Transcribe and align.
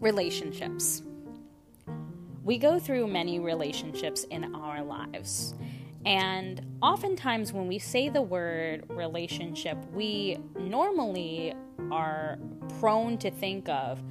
relationships. 0.00 1.02
We 2.42 2.58
go 2.58 2.78
through 2.78 3.06
many 3.06 3.38
relationships 3.38 4.24
in 4.24 4.54
our 4.54 4.82
lives. 4.82 5.54
And 6.06 6.64
oftentimes, 6.80 7.52
when 7.52 7.68
we 7.68 7.78
say 7.78 8.08
the 8.08 8.22
word 8.22 8.84
relationship, 8.88 9.76
we 9.92 10.38
normally 10.58 11.54
are 11.90 12.38
prone 12.80 13.18
to 13.18 13.30
think 13.30 13.68
of 13.68 14.02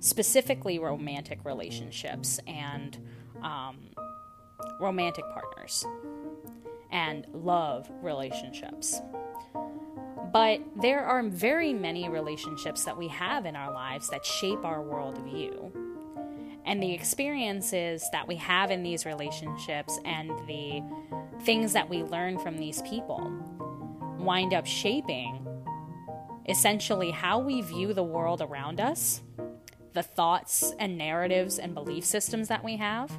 specifically 0.00 0.78
romantic 0.78 1.40
relationships 1.44 2.40
and 2.46 2.98
um, 3.42 3.76
romantic 4.80 5.24
partners 5.32 5.84
and 6.90 7.26
love 7.34 7.90
relationships. 8.02 9.00
But 10.36 10.60
there 10.76 11.02
are 11.02 11.22
very 11.22 11.72
many 11.72 12.10
relationships 12.10 12.84
that 12.84 12.94
we 12.94 13.08
have 13.08 13.46
in 13.46 13.56
our 13.56 13.72
lives 13.72 14.10
that 14.10 14.26
shape 14.26 14.66
our 14.66 14.80
worldview. 14.80 15.70
And 16.66 16.82
the 16.82 16.92
experiences 16.92 18.06
that 18.12 18.28
we 18.28 18.36
have 18.36 18.70
in 18.70 18.82
these 18.82 19.06
relationships 19.06 19.98
and 20.04 20.28
the 20.46 20.82
things 21.44 21.72
that 21.72 21.88
we 21.88 22.02
learn 22.02 22.38
from 22.38 22.58
these 22.58 22.82
people 22.82 23.32
wind 24.18 24.52
up 24.52 24.66
shaping 24.66 25.42
essentially 26.46 27.12
how 27.12 27.38
we 27.38 27.62
view 27.62 27.94
the 27.94 28.04
world 28.04 28.42
around 28.42 28.78
us, 28.78 29.22
the 29.94 30.02
thoughts 30.02 30.74
and 30.78 30.98
narratives 30.98 31.58
and 31.58 31.72
belief 31.72 32.04
systems 32.04 32.48
that 32.48 32.62
we 32.62 32.76
have 32.76 33.10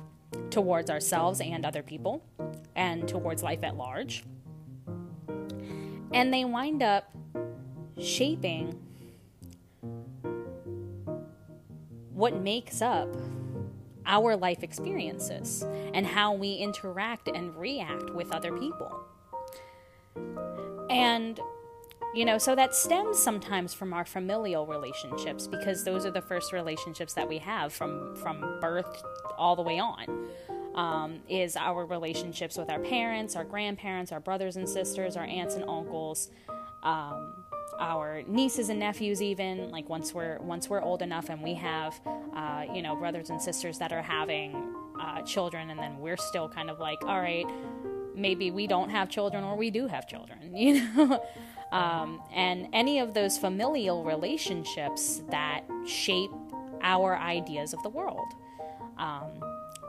towards 0.51 0.91
ourselves 0.91 1.41
and 1.41 1.65
other 1.65 1.81
people, 1.81 2.23
and 2.75 3.07
towards 3.07 3.41
life 3.41 3.63
at 3.63 3.75
large. 3.75 4.23
And 6.13 6.33
they 6.33 6.45
wind 6.45 6.81
up 6.83 7.11
shaping 7.99 8.79
what 12.13 12.35
makes 12.41 12.81
up 12.81 13.09
our 14.05 14.35
life 14.35 14.63
experiences 14.63 15.63
and 15.93 16.05
how 16.05 16.33
we 16.33 16.53
interact 16.53 17.27
and 17.27 17.55
react 17.55 18.09
with 18.13 18.31
other 18.31 18.57
people. 18.57 18.91
And 20.89 21.39
you 22.13 22.25
know, 22.25 22.37
so 22.37 22.55
that 22.55 22.73
stems 22.73 23.19
sometimes 23.19 23.73
from 23.73 23.93
our 23.93 24.05
familial 24.05 24.65
relationships 24.65 25.45
because 25.45 25.83
those 25.83 26.05
are 26.05 26.11
the 26.11 26.21
first 26.21 26.51
relationships 26.51 27.13
that 27.13 27.27
we 27.27 27.37
have 27.37 27.71
from 27.73 28.15
from 28.15 28.59
birth 28.59 29.03
all 29.37 29.55
the 29.55 29.61
way 29.61 29.77
on. 29.77 30.27
Um, 30.77 31.21
is 31.27 31.55
our 31.55 31.85
relationships 31.85 32.55
with 32.55 32.69
our 32.69 32.79
parents, 32.79 33.35
our 33.35 33.43
grandparents, 33.43 34.11
our 34.11 34.19
brothers 34.19 34.57
and 34.57 34.69
sisters, 34.69 35.17
our 35.17 35.25
aunts 35.25 35.55
and 35.55 35.63
uncles, 35.67 36.29
um, 36.83 37.33
our 37.79 38.21
nieces 38.27 38.69
and 38.69 38.79
nephews 38.79 39.21
even 39.21 39.69
like 39.69 39.89
once 39.89 40.13
we're 40.13 40.39
once 40.39 40.69
we're 40.69 40.81
old 40.81 41.01
enough 41.01 41.29
and 41.29 41.41
we 41.41 41.53
have 41.53 41.99
uh, 42.35 42.65
you 42.73 42.81
know 42.81 42.95
brothers 42.95 43.29
and 43.29 43.41
sisters 43.41 43.77
that 43.77 43.91
are 43.91 44.01
having 44.01 44.73
uh, 44.99 45.21
children 45.21 45.69
and 45.69 45.79
then 45.79 45.99
we're 45.99 46.17
still 46.17 46.49
kind 46.49 46.69
of 46.69 46.79
like 46.79 46.97
all 47.03 47.21
right 47.21 47.45
maybe 48.15 48.49
we 48.49 48.65
don't 48.65 48.89
have 48.89 49.09
children 49.09 49.43
or 49.43 49.55
we 49.55 49.69
do 49.69 49.87
have 49.87 50.07
children 50.07 50.55
you 50.55 50.81
know? 50.95 51.23
Um, 51.71 52.21
and 52.33 52.69
any 52.71 52.99
of 52.99 53.13
those 53.13 53.37
familial 53.37 54.03
relationships 54.03 55.21
that 55.29 55.63
shape 55.85 56.31
our 56.81 57.17
ideas 57.17 57.73
of 57.73 57.83
the 57.83 57.89
world. 57.89 58.27
Um, 58.97 59.31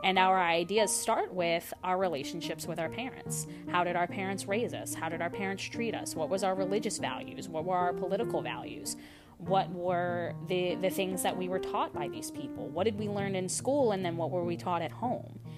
and 0.03 0.17
our 0.17 0.39
ideas 0.39 0.95
start 0.95 1.33
with 1.33 1.73
our 1.83 1.97
relationships 1.97 2.65
with 2.67 2.79
our 2.79 2.89
parents. 2.89 3.47
How 3.69 3.83
did 3.83 3.95
our 3.95 4.07
parents 4.07 4.47
raise 4.47 4.73
us? 4.73 4.93
How 4.93 5.09
did 5.09 5.21
our 5.21 5.29
parents 5.29 5.63
treat 5.63 5.93
us? 5.93 6.15
What 6.15 6.29
was 6.29 6.43
our 6.43 6.55
religious 6.55 6.97
values? 6.97 7.49
What 7.49 7.65
were 7.65 7.75
our 7.75 7.93
political 7.93 8.41
values? 8.41 8.95
What 9.37 9.69
were 9.71 10.33
the, 10.47 10.75
the 10.75 10.89
things 10.89 11.23
that 11.23 11.35
we 11.35 11.47
were 11.47 11.59
taught 11.59 11.93
by 11.93 12.07
these 12.07 12.31
people? 12.31 12.67
What 12.67 12.83
did 12.83 12.97
we 12.97 13.07
learn 13.07 13.35
in 13.35 13.47
school 13.47 13.91
and 13.91 14.03
then 14.03 14.17
what 14.17 14.31
were 14.31 14.43
we 14.43 14.57
taught 14.57 14.81
at 14.81 14.91
home? 14.91 15.39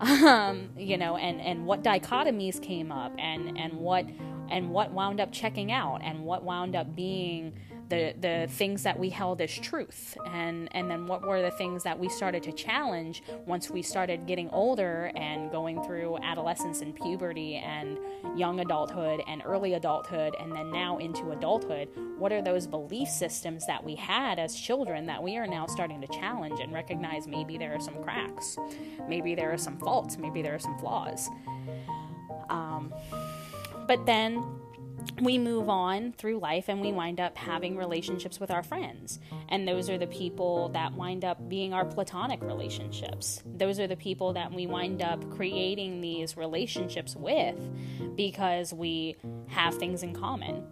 Um, 0.00 0.70
you 0.76 0.96
know, 0.96 1.16
and, 1.16 1.40
and 1.40 1.66
what 1.66 1.82
dichotomies 1.82 2.62
came 2.62 2.92
up 2.92 3.12
and, 3.18 3.58
and 3.58 3.72
what 3.72 4.06
and 4.50 4.70
what 4.70 4.92
wound 4.92 5.20
up 5.20 5.32
checking 5.32 5.72
out 5.72 6.00
and 6.02 6.24
what 6.24 6.42
wound 6.44 6.76
up 6.76 6.94
being 6.94 7.52
the 7.88 8.14
the 8.20 8.46
things 8.50 8.82
that 8.82 8.98
we 8.98 9.10
held 9.10 9.40
as 9.40 9.52
truth. 9.52 10.16
And 10.26 10.68
and 10.74 10.90
then 10.90 11.06
what 11.06 11.22
were 11.22 11.42
the 11.42 11.50
things 11.52 11.82
that 11.84 11.98
we 11.98 12.08
started 12.08 12.42
to 12.44 12.52
challenge 12.52 13.22
once 13.46 13.70
we 13.70 13.82
started 13.82 14.26
getting 14.26 14.50
older 14.50 15.10
and 15.14 15.50
going 15.50 15.82
through 15.84 16.18
adolescence 16.22 16.80
and 16.80 16.94
puberty 16.94 17.56
and 17.56 17.98
young 18.36 18.60
adulthood 18.60 19.22
and 19.26 19.42
early 19.44 19.74
adulthood 19.74 20.34
and 20.40 20.52
then 20.52 20.70
now 20.70 20.98
into 20.98 21.30
adulthood? 21.30 21.88
What 22.18 22.32
are 22.32 22.42
those 22.42 22.66
belief 22.66 23.08
systems 23.08 23.66
that 23.66 23.82
we 23.82 23.94
had 23.94 24.38
as 24.38 24.54
children 24.54 25.06
that 25.06 25.22
we 25.22 25.36
are 25.36 25.46
now 25.46 25.66
starting 25.66 26.00
to 26.00 26.08
challenge 26.08 26.60
and 26.60 26.72
recognize 26.72 27.26
maybe 27.26 27.56
there 27.58 27.74
are 27.74 27.80
some 27.80 28.02
cracks 28.02 28.58
maybe 29.08 29.34
there 29.34 29.52
are 29.52 29.58
some 29.58 29.78
faults 29.78 30.18
maybe 30.18 30.42
there 30.42 30.54
are 30.54 30.58
some 30.58 30.78
flaws? 30.78 31.28
Um, 32.50 32.92
but 33.86 34.04
then 34.06 34.44
we 35.20 35.38
move 35.38 35.68
on 35.68 36.12
through 36.12 36.38
life 36.38 36.68
and 36.68 36.80
we 36.80 36.92
wind 36.92 37.20
up 37.20 37.36
having 37.36 37.76
relationships 37.76 38.38
with 38.38 38.50
our 38.50 38.62
friends. 38.62 39.18
And 39.48 39.66
those 39.66 39.90
are 39.90 39.98
the 39.98 40.06
people 40.06 40.68
that 40.70 40.92
wind 40.94 41.24
up 41.24 41.48
being 41.48 41.72
our 41.72 41.84
platonic 41.84 42.42
relationships. 42.42 43.42
Those 43.44 43.80
are 43.80 43.86
the 43.86 43.96
people 43.96 44.32
that 44.34 44.52
we 44.52 44.66
wind 44.66 45.02
up 45.02 45.28
creating 45.30 46.00
these 46.00 46.36
relationships 46.36 47.16
with 47.16 47.56
because 48.16 48.72
we 48.72 49.16
have 49.48 49.74
things 49.74 50.02
in 50.02 50.14
common. 50.14 50.64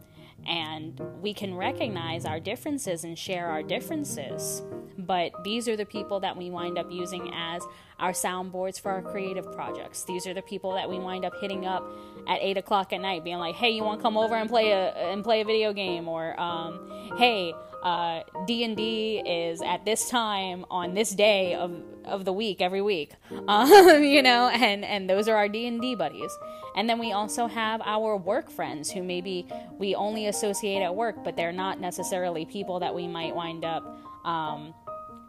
And 0.47 1.01
we 1.21 1.35
can 1.35 1.55
recognize 1.55 2.25
our 2.25 2.39
differences 2.39 3.03
and 3.03 3.19
share 3.19 3.49
our 3.49 3.63
differences. 3.63 4.63
But 4.99 5.45
these 5.45 5.69
are 5.69 5.77
the 5.77 5.85
people 5.85 6.21
that 6.21 6.37
we 6.37 6.51
wind 6.51 6.79
up 6.79 6.91
using 6.91 7.33
as 7.35 7.63
our 7.99 8.13
soundboards 8.13 8.81
for 8.81 8.91
our 8.91 9.03
creative 9.03 9.51
projects. 9.53 10.05
These 10.05 10.27
are 10.27 10.35
the 10.35 10.43
people 10.43 10.73
that 10.75 10.89
we 10.89 10.99
wind 10.99 11.25
up 11.25 11.35
hitting 11.41 11.67
up 11.67 11.85
at 12.29 12.39
eight 12.41 12.57
o'clock 12.57 12.93
at 12.93 13.01
night, 13.01 13.25
being 13.25 13.39
like, 13.39 13.55
"Hey, 13.55 13.71
you 13.71 13.85
want 13.85 14.01
to 14.01 14.03
come 14.03 14.17
over 14.17 14.35
and 14.35 14.49
play 14.49 14.73
a 14.73 14.91
and 15.11 15.23
play 15.25 15.41
a 15.41 15.45
video 15.45 15.73
game?" 15.73 16.09
Or, 16.09 16.39
um, 16.41 16.91
"Hey, 17.17 17.55
uh, 17.83 18.23
D 18.47 18.65
and 18.65 18.77
D 18.77 19.23
is 19.25 19.63
at 19.63 19.85
this 19.85 20.11
time 20.11 20.65
on 20.71 20.95
this 20.95 21.11
day 21.13 21.55
of 21.55 21.81
of 22.05 22.25
the 22.25 22.33
week 22.33 22.61
every 22.61 22.83
week," 22.83 23.15
um, 23.49 24.03
you 24.03 24.23
know, 24.23 24.49
and 24.49 24.85
and 24.85 25.09
those 25.09 25.29
are 25.29 25.37
our 25.37 25.49
D 25.49 25.67
and 25.67 25.81
D 25.81 25.95
buddies. 25.95 26.37
And 26.77 26.91
then 26.91 26.99
we 26.99 27.13
also 27.13 27.47
have 27.47 27.81
our 27.87 28.19
work 28.19 28.51
friends 28.51 28.91
who 28.91 29.03
maybe 29.03 29.49
we 29.79 29.95
only 29.95 30.27
associate 30.27 30.83
at 30.83 30.95
work, 30.95 31.25
but 31.25 31.35
they're 31.35 31.51
not 31.51 31.81
necessarily 31.81 32.45
people 32.45 32.81
that 32.81 32.95
we 32.95 33.09
might 33.09 33.35
wind 33.35 33.65
up 33.65 33.83
um, 34.27 34.75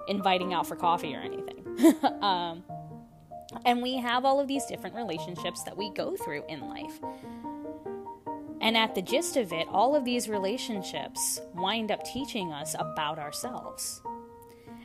inviting 0.07 0.53
out 0.53 0.67
for 0.67 0.75
coffee 0.75 1.15
or 1.15 1.19
anything. 1.19 1.63
um, 2.21 2.63
and 3.65 3.81
we 3.81 3.97
have 3.97 4.25
all 4.25 4.39
of 4.39 4.47
these 4.47 4.65
different 4.65 4.95
relationships 4.95 5.63
that 5.63 5.77
we 5.77 5.91
go 5.91 6.15
through 6.15 6.43
in 6.47 6.67
life. 6.67 6.99
And 8.61 8.75
at 8.75 8.95
the 8.95 9.01
gist 9.01 9.37
of 9.37 9.53
it, 9.53 9.67
all 9.69 9.95
of 9.95 10.03
these 10.03 10.27
relationships 10.27 11.39
wind 11.55 11.91
up 11.91 12.03
teaching 12.03 12.51
us 12.51 12.75
about 12.77 13.19
ourselves 13.19 14.01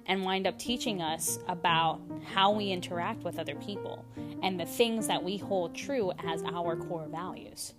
and 0.06 0.25
wind 0.25 0.47
up 0.47 0.59
teaching 0.59 1.00
us 1.00 1.38
about 1.49 2.00
how 2.34 2.50
we 2.53 2.71
interact 2.71 3.22
with 3.22 3.38
other 3.38 3.55
people 3.56 4.05
and 4.43 4.59
the 4.59 4.66
things 4.66 5.06
that 5.06 5.22
we 5.22 5.37
hold 5.37 5.75
true 5.75 6.12
as 6.27 6.43
our 6.44 6.77
core 6.77 7.06
values. 7.09 7.75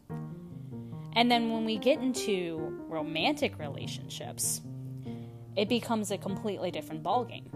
And 1.15 1.29
then 1.29 1.51
when 1.51 1.63
we 1.63 1.77
get 1.77 1.99
into 1.99 2.79
romantic 2.87 3.59
relationships, 3.59 4.61
it 5.55 5.69
becomes 5.69 6.11
a 6.11 6.17
completely 6.17 6.71
different 6.71 7.03
ballgame. 7.03 7.47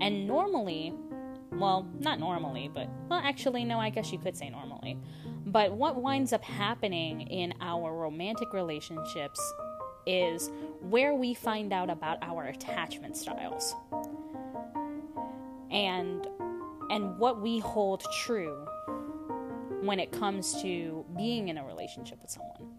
And 0.00 0.26
normally, 0.26 0.92
well, 1.52 1.86
not 2.00 2.18
normally, 2.18 2.70
but, 2.72 2.88
well, 3.08 3.20
actually, 3.22 3.64
no, 3.64 3.78
I 3.78 3.90
guess 3.90 4.12
you 4.12 4.18
could 4.18 4.36
say 4.36 4.50
normally. 4.50 4.98
But 5.46 5.72
what 5.72 5.96
winds 5.96 6.32
up 6.32 6.42
happening 6.42 7.22
in 7.22 7.54
our 7.60 7.92
romantic 7.94 8.52
relationships 8.52 9.40
is 10.06 10.50
where 10.80 11.14
we 11.14 11.34
find 11.34 11.72
out 11.72 11.90
about 11.90 12.18
our 12.22 12.46
attachment 12.46 13.16
styles 13.16 13.74
and 15.70 16.26
and 16.90 17.18
what 17.18 17.40
we 17.40 17.58
hold 17.58 18.04
true 18.12 18.66
when 19.80 19.98
it 19.98 20.12
comes 20.12 20.60
to 20.60 21.04
being 21.16 21.48
in 21.48 21.56
a 21.56 21.64
relationship 21.64 22.20
with 22.20 22.30
someone 22.30 22.74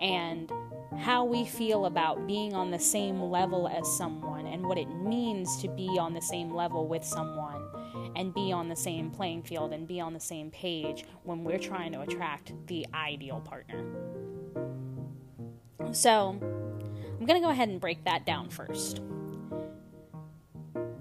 and 0.00 0.52
how 0.98 1.24
we 1.24 1.44
feel 1.44 1.86
about 1.86 2.26
being 2.26 2.54
on 2.54 2.70
the 2.70 2.78
same 2.78 3.22
level 3.22 3.68
as 3.68 3.90
someone 3.96 4.46
and 4.46 4.66
what 4.66 4.78
it 4.78 4.88
means 4.88 5.60
to 5.62 5.68
be 5.68 5.98
on 5.98 6.12
the 6.12 6.20
same 6.20 6.52
level 6.52 6.88
with 6.88 7.04
someone 7.04 7.62
and 8.16 8.34
be 8.34 8.52
on 8.52 8.68
the 8.68 8.76
same 8.76 9.10
playing 9.10 9.42
field 9.42 9.72
and 9.72 9.86
be 9.86 10.00
on 10.00 10.12
the 10.12 10.20
same 10.20 10.50
page 10.50 11.04
when 11.22 11.44
we're 11.44 11.58
trying 11.58 11.92
to 11.92 12.00
attract 12.00 12.52
the 12.66 12.86
ideal 12.94 13.40
partner. 13.40 13.84
So, 15.92 16.38
I'm 16.40 17.26
going 17.26 17.40
to 17.40 17.44
go 17.44 17.50
ahead 17.50 17.68
and 17.68 17.80
break 17.80 18.04
that 18.04 18.26
down 18.26 18.50
first. 18.50 19.00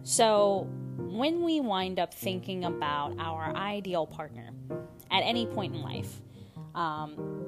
So, 0.04 0.68
when 0.98 1.44
we 1.44 1.60
wind 1.60 2.00
up 2.00 2.14
thinking 2.14 2.66
about 2.66 3.16
our 3.20 3.56
ideal 3.56 4.06
partner 4.06 4.52
at 5.12 5.22
any 5.22 5.46
point 5.46 5.76
in 5.76 5.82
life, 5.82 6.22
um, 6.76 7.47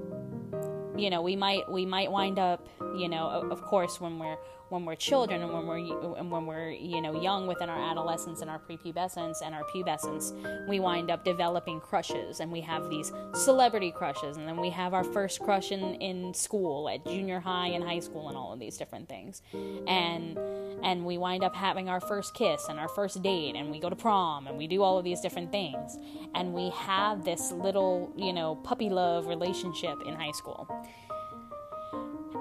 you 1.00 1.10
know 1.10 1.22
we 1.22 1.36
might 1.36 1.69
we 1.72 1.86
might 1.86 2.12
wind 2.12 2.38
up 2.38 2.68
you 2.96 3.07
know 3.07 3.48
of 3.50 3.62
course 3.62 4.00
when 4.00 4.19
we're 4.19 4.38
when 4.69 4.86
we're 4.86 4.95
children 4.95 5.42
and 5.42 5.51
when 5.51 5.66
we're 5.66 6.16
and 6.18 6.31
when 6.31 6.45
we're 6.45 6.69
you 6.69 7.01
know 7.01 7.19
young 7.21 7.48
within 7.48 7.69
our 7.69 7.92
adolescence 7.92 8.42
and 8.42 8.50
our 8.50 8.60
prepubescence 8.60 9.38
and 9.44 9.54
our 9.54 9.63
pubescence 9.75 10.33
we 10.68 10.80
wind 10.80 11.10
up 11.10 11.24
developing 11.24 11.80
crushes 11.80 12.39
and 12.39 12.51
we 12.51 12.62
have 12.62 12.89
these 12.89 13.12
celebrity 13.33 13.92
crushes 13.92 14.38
and 14.38 14.48
then 14.48 14.57
we 14.57 14.69
have 14.69 14.94
our 14.94 15.04
first 15.04 15.39
crush 15.39 15.71
in, 15.71 15.95
in 15.95 16.33
school 16.33 16.89
at 16.89 17.06
junior 17.06 17.39
high 17.39 17.68
and 17.68 17.83
high 17.83 18.00
school 18.00 18.30
and 18.30 18.38
all 18.38 18.54
of 18.54 18.60
these 18.60 18.77
different 18.77 19.07
things. 19.07 19.42
And 19.88 20.38
and 20.83 21.06
we 21.06 21.18
wind 21.18 21.44
up 21.44 21.56
having 21.56 21.89
our 21.89 22.00
first 22.00 22.33
kiss 22.33 22.68
and 22.69 22.80
our 22.80 22.88
first 22.88 23.22
date 23.22 23.56
and 23.56 23.69
we 23.69 23.80
go 23.80 23.89
to 23.89 23.95
prom 23.95 24.48
and 24.48 24.57
we 24.57 24.68
do 24.68 24.81
all 24.81 24.98
of 24.98 25.04
these 25.04 25.22
different 25.22 25.51
things. 25.51 25.98
And 26.36 26.54
we 26.54 26.69
have 26.72 27.25
this 27.25 27.51
little 27.51 28.12
you 28.15 28.33
know 28.33 28.56
puppy 28.56 28.89
love 28.89 29.27
relationship 29.27 29.98
in 30.06 30.15
high 30.15 30.31
school. 30.31 30.68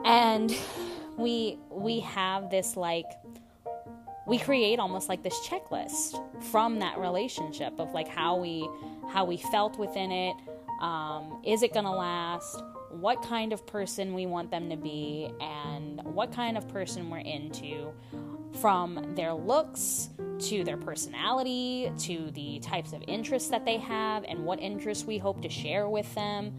And 0.04 0.56
we 1.18 1.58
we 1.70 2.00
have 2.00 2.48
this 2.50 2.76
like 2.76 3.06
we 4.26 4.38
create 4.38 4.78
almost 4.78 5.08
like 5.08 5.22
this 5.22 5.38
checklist 5.46 6.22
from 6.50 6.78
that 6.78 6.98
relationship 6.98 7.72
of 7.78 7.92
like 7.92 8.08
how 8.08 8.36
we 8.36 8.68
how 9.10 9.24
we 9.24 9.36
felt 9.36 9.78
within 9.78 10.12
it. 10.12 10.36
Um, 10.80 11.42
is 11.44 11.62
it 11.62 11.74
gonna 11.74 11.94
last? 11.94 12.62
What 12.90 13.22
kind 13.22 13.52
of 13.52 13.66
person 13.66 14.14
we 14.14 14.26
want 14.26 14.50
them 14.50 14.70
to 14.70 14.76
be 14.76 15.30
and 15.40 16.02
what 16.04 16.32
kind 16.32 16.56
of 16.56 16.68
person 16.68 17.10
we're 17.10 17.18
into 17.18 17.92
from 18.60 19.14
their 19.14 19.34
looks 19.34 20.08
to 20.40 20.64
their 20.64 20.76
personality 20.76 21.92
to 21.98 22.30
the 22.32 22.60
types 22.60 22.92
of 22.92 23.02
interests 23.06 23.50
that 23.50 23.64
they 23.64 23.76
have 23.76 24.24
and 24.24 24.44
what 24.44 24.60
interests 24.60 25.04
we 25.04 25.18
hope 25.18 25.42
to 25.42 25.48
share 25.48 25.88
with 25.88 26.12
them. 26.14 26.54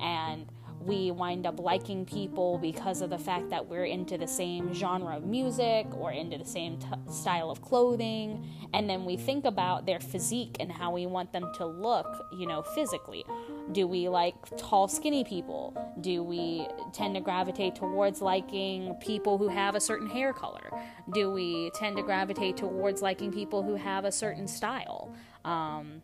And 0.00 0.46
we 0.86 1.10
wind 1.10 1.46
up 1.46 1.60
liking 1.60 2.04
people 2.04 2.58
because 2.58 3.02
of 3.02 3.10
the 3.10 3.18
fact 3.18 3.50
that 3.50 3.66
we're 3.66 3.84
into 3.84 4.18
the 4.18 4.26
same 4.26 4.72
genre 4.72 5.16
of 5.16 5.24
music 5.24 5.86
or 5.96 6.12
into 6.12 6.38
the 6.38 6.44
same 6.44 6.78
t- 6.78 6.86
style 7.10 7.50
of 7.50 7.62
clothing. 7.62 8.46
And 8.74 8.88
then 8.88 9.04
we 9.04 9.16
think 9.16 9.44
about 9.44 9.86
their 9.86 10.00
physique 10.00 10.56
and 10.60 10.70
how 10.70 10.92
we 10.92 11.06
want 11.06 11.32
them 11.32 11.50
to 11.56 11.66
look 11.66 12.06
you 12.32 12.46
know 12.46 12.62
physically. 12.62 13.24
Do 13.72 13.86
we 13.86 14.08
like 14.08 14.34
tall 14.56 14.88
skinny 14.88 15.24
people? 15.24 15.76
Do 16.00 16.22
we 16.22 16.66
tend 16.92 17.14
to 17.14 17.20
gravitate 17.20 17.74
towards 17.74 18.20
liking 18.20 18.94
people 18.96 19.38
who 19.38 19.48
have 19.48 19.74
a 19.74 19.80
certain 19.80 20.08
hair 20.08 20.32
color? 20.32 20.70
Do 21.12 21.30
we 21.32 21.70
tend 21.74 21.96
to 21.96 22.02
gravitate 22.02 22.56
towards 22.56 23.02
liking 23.02 23.32
people 23.32 23.62
who 23.62 23.76
have 23.76 24.04
a 24.04 24.12
certain 24.12 24.48
style? 24.48 25.14
Um, 25.44 26.02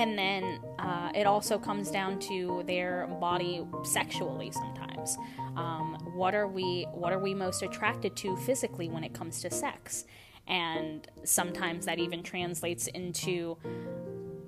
and 0.00 0.18
then 0.18 0.60
uh, 0.78 1.12
it 1.14 1.26
also 1.26 1.58
comes 1.58 1.90
down 1.90 2.18
to 2.18 2.62
their 2.66 3.06
body 3.20 3.62
sexually 3.84 4.50
sometimes. 4.50 5.18
Um, 5.56 5.98
what 6.14 6.34
are 6.34 6.48
we 6.48 6.86
what 6.92 7.12
are 7.12 7.18
we 7.18 7.34
most 7.34 7.62
attracted 7.62 8.16
to 8.16 8.34
physically 8.38 8.88
when 8.88 9.04
it 9.04 9.12
comes 9.12 9.42
to 9.42 9.50
sex? 9.50 10.06
And 10.48 11.06
sometimes 11.24 11.84
that 11.84 11.98
even 11.98 12.22
translates 12.22 12.86
into 12.86 13.58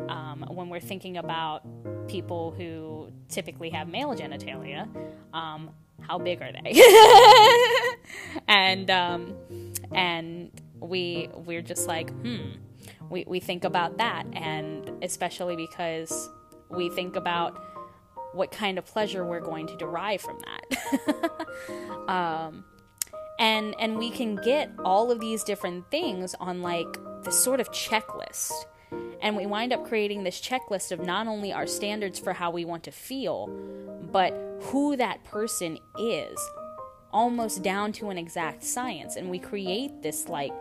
um, 0.08 0.46
when 0.48 0.70
we're 0.70 0.80
thinking 0.80 1.18
about 1.18 1.66
people 2.08 2.52
who 2.56 3.12
typically 3.28 3.68
have 3.70 3.88
male 3.88 4.14
genitalia 4.14 4.88
um, 5.34 5.70
how 6.00 6.18
big 6.18 6.40
are 6.40 6.50
they? 6.52 6.72
And 8.48 8.90
um, 8.90 9.34
and 9.94 10.50
we 10.80 11.28
we're 11.34 11.62
just 11.62 11.86
like 11.86 12.10
hmm 12.10 12.52
we, 13.12 13.24
we 13.28 13.40
think 13.40 13.64
about 13.64 13.98
that, 13.98 14.26
and 14.32 14.90
especially 15.02 15.56
because 15.56 16.30
we 16.68 16.88
think 16.88 17.16
about 17.16 17.62
what 18.32 18.50
kind 18.50 18.78
of 18.78 18.86
pleasure 18.86 19.24
we're 19.24 19.40
going 19.40 19.66
to 19.66 19.76
derive 19.76 20.20
from 20.20 20.38
that. 20.40 21.30
um, 22.08 22.64
and 23.38 23.74
and 23.78 23.98
we 23.98 24.10
can 24.10 24.36
get 24.36 24.70
all 24.84 25.10
of 25.10 25.20
these 25.20 25.42
different 25.44 25.90
things 25.90 26.34
on 26.38 26.62
like 26.62 26.98
this 27.24 27.42
sort 27.42 27.60
of 27.60 27.70
checklist 27.70 28.52
and 29.20 29.36
we 29.36 29.46
wind 29.46 29.72
up 29.72 29.86
creating 29.86 30.22
this 30.22 30.40
checklist 30.40 30.92
of 30.92 31.00
not 31.00 31.26
only 31.26 31.52
our 31.52 31.66
standards 31.66 32.18
for 32.18 32.32
how 32.32 32.50
we 32.50 32.64
want 32.64 32.84
to 32.84 32.90
feel 32.90 33.48
but 34.12 34.32
who 34.60 34.96
that 34.96 35.22
person 35.24 35.78
is 35.98 36.38
almost 37.12 37.62
down 37.62 37.92
to 37.92 38.10
an 38.10 38.18
exact 38.18 38.62
science 38.62 39.16
and 39.16 39.28
we 39.28 39.38
create 39.38 40.02
this 40.02 40.28
like 40.28 40.52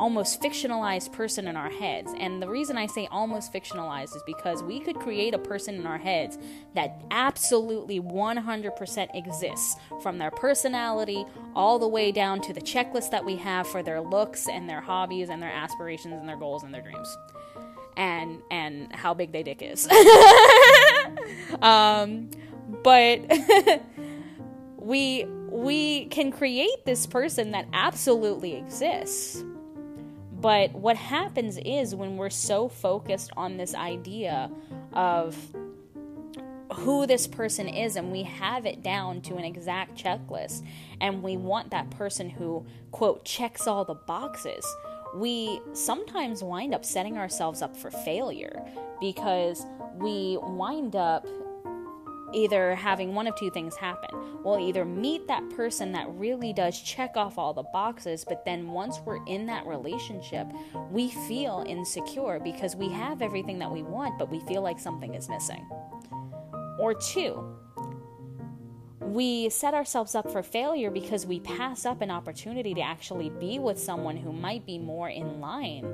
almost 0.00 0.40
fictionalized 0.40 1.12
person 1.12 1.46
in 1.46 1.56
our 1.56 1.68
heads. 1.68 2.12
And 2.18 2.42
the 2.42 2.48
reason 2.48 2.78
I 2.78 2.86
say 2.86 3.06
almost 3.10 3.52
fictionalized 3.52 4.16
is 4.16 4.22
because 4.24 4.62
we 4.62 4.80
could 4.80 4.96
create 4.96 5.34
a 5.34 5.38
person 5.38 5.74
in 5.74 5.86
our 5.86 5.98
heads 5.98 6.38
that 6.74 7.02
absolutely 7.10 8.00
100% 8.00 9.14
exists 9.14 9.76
from 10.02 10.16
their 10.16 10.30
personality 10.30 11.26
all 11.54 11.78
the 11.78 11.86
way 11.86 12.12
down 12.12 12.40
to 12.40 12.54
the 12.54 12.62
checklist 12.62 13.10
that 13.10 13.24
we 13.24 13.36
have 13.36 13.66
for 13.66 13.82
their 13.82 14.00
looks 14.00 14.48
and 14.48 14.68
their 14.68 14.80
hobbies 14.80 15.28
and 15.28 15.42
their 15.42 15.52
aspirations 15.52 16.14
and 16.18 16.26
their 16.26 16.38
goals 16.38 16.62
and 16.62 16.72
their 16.72 16.82
dreams. 16.82 17.16
And 17.96 18.40
and 18.50 18.94
how 18.94 19.12
big 19.12 19.32
their 19.32 19.42
dick 19.42 19.60
is. 19.60 19.86
um, 21.60 22.30
but 22.82 23.20
we 24.78 25.26
we 25.50 26.06
can 26.06 26.32
create 26.32 26.86
this 26.86 27.06
person 27.06 27.50
that 27.50 27.66
absolutely 27.74 28.54
exists 28.54 29.44
but 30.40 30.72
what 30.72 30.96
happens 30.96 31.58
is 31.58 31.94
when 31.94 32.16
we're 32.16 32.30
so 32.30 32.68
focused 32.68 33.30
on 33.36 33.56
this 33.56 33.74
idea 33.74 34.50
of 34.92 35.36
who 36.72 37.06
this 37.06 37.26
person 37.26 37.68
is 37.68 37.96
and 37.96 38.12
we 38.12 38.22
have 38.22 38.64
it 38.64 38.82
down 38.82 39.20
to 39.20 39.36
an 39.36 39.44
exact 39.44 40.00
checklist 40.02 40.64
and 41.00 41.22
we 41.22 41.36
want 41.36 41.70
that 41.70 41.90
person 41.90 42.30
who 42.30 42.64
quote 42.92 43.24
checks 43.24 43.66
all 43.66 43.84
the 43.84 43.94
boxes 43.94 44.64
we 45.16 45.60
sometimes 45.72 46.44
wind 46.44 46.72
up 46.72 46.84
setting 46.84 47.18
ourselves 47.18 47.60
up 47.62 47.76
for 47.76 47.90
failure 47.90 48.62
because 49.00 49.66
we 49.96 50.38
wind 50.40 50.94
up 50.94 51.26
either 52.32 52.74
having 52.74 53.14
one 53.14 53.26
of 53.26 53.36
two 53.36 53.50
things 53.50 53.76
happen. 53.76 54.10
We'll 54.42 54.58
either 54.58 54.84
meet 54.84 55.26
that 55.28 55.48
person 55.50 55.92
that 55.92 56.08
really 56.10 56.52
does 56.52 56.80
check 56.80 57.16
off 57.16 57.38
all 57.38 57.52
the 57.52 57.64
boxes, 57.64 58.24
but 58.26 58.44
then 58.44 58.70
once 58.70 59.00
we're 59.04 59.24
in 59.26 59.46
that 59.46 59.66
relationship, 59.66 60.46
we 60.90 61.10
feel 61.28 61.64
insecure 61.66 62.40
because 62.40 62.76
we 62.76 62.88
have 62.90 63.22
everything 63.22 63.58
that 63.58 63.70
we 63.70 63.82
want, 63.82 64.18
but 64.18 64.30
we 64.30 64.40
feel 64.40 64.62
like 64.62 64.78
something 64.78 65.14
is 65.14 65.28
missing. 65.28 65.68
Or 66.78 66.94
two, 66.94 67.56
we 69.00 69.48
set 69.48 69.74
ourselves 69.74 70.14
up 70.14 70.30
for 70.30 70.42
failure 70.42 70.90
because 70.90 71.26
we 71.26 71.40
pass 71.40 71.84
up 71.84 72.00
an 72.00 72.10
opportunity 72.10 72.74
to 72.74 72.80
actually 72.80 73.30
be 73.30 73.58
with 73.58 73.78
someone 73.78 74.16
who 74.16 74.32
might 74.32 74.64
be 74.64 74.78
more 74.78 75.08
in 75.08 75.40
line 75.40 75.84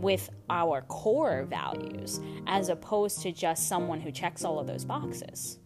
with 0.00 0.30
our 0.50 0.82
core 0.82 1.44
values 1.44 2.20
as 2.46 2.68
opposed 2.68 3.22
to 3.22 3.30
just 3.30 3.68
someone 3.68 4.00
who 4.00 4.10
checks 4.10 4.44
all 4.44 4.58
of 4.58 4.66
those 4.66 4.84
boxes. 4.84 5.58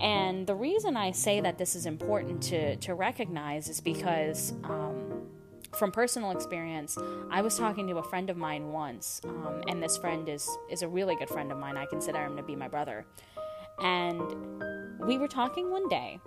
And 0.00 0.46
the 0.46 0.54
reason 0.54 0.96
I 0.96 1.12
say 1.12 1.40
that 1.40 1.58
this 1.58 1.74
is 1.74 1.86
important 1.86 2.42
to, 2.44 2.76
to 2.76 2.94
recognize 2.94 3.68
is 3.68 3.80
because, 3.80 4.52
um, 4.64 5.22
from 5.72 5.90
personal 5.90 6.30
experience, 6.30 6.96
I 7.30 7.42
was 7.42 7.58
talking 7.58 7.86
to 7.88 7.98
a 7.98 8.02
friend 8.02 8.30
of 8.30 8.36
mine 8.36 8.72
once, 8.72 9.20
um, 9.24 9.62
and 9.68 9.82
this 9.82 9.96
friend 9.96 10.28
is, 10.28 10.48
is 10.70 10.82
a 10.82 10.88
really 10.88 11.16
good 11.16 11.28
friend 11.28 11.50
of 11.50 11.58
mine. 11.58 11.76
I 11.76 11.86
consider 11.86 12.24
him 12.24 12.36
to 12.36 12.42
be 12.42 12.56
my 12.56 12.68
brother. 12.68 13.04
And 13.78 14.20
we 15.00 15.18
were 15.18 15.28
talking 15.28 15.70
one 15.70 15.88
day, 15.88 16.20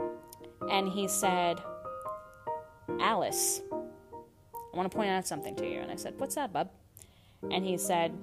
and 0.70 0.88
he 0.88 1.08
said, 1.08 1.62
Alice, 3.00 3.62
I 3.72 4.78
want 4.78 4.90
to 4.92 4.96
point 4.96 5.10
out 5.10 5.28
something 5.28 5.56
to 5.56 5.68
you. 5.68 5.80
And 5.80 5.92
I 5.92 5.96
said, 5.96 6.14
What's 6.18 6.36
that, 6.36 6.54
bub? 6.54 6.70
And 7.50 7.66
he 7.66 7.78
said, 7.78 8.14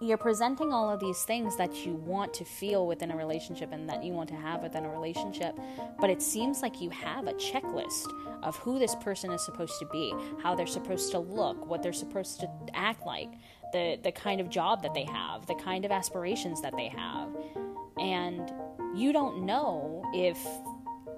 you're 0.00 0.16
presenting 0.16 0.72
all 0.72 0.90
of 0.90 1.00
these 1.00 1.22
things 1.22 1.56
that 1.56 1.84
you 1.84 1.94
want 1.94 2.32
to 2.34 2.44
feel 2.44 2.86
within 2.86 3.10
a 3.10 3.16
relationship 3.16 3.72
and 3.72 3.88
that 3.88 4.04
you 4.04 4.12
want 4.12 4.28
to 4.28 4.36
have 4.36 4.62
within 4.62 4.84
a 4.84 4.88
relationship, 4.88 5.58
but 6.00 6.08
it 6.08 6.22
seems 6.22 6.62
like 6.62 6.80
you 6.80 6.90
have 6.90 7.26
a 7.26 7.32
checklist 7.34 8.06
of 8.44 8.56
who 8.58 8.78
this 8.78 8.94
person 8.96 9.32
is 9.32 9.44
supposed 9.44 9.78
to 9.80 9.86
be, 9.86 10.14
how 10.40 10.54
they're 10.54 10.66
supposed 10.66 11.10
to 11.10 11.18
look, 11.18 11.66
what 11.66 11.82
they're 11.82 11.92
supposed 11.92 12.38
to 12.40 12.48
act 12.74 13.04
like, 13.04 13.32
the 13.72 13.98
the 14.02 14.12
kind 14.12 14.40
of 14.40 14.48
job 14.48 14.82
that 14.82 14.94
they 14.94 15.04
have, 15.04 15.46
the 15.46 15.56
kind 15.56 15.84
of 15.84 15.90
aspirations 15.90 16.62
that 16.62 16.74
they 16.76 16.88
have. 16.88 17.28
And 17.98 18.52
you 18.94 19.12
don't 19.12 19.44
know 19.44 20.04
if 20.14 20.38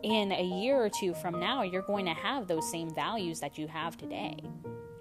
in 0.03 0.33
a 0.33 0.43
year 0.43 0.83
or 0.83 0.89
two 0.89 1.13
from 1.15 1.39
now 1.39 1.63
you're 1.63 1.83
going 1.83 2.07
to 2.07 2.15
have 2.15 2.49
those 2.49 2.71
same 2.71 2.93
values 2.95 3.41
that 3.41 3.59
you 3.59 3.69
have 3.69 3.99
today. 3.99 4.43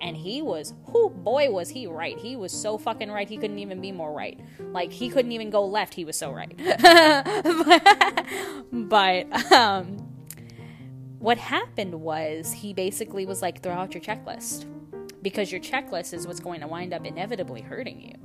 And 0.01 0.15
he 0.15 0.41
was, 0.41 0.73
whoo, 0.87 1.09
boy, 1.09 1.51
was 1.51 1.69
he 1.69 1.87
right. 1.87 2.17
He 2.17 2.35
was 2.35 2.53
so 2.53 2.77
fucking 2.77 3.11
right. 3.11 3.27
He 3.27 3.37
couldn't 3.37 3.59
even 3.59 3.81
be 3.81 3.91
more 3.91 4.13
right. 4.13 4.39
Like, 4.59 4.93
he 4.93 5.09
couldn't 5.09 5.33
even 5.33 5.49
go 5.49 5.65
left. 5.65 5.93
He 5.93 6.05
was 6.05 6.17
so 6.17 6.31
right. 6.31 6.55
but, 8.71 9.51
um, 9.51 9.97
what 11.19 11.37
happened 11.37 11.95
was 11.95 12.53
he 12.53 12.73
basically 12.73 13.25
was 13.25 13.41
like, 13.41 13.61
throw 13.61 13.73
out 13.73 13.93
your 13.93 14.01
checklist. 14.01 14.65
Because 15.21 15.51
your 15.51 15.59
checklist 15.59 16.13
is 16.13 16.25
what's 16.25 16.39
going 16.39 16.61
to 16.61 16.67
wind 16.67 16.93
up 16.93 17.05
inevitably 17.05 17.61
hurting 17.61 18.01
you. 18.01 18.15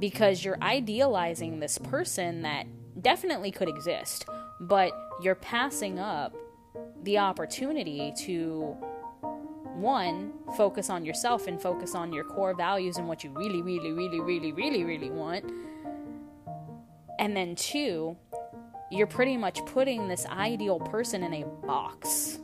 Because 0.00 0.44
you're 0.44 0.58
idealizing 0.60 1.60
this 1.60 1.78
person 1.78 2.42
that 2.42 2.66
definitely 3.00 3.52
could 3.52 3.68
exist, 3.68 4.26
but 4.60 4.90
you're 5.22 5.36
passing 5.36 6.00
up 6.00 6.34
the 7.04 7.18
opportunity 7.18 8.12
to 8.18 8.76
one, 9.76 10.32
focus 10.56 10.90
on 10.90 11.04
yourself 11.04 11.46
and 11.46 11.60
focus 11.60 11.94
on 11.94 12.12
your 12.12 12.24
core 12.24 12.54
values 12.54 12.96
and 12.96 13.06
what 13.08 13.22
you 13.22 13.30
really, 13.30 13.62
really, 13.62 13.92
really, 13.92 14.20
really, 14.20 14.52
really, 14.52 14.84
really 14.84 15.10
want. 15.10 15.44
And 17.18 17.36
then 17.36 17.54
two, 17.54 18.16
you're 18.90 19.06
pretty 19.06 19.36
much 19.36 19.64
putting 19.66 20.08
this 20.08 20.26
ideal 20.26 20.80
person 20.80 21.22
in 21.22 21.34
a 21.34 21.44
box. 21.66 22.38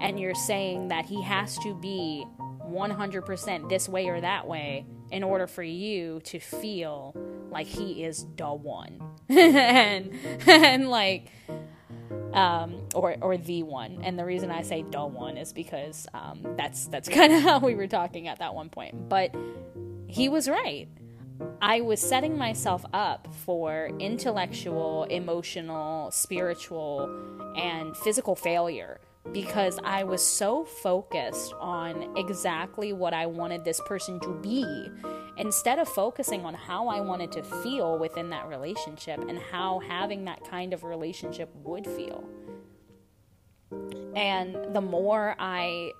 And 0.00 0.18
you're 0.18 0.34
saying 0.34 0.88
that 0.88 1.06
he 1.06 1.22
has 1.22 1.58
to 1.58 1.74
be 1.74 2.24
100% 2.70 3.68
this 3.68 3.88
way 3.88 4.08
or 4.08 4.20
that 4.20 4.46
way 4.46 4.86
in 5.10 5.22
order 5.24 5.46
for 5.46 5.62
you 5.62 6.20
to 6.24 6.38
feel 6.38 7.14
like 7.50 7.66
he 7.66 8.04
is 8.04 8.26
the 8.36 8.52
one. 8.52 9.00
and, 9.28 10.12
and 10.46 10.90
like, 10.90 11.30
um, 12.32 12.80
or 12.94 13.16
or 13.20 13.36
the 13.36 13.62
one. 13.62 14.00
And 14.02 14.18
the 14.18 14.24
reason 14.24 14.50
I 14.50 14.62
say 14.62 14.82
the 14.82 15.04
one 15.04 15.36
is 15.36 15.52
because 15.52 16.06
um, 16.14 16.54
that's 16.56 16.86
that's 16.86 17.08
kind 17.20 17.32
of 17.32 17.42
how 17.42 17.58
we 17.58 17.74
were 17.74 17.86
talking 17.88 18.28
at 18.28 18.38
that 18.38 18.54
one 18.54 18.70
point. 18.70 19.08
But 19.08 19.34
he 20.06 20.28
was 20.28 20.48
right. 20.48 20.88
I 21.62 21.82
was 21.82 22.00
setting 22.00 22.36
myself 22.36 22.84
up 22.92 23.28
for 23.44 23.90
intellectual, 24.00 25.04
emotional, 25.04 26.10
spiritual, 26.10 27.08
and 27.56 27.96
physical 27.96 28.34
failure 28.34 29.00
because 29.32 29.78
I 29.84 30.04
was 30.04 30.24
so 30.24 30.64
focused 30.64 31.54
on 31.60 32.16
exactly 32.16 32.92
what 32.92 33.14
I 33.14 33.26
wanted 33.26 33.64
this 33.64 33.80
person 33.86 34.18
to 34.20 34.34
be 34.40 34.64
instead 35.38 35.78
of 35.78 35.88
focusing 35.88 36.44
on 36.44 36.52
how 36.52 36.88
I 36.88 37.00
wanted 37.00 37.32
to 37.32 37.42
feel 37.42 37.98
within 37.98 38.30
that 38.30 38.48
relationship 38.48 39.20
and 39.28 39.38
how 39.38 39.78
having 39.78 40.24
that 40.24 40.44
kind 40.44 40.74
of 40.74 40.82
relationship 40.84 41.48
would 41.62 41.86
feel. 41.86 42.28
And 44.16 44.74
the 44.74 44.80
more 44.80 45.36
I 45.38 45.92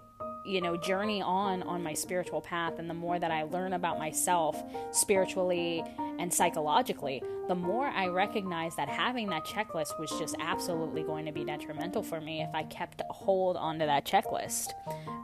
you 0.48 0.60
know 0.60 0.76
journey 0.76 1.22
on 1.22 1.62
on 1.64 1.82
my 1.82 1.94
spiritual 1.94 2.40
path. 2.40 2.78
And 2.78 2.88
the 2.88 2.94
more 2.94 3.18
that 3.18 3.30
I 3.30 3.42
learn 3.44 3.72
about 3.74 3.98
myself 3.98 4.62
spiritually 4.92 5.84
and 6.18 6.32
psychologically 6.32 7.22
the 7.48 7.54
more 7.54 7.86
I 7.86 8.08
recognize 8.08 8.76
that 8.76 8.90
having 8.90 9.30
that 9.30 9.44
checklist 9.46 9.98
was 9.98 10.10
just 10.18 10.36
absolutely 10.38 11.02
going 11.02 11.24
to 11.24 11.32
be 11.32 11.44
detrimental 11.44 12.02
for 12.02 12.20
me 12.20 12.42
if 12.42 12.54
I 12.54 12.64
kept 12.64 13.00
hold 13.08 13.56
onto 13.56 13.86
that 13.86 14.04
checklist. 14.04 14.72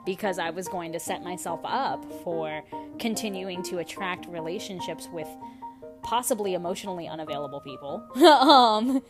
Because 0.07 0.39
I 0.39 0.49
was 0.49 0.67
going 0.67 0.93
to 0.93 1.01
set 1.01 1.23
myself 1.23 1.61
up 1.65 2.03
for 2.23 2.63
continuing 2.99 3.63
to 3.65 3.79
attract 3.79 4.27
relationships 4.27 5.07
with 5.13 5.29
possibly 6.03 6.55
emotionally 6.55 7.07
unavailable 7.07 7.61
people. 7.61 8.03
Um, 8.25 9.03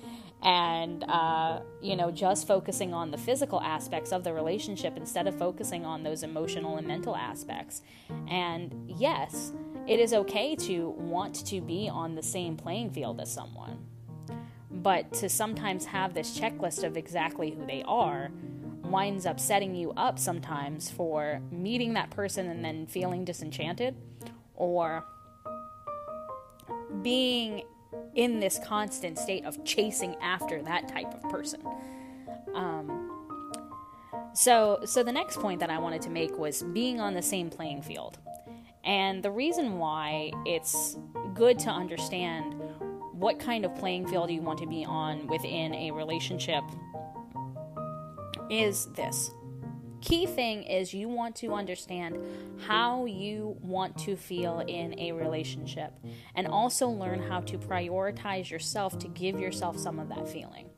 and 0.44 1.04
uh, 1.04 1.60
you 1.80 1.96
know 1.96 2.10
just 2.10 2.46
focusing 2.46 2.94
on 2.94 3.10
the 3.10 3.18
physical 3.18 3.60
aspects 3.60 4.12
of 4.12 4.24
the 4.24 4.32
relationship 4.32 4.96
instead 4.96 5.26
of 5.26 5.36
focusing 5.38 5.84
on 5.84 6.02
those 6.02 6.22
emotional 6.22 6.76
and 6.76 6.86
mental 6.86 7.16
aspects. 7.16 7.82
And 8.28 8.72
yes 8.86 9.52
it 9.86 10.00
is 10.00 10.14
okay 10.14 10.56
to 10.56 10.90
want 10.90 11.44
to 11.46 11.60
be 11.60 11.88
on 11.88 12.14
the 12.14 12.22
same 12.22 12.56
playing 12.56 12.90
field 12.90 13.20
as 13.20 13.30
someone 13.30 13.78
but 14.70 15.12
to 15.12 15.28
sometimes 15.28 15.84
have 15.84 16.14
this 16.14 16.38
checklist 16.38 16.84
of 16.84 16.96
exactly 16.96 17.50
who 17.50 17.64
they 17.66 17.82
are 17.86 18.30
winds 18.84 19.26
up 19.26 19.38
setting 19.38 19.74
you 19.74 19.92
up 19.96 20.18
sometimes 20.18 20.90
for 20.90 21.40
meeting 21.50 21.94
that 21.94 22.10
person 22.10 22.48
and 22.48 22.64
then 22.64 22.86
feeling 22.86 23.24
disenchanted 23.24 23.94
or 24.54 25.04
being 27.02 27.62
in 28.14 28.40
this 28.40 28.60
constant 28.64 29.18
state 29.18 29.44
of 29.44 29.64
chasing 29.64 30.14
after 30.16 30.62
that 30.62 30.88
type 30.88 31.12
of 31.14 31.30
person. 31.30 31.60
Um, 32.54 33.10
so, 34.34 34.80
so 34.84 35.02
the 35.02 35.12
next 35.12 35.38
point 35.38 35.60
that 35.60 35.70
I 35.70 35.78
wanted 35.78 36.02
to 36.02 36.10
make 36.10 36.36
was 36.38 36.62
being 36.62 37.00
on 37.00 37.14
the 37.14 37.22
same 37.22 37.50
playing 37.50 37.82
field. 37.82 38.18
And 38.84 39.22
the 39.22 39.30
reason 39.30 39.78
why 39.78 40.32
it's 40.44 40.96
good 41.34 41.58
to 41.60 41.70
understand 41.70 42.54
what 43.12 43.38
kind 43.38 43.64
of 43.64 43.74
playing 43.76 44.08
field 44.08 44.30
you 44.30 44.42
want 44.42 44.58
to 44.58 44.66
be 44.66 44.84
on 44.84 45.26
within 45.28 45.74
a 45.74 45.90
relationship 45.92 46.62
is 48.50 48.86
this 48.94 49.30
key 50.04 50.26
thing 50.26 50.62
is 50.64 50.92
you 50.92 51.08
want 51.08 51.34
to 51.36 51.54
understand 51.54 52.18
how 52.66 53.06
you 53.06 53.56
want 53.62 53.96
to 53.96 54.16
feel 54.16 54.60
in 54.68 54.98
a 54.98 55.12
relationship 55.12 55.92
and 56.34 56.46
also 56.46 56.88
learn 56.88 57.22
how 57.22 57.40
to 57.40 57.56
prioritize 57.56 58.50
yourself 58.50 58.98
to 58.98 59.08
give 59.08 59.40
yourself 59.40 59.78
some 59.78 59.98
of 59.98 60.08
that 60.10 60.28
feeling. 60.28 60.68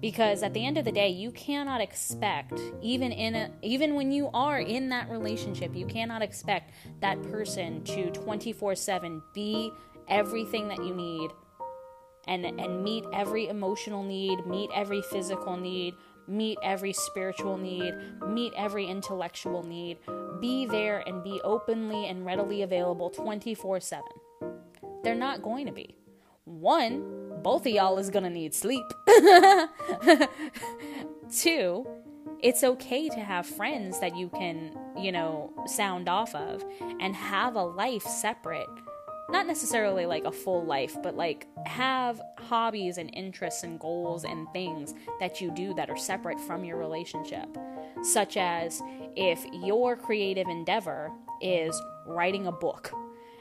Because 0.00 0.42
at 0.42 0.52
the 0.52 0.64
end 0.64 0.76
of 0.76 0.84
the 0.84 0.92
day 0.92 1.08
you 1.08 1.30
cannot 1.30 1.80
expect 1.80 2.60
even 2.82 3.12
in 3.12 3.34
a 3.34 3.50
even 3.62 3.94
when 3.94 4.12
you 4.12 4.28
are 4.34 4.58
in 4.58 4.88
that 4.90 5.08
relationship 5.08 5.74
you 5.74 5.86
cannot 5.86 6.20
expect 6.20 6.72
that 7.00 7.20
person 7.30 7.82
to 7.84 8.10
24/7 8.10 9.22
be 9.34 9.72
everything 10.08 10.68
that 10.68 10.78
you 10.78 10.94
need 10.94 11.30
and 12.28 12.44
and 12.44 12.84
meet 12.84 13.04
every 13.12 13.48
emotional 13.48 14.02
need 14.02 14.46
meet 14.46 14.70
every 14.74 15.00
physical 15.02 15.56
need 15.56 15.94
meet 16.28 16.58
every 16.62 16.92
spiritual 16.92 17.56
need, 17.56 17.94
meet 18.26 18.52
every 18.56 18.86
intellectual 18.86 19.62
need, 19.62 19.98
be 20.40 20.66
there 20.66 21.02
and 21.06 21.22
be 21.22 21.40
openly 21.44 22.06
and 22.08 22.24
readily 22.26 22.62
available 22.62 23.10
24 23.10 23.80
7. 23.80 24.04
They're 25.02 25.14
not 25.14 25.42
going 25.42 25.66
to 25.66 25.72
be. 25.72 25.96
One, 26.44 27.40
both 27.42 27.66
of 27.66 27.72
y'all 27.72 27.98
is 27.98 28.10
gonna 28.10 28.30
need 28.30 28.54
sleep. 28.54 28.84
Two, 31.32 31.86
it's 32.40 32.62
okay 32.62 33.08
to 33.08 33.20
have 33.20 33.46
friends 33.46 33.98
that 34.00 34.16
you 34.16 34.28
can, 34.28 34.76
you 34.96 35.10
know, 35.10 35.52
sound 35.66 36.08
off 36.08 36.34
of 36.34 36.64
and 37.00 37.16
have 37.16 37.56
a 37.56 37.62
life 37.62 38.02
separate 38.02 38.68
not 39.28 39.46
necessarily 39.46 40.06
like 40.06 40.24
a 40.24 40.32
full 40.32 40.64
life, 40.64 40.96
but 41.02 41.16
like 41.16 41.46
have 41.66 42.20
hobbies 42.38 42.98
and 42.98 43.10
interests 43.12 43.64
and 43.64 43.80
goals 43.80 44.24
and 44.24 44.46
things 44.52 44.94
that 45.20 45.40
you 45.40 45.50
do 45.50 45.74
that 45.74 45.90
are 45.90 45.96
separate 45.96 46.38
from 46.40 46.64
your 46.64 46.76
relationship. 46.76 47.48
Such 48.02 48.36
as 48.36 48.80
if 49.16 49.44
your 49.64 49.96
creative 49.96 50.46
endeavor 50.48 51.10
is 51.40 51.80
writing 52.06 52.46
a 52.46 52.52
book, 52.52 52.92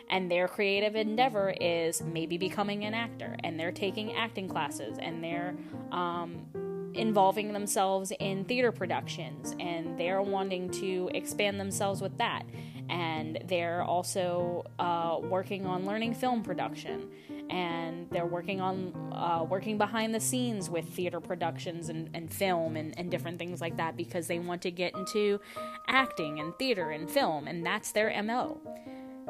and 0.10 0.30
their 0.30 0.48
creative 0.48 0.96
endeavor 0.96 1.54
is 1.60 2.01
maybe 2.01 2.38
becoming 2.38 2.86
an 2.86 2.94
actor, 2.94 3.36
and 3.44 3.60
they're 3.60 3.72
taking 3.72 4.15
acting 4.15 4.48
classes, 4.48 4.98
and 5.00 5.24
they're 5.24 5.56
um, 5.92 6.92
involving 6.94 7.54
themselves 7.54 8.12
in 8.20 8.46
theater 8.46 8.72
productions, 8.72 9.56
and 9.60 10.00
they're 10.00 10.22
wanting 10.22 10.70
to 10.72 11.10
expand 11.13 11.60
themselves 11.60 12.01
with 12.01 12.18
that 12.18 12.44
and 12.89 13.39
they're 13.46 13.84
also 13.84 14.65
uh, 14.80 15.18
working 15.22 15.65
on 15.65 15.86
learning 15.86 16.13
film 16.13 16.44
production. 16.44 17.10
And 17.50 18.10
they're 18.10 18.25
working 18.25 18.60
on 18.60 19.12
uh, 19.12 19.44
working 19.48 19.77
behind 19.77 20.15
the 20.15 20.20
scenes 20.20 20.68
with 20.68 20.86
theater 20.86 21.20
productions 21.20 21.89
and, 21.89 22.10
and 22.15 22.34
film 22.34 22.75
and, 22.75 22.98
and 22.98 23.12
different 23.12 23.38
things 23.38 23.62
like 23.62 23.77
that 23.77 23.96
because 23.96 24.25
they 24.25 24.39
want 24.39 24.63
to 24.63 24.72
get 24.72 24.96
into 24.96 25.39
acting 25.88 26.39
and 26.39 26.58
theater 26.58 26.89
and 26.89 27.10
film 27.10 27.48
and 27.48 27.63
that's 27.63 27.92
their 27.92 28.12
mo 28.24 28.60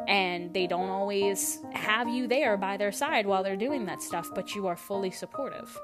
and 0.07 0.53
they 0.53 0.65
don't 0.65 0.89
always 0.89 1.59
have 1.73 2.07
you 2.07 2.25
there 2.25 2.55
by 2.55 2.77
their 2.77 2.91
side 2.91 3.25
while 3.25 3.43
they're 3.43 3.57
doing 3.57 3.85
that 3.85 4.01
stuff 4.01 4.29
but 4.33 4.55
you 4.55 4.65
are 4.65 4.77
fully 4.77 5.11
supportive. 5.11 5.77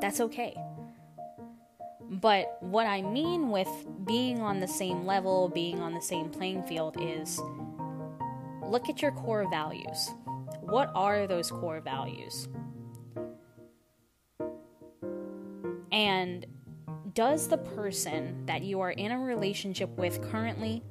That's 0.00 0.20
okay 0.20 0.56
but 2.08 2.58
what 2.60 2.86
I 2.86 3.02
mean 3.02 3.50
with 3.50 3.68
being 4.04 4.40
on 4.40 4.60
the 4.60 4.68
same 4.68 5.04
level, 5.06 5.48
being 5.48 5.80
on 5.80 5.94
the 5.94 6.00
same 6.00 6.30
playing 6.30 6.62
field 6.64 6.96
is 7.00 7.40
look 8.62 8.88
at 8.88 9.02
your 9.02 9.12
core 9.12 9.48
values. 9.50 10.10
What 10.60 10.90
are 10.94 11.26
those 11.26 11.50
core 11.50 11.80
values? 11.80 12.48
And 15.92 16.46
does 17.14 17.48
the 17.48 17.58
person 17.58 18.44
that 18.46 18.62
you 18.62 18.80
are 18.80 18.90
in 18.90 19.10
a 19.10 19.18
relationship 19.18 19.88
with 19.96 20.20
currently, 20.30 20.82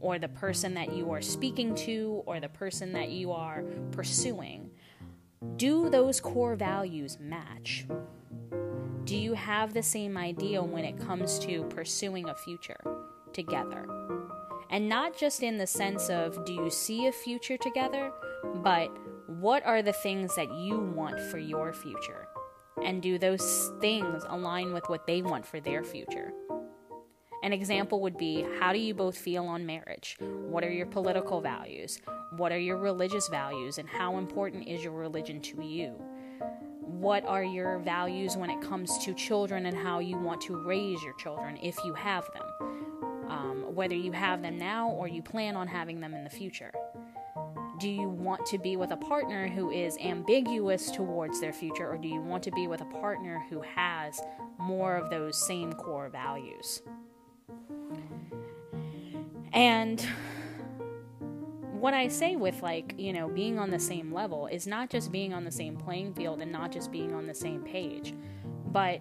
or 0.00 0.18
the 0.18 0.28
person 0.28 0.74
that 0.74 0.92
you 0.92 1.10
are 1.12 1.22
speaking 1.22 1.74
to, 1.74 2.22
or 2.26 2.40
the 2.40 2.48
person 2.48 2.92
that 2.92 3.10
you 3.10 3.32
are 3.32 3.62
pursuing, 3.92 4.70
do 5.56 5.88
those 5.88 6.20
core 6.20 6.56
values 6.56 7.18
match? 7.20 7.86
Do 9.08 9.16
you 9.16 9.32
have 9.32 9.72
the 9.72 9.82
same 9.82 10.18
idea 10.18 10.62
when 10.62 10.84
it 10.84 11.00
comes 11.00 11.38
to 11.38 11.62
pursuing 11.70 12.28
a 12.28 12.34
future 12.34 12.78
together? 13.32 13.88
And 14.68 14.86
not 14.86 15.16
just 15.16 15.42
in 15.42 15.56
the 15.56 15.66
sense 15.66 16.10
of 16.10 16.44
do 16.44 16.52
you 16.52 16.68
see 16.68 17.06
a 17.06 17.12
future 17.12 17.56
together, 17.56 18.12
but 18.56 18.94
what 19.26 19.64
are 19.64 19.80
the 19.80 19.94
things 19.94 20.36
that 20.36 20.52
you 20.52 20.78
want 20.94 21.18
for 21.18 21.38
your 21.38 21.72
future? 21.72 22.28
And 22.84 23.00
do 23.00 23.16
those 23.16 23.70
things 23.80 24.24
align 24.28 24.74
with 24.74 24.86
what 24.90 25.06
they 25.06 25.22
want 25.22 25.46
for 25.46 25.58
their 25.58 25.82
future? 25.82 26.30
An 27.42 27.54
example 27.54 28.02
would 28.02 28.18
be 28.18 28.44
how 28.60 28.74
do 28.74 28.78
you 28.78 28.92
both 28.92 29.16
feel 29.16 29.46
on 29.46 29.64
marriage? 29.64 30.18
What 30.20 30.64
are 30.64 30.70
your 30.70 30.84
political 30.84 31.40
values? 31.40 31.98
What 32.36 32.52
are 32.52 32.58
your 32.58 32.76
religious 32.76 33.26
values? 33.28 33.78
And 33.78 33.88
how 33.88 34.18
important 34.18 34.68
is 34.68 34.84
your 34.84 34.92
religion 34.92 35.40
to 35.40 35.62
you? 35.64 35.94
What 36.88 37.24
are 37.26 37.44
your 37.44 37.78
values 37.80 38.36
when 38.36 38.48
it 38.48 38.62
comes 38.62 38.96
to 39.04 39.12
children 39.12 39.66
and 39.66 39.76
how 39.76 39.98
you 39.98 40.16
want 40.16 40.40
to 40.42 40.56
raise 40.56 41.02
your 41.02 41.12
children 41.14 41.58
if 41.62 41.76
you 41.84 41.92
have 41.92 42.26
them? 42.32 42.70
Um, 43.28 43.74
whether 43.74 43.94
you 43.94 44.10
have 44.12 44.40
them 44.40 44.56
now 44.56 44.88
or 44.88 45.06
you 45.06 45.22
plan 45.22 45.54
on 45.54 45.68
having 45.68 46.00
them 46.00 46.14
in 46.14 46.24
the 46.24 46.30
future. 46.30 46.72
Do 47.78 47.90
you 47.90 48.08
want 48.08 48.46
to 48.46 48.58
be 48.58 48.76
with 48.76 48.90
a 48.90 48.96
partner 48.96 49.48
who 49.48 49.70
is 49.70 49.98
ambiguous 49.98 50.90
towards 50.90 51.40
their 51.40 51.52
future, 51.52 51.88
or 51.88 51.98
do 51.98 52.08
you 52.08 52.22
want 52.22 52.42
to 52.44 52.50
be 52.52 52.66
with 52.66 52.80
a 52.80 52.86
partner 52.86 53.44
who 53.50 53.60
has 53.60 54.20
more 54.58 54.96
of 54.96 55.10
those 55.10 55.46
same 55.46 55.74
core 55.74 56.08
values? 56.08 56.80
And 59.52 60.04
what 61.80 61.94
I 61.94 62.08
say 62.08 62.36
with 62.36 62.62
like, 62.62 62.94
you 62.98 63.12
know, 63.12 63.28
being 63.28 63.58
on 63.58 63.70
the 63.70 63.78
same 63.78 64.12
level 64.12 64.46
is 64.46 64.66
not 64.66 64.90
just 64.90 65.12
being 65.12 65.32
on 65.32 65.44
the 65.44 65.50
same 65.50 65.76
playing 65.76 66.14
field 66.14 66.40
and 66.40 66.50
not 66.50 66.72
just 66.72 66.90
being 66.90 67.14
on 67.14 67.26
the 67.26 67.34
same 67.34 67.62
page, 67.62 68.14
but 68.66 69.00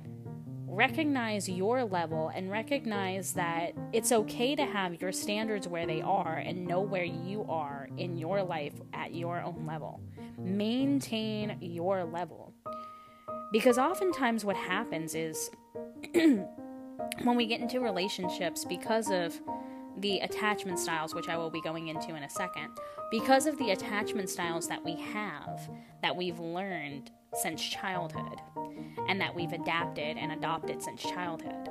recognize 0.67 1.49
your 1.49 1.83
level 1.83 2.31
and 2.35 2.51
recognize 2.51 3.33
that 3.33 3.71
it's 3.93 4.11
okay 4.11 4.55
to 4.55 4.63
have 4.63 5.01
your 5.01 5.11
standards 5.11 5.67
where 5.67 5.87
they 5.87 6.01
are 6.01 6.35
and 6.35 6.67
know 6.67 6.81
where 6.81 7.03
you 7.03 7.43
are 7.49 7.89
in 7.97 8.15
your 8.15 8.43
life 8.43 8.73
at 8.93 9.13
your 9.15 9.41
own 9.41 9.65
level. 9.65 9.99
Maintain 10.37 11.57
your 11.61 12.03
level. 12.03 12.53
Because 13.51 13.79
oftentimes 13.79 14.45
what 14.45 14.55
happens 14.55 15.15
is 15.15 15.49
when 16.13 17.35
we 17.35 17.47
get 17.47 17.59
into 17.59 17.79
relationships 17.79 18.63
because 18.63 19.09
of 19.09 19.39
the 19.97 20.19
attachment 20.19 20.79
styles, 20.79 21.13
which 21.15 21.27
I 21.27 21.37
will 21.37 21.49
be 21.49 21.61
going 21.61 21.87
into 21.87 22.15
in 22.15 22.23
a 22.23 22.29
second, 22.29 22.69
because 23.09 23.47
of 23.47 23.57
the 23.57 23.71
attachment 23.71 24.29
styles 24.29 24.67
that 24.67 24.83
we 24.83 24.95
have, 24.95 25.69
that 26.01 26.15
we've 26.15 26.39
learned 26.39 27.11
since 27.33 27.63
childhood, 27.63 28.39
and 29.07 29.19
that 29.19 29.33
we've 29.33 29.53
adapted 29.53 30.17
and 30.17 30.31
adopted 30.31 30.81
since 30.81 31.01
childhood. 31.01 31.69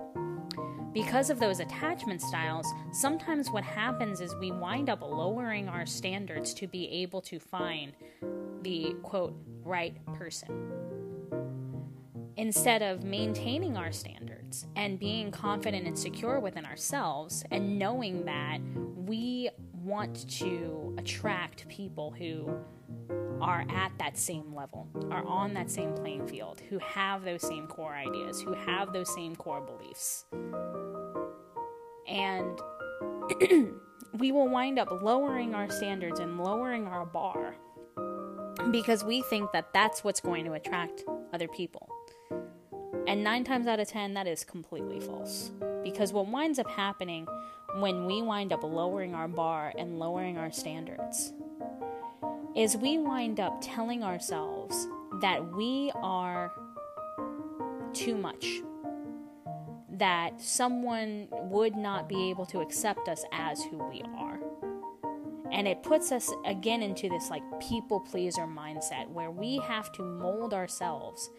Because 0.92 1.28
of 1.28 1.38
those 1.38 1.60
attachment 1.60 2.22
styles, 2.22 2.66
sometimes 2.92 3.50
what 3.50 3.64
happens 3.64 4.20
is 4.20 4.34
we 4.36 4.50
wind 4.50 4.88
up 4.88 5.02
lowering 5.02 5.68
our 5.68 5.84
standards 5.84 6.54
to 6.54 6.66
be 6.66 6.88
able 6.88 7.20
to 7.22 7.38
find 7.38 7.92
the 8.62 8.96
quote 9.02 9.36
right 9.62 9.94
person 10.14 10.72
instead 12.36 12.82
of 12.82 13.04
maintaining 13.04 13.76
our 13.76 13.92
standards 13.92 14.35
and 14.74 14.98
being 14.98 15.30
confident 15.30 15.86
and 15.86 15.98
secure 15.98 16.40
within 16.40 16.64
ourselves 16.64 17.44
and 17.50 17.78
knowing 17.78 18.24
that 18.24 18.58
we 18.96 19.50
want 19.84 20.28
to 20.28 20.94
attract 20.98 21.68
people 21.68 22.10
who 22.10 22.58
are 23.40 23.64
at 23.68 23.92
that 23.98 24.16
same 24.16 24.54
level, 24.54 24.88
are 25.10 25.24
on 25.24 25.54
that 25.54 25.70
same 25.70 25.94
playing 25.94 26.26
field, 26.26 26.60
who 26.68 26.78
have 26.78 27.24
those 27.24 27.42
same 27.42 27.66
core 27.66 27.94
ideas, 27.94 28.40
who 28.40 28.52
have 28.54 28.92
those 28.92 29.12
same 29.14 29.36
core 29.36 29.60
beliefs. 29.60 30.24
And 32.08 32.58
we 34.18 34.32
will 34.32 34.48
wind 34.48 34.78
up 34.78 35.02
lowering 35.02 35.54
our 35.54 35.70
standards 35.70 36.20
and 36.20 36.42
lowering 36.42 36.86
our 36.86 37.04
bar 37.04 37.54
because 38.70 39.04
we 39.04 39.22
think 39.22 39.52
that 39.52 39.72
that's 39.72 40.02
what's 40.02 40.20
going 40.20 40.44
to 40.44 40.52
attract 40.52 41.04
other 41.32 41.48
people. 41.48 41.88
And 43.06 43.22
nine 43.22 43.44
times 43.44 43.66
out 43.66 43.78
of 43.78 43.88
ten, 43.88 44.14
that 44.14 44.26
is 44.26 44.42
completely 44.44 45.00
false. 45.00 45.52
Because 45.84 46.12
what 46.12 46.26
winds 46.26 46.58
up 46.58 46.68
happening 46.68 47.28
when 47.76 48.06
we 48.06 48.20
wind 48.20 48.52
up 48.52 48.64
lowering 48.64 49.14
our 49.14 49.28
bar 49.28 49.72
and 49.78 49.98
lowering 49.98 50.38
our 50.38 50.50
standards 50.50 51.32
is 52.56 52.76
we 52.76 52.98
wind 52.98 53.38
up 53.38 53.58
telling 53.60 54.02
ourselves 54.02 54.88
that 55.20 55.54
we 55.54 55.92
are 55.96 56.50
too 57.92 58.16
much. 58.16 58.46
That 59.90 60.40
someone 60.40 61.28
would 61.30 61.76
not 61.76 62.08
be 62.08 62.30
able 62.30 62.46
to 62.46 62.60
accept 62.60 63.08
us 63.08 63.24
as 63.30 63.62
who 63.64 63.78
we 63.88 64.02
are. 64.16 64.40
And 65.52 65.68
it 65.68 65.82
puts 65.82 66.12
us 66.12 66.30
again 66.44 66.82
into 66.82 67.08
this 67.08 67.30
like 67.30 67.42
people 67.60 68.00
pleaser 68.00 68.46
mindset 68.46 69.08
where 69.08 69.30
we 69.30 69.58
have 69.58 69.92
to 69.92 70.02
mold 70.02 70.52
ourselves 70.52 71.30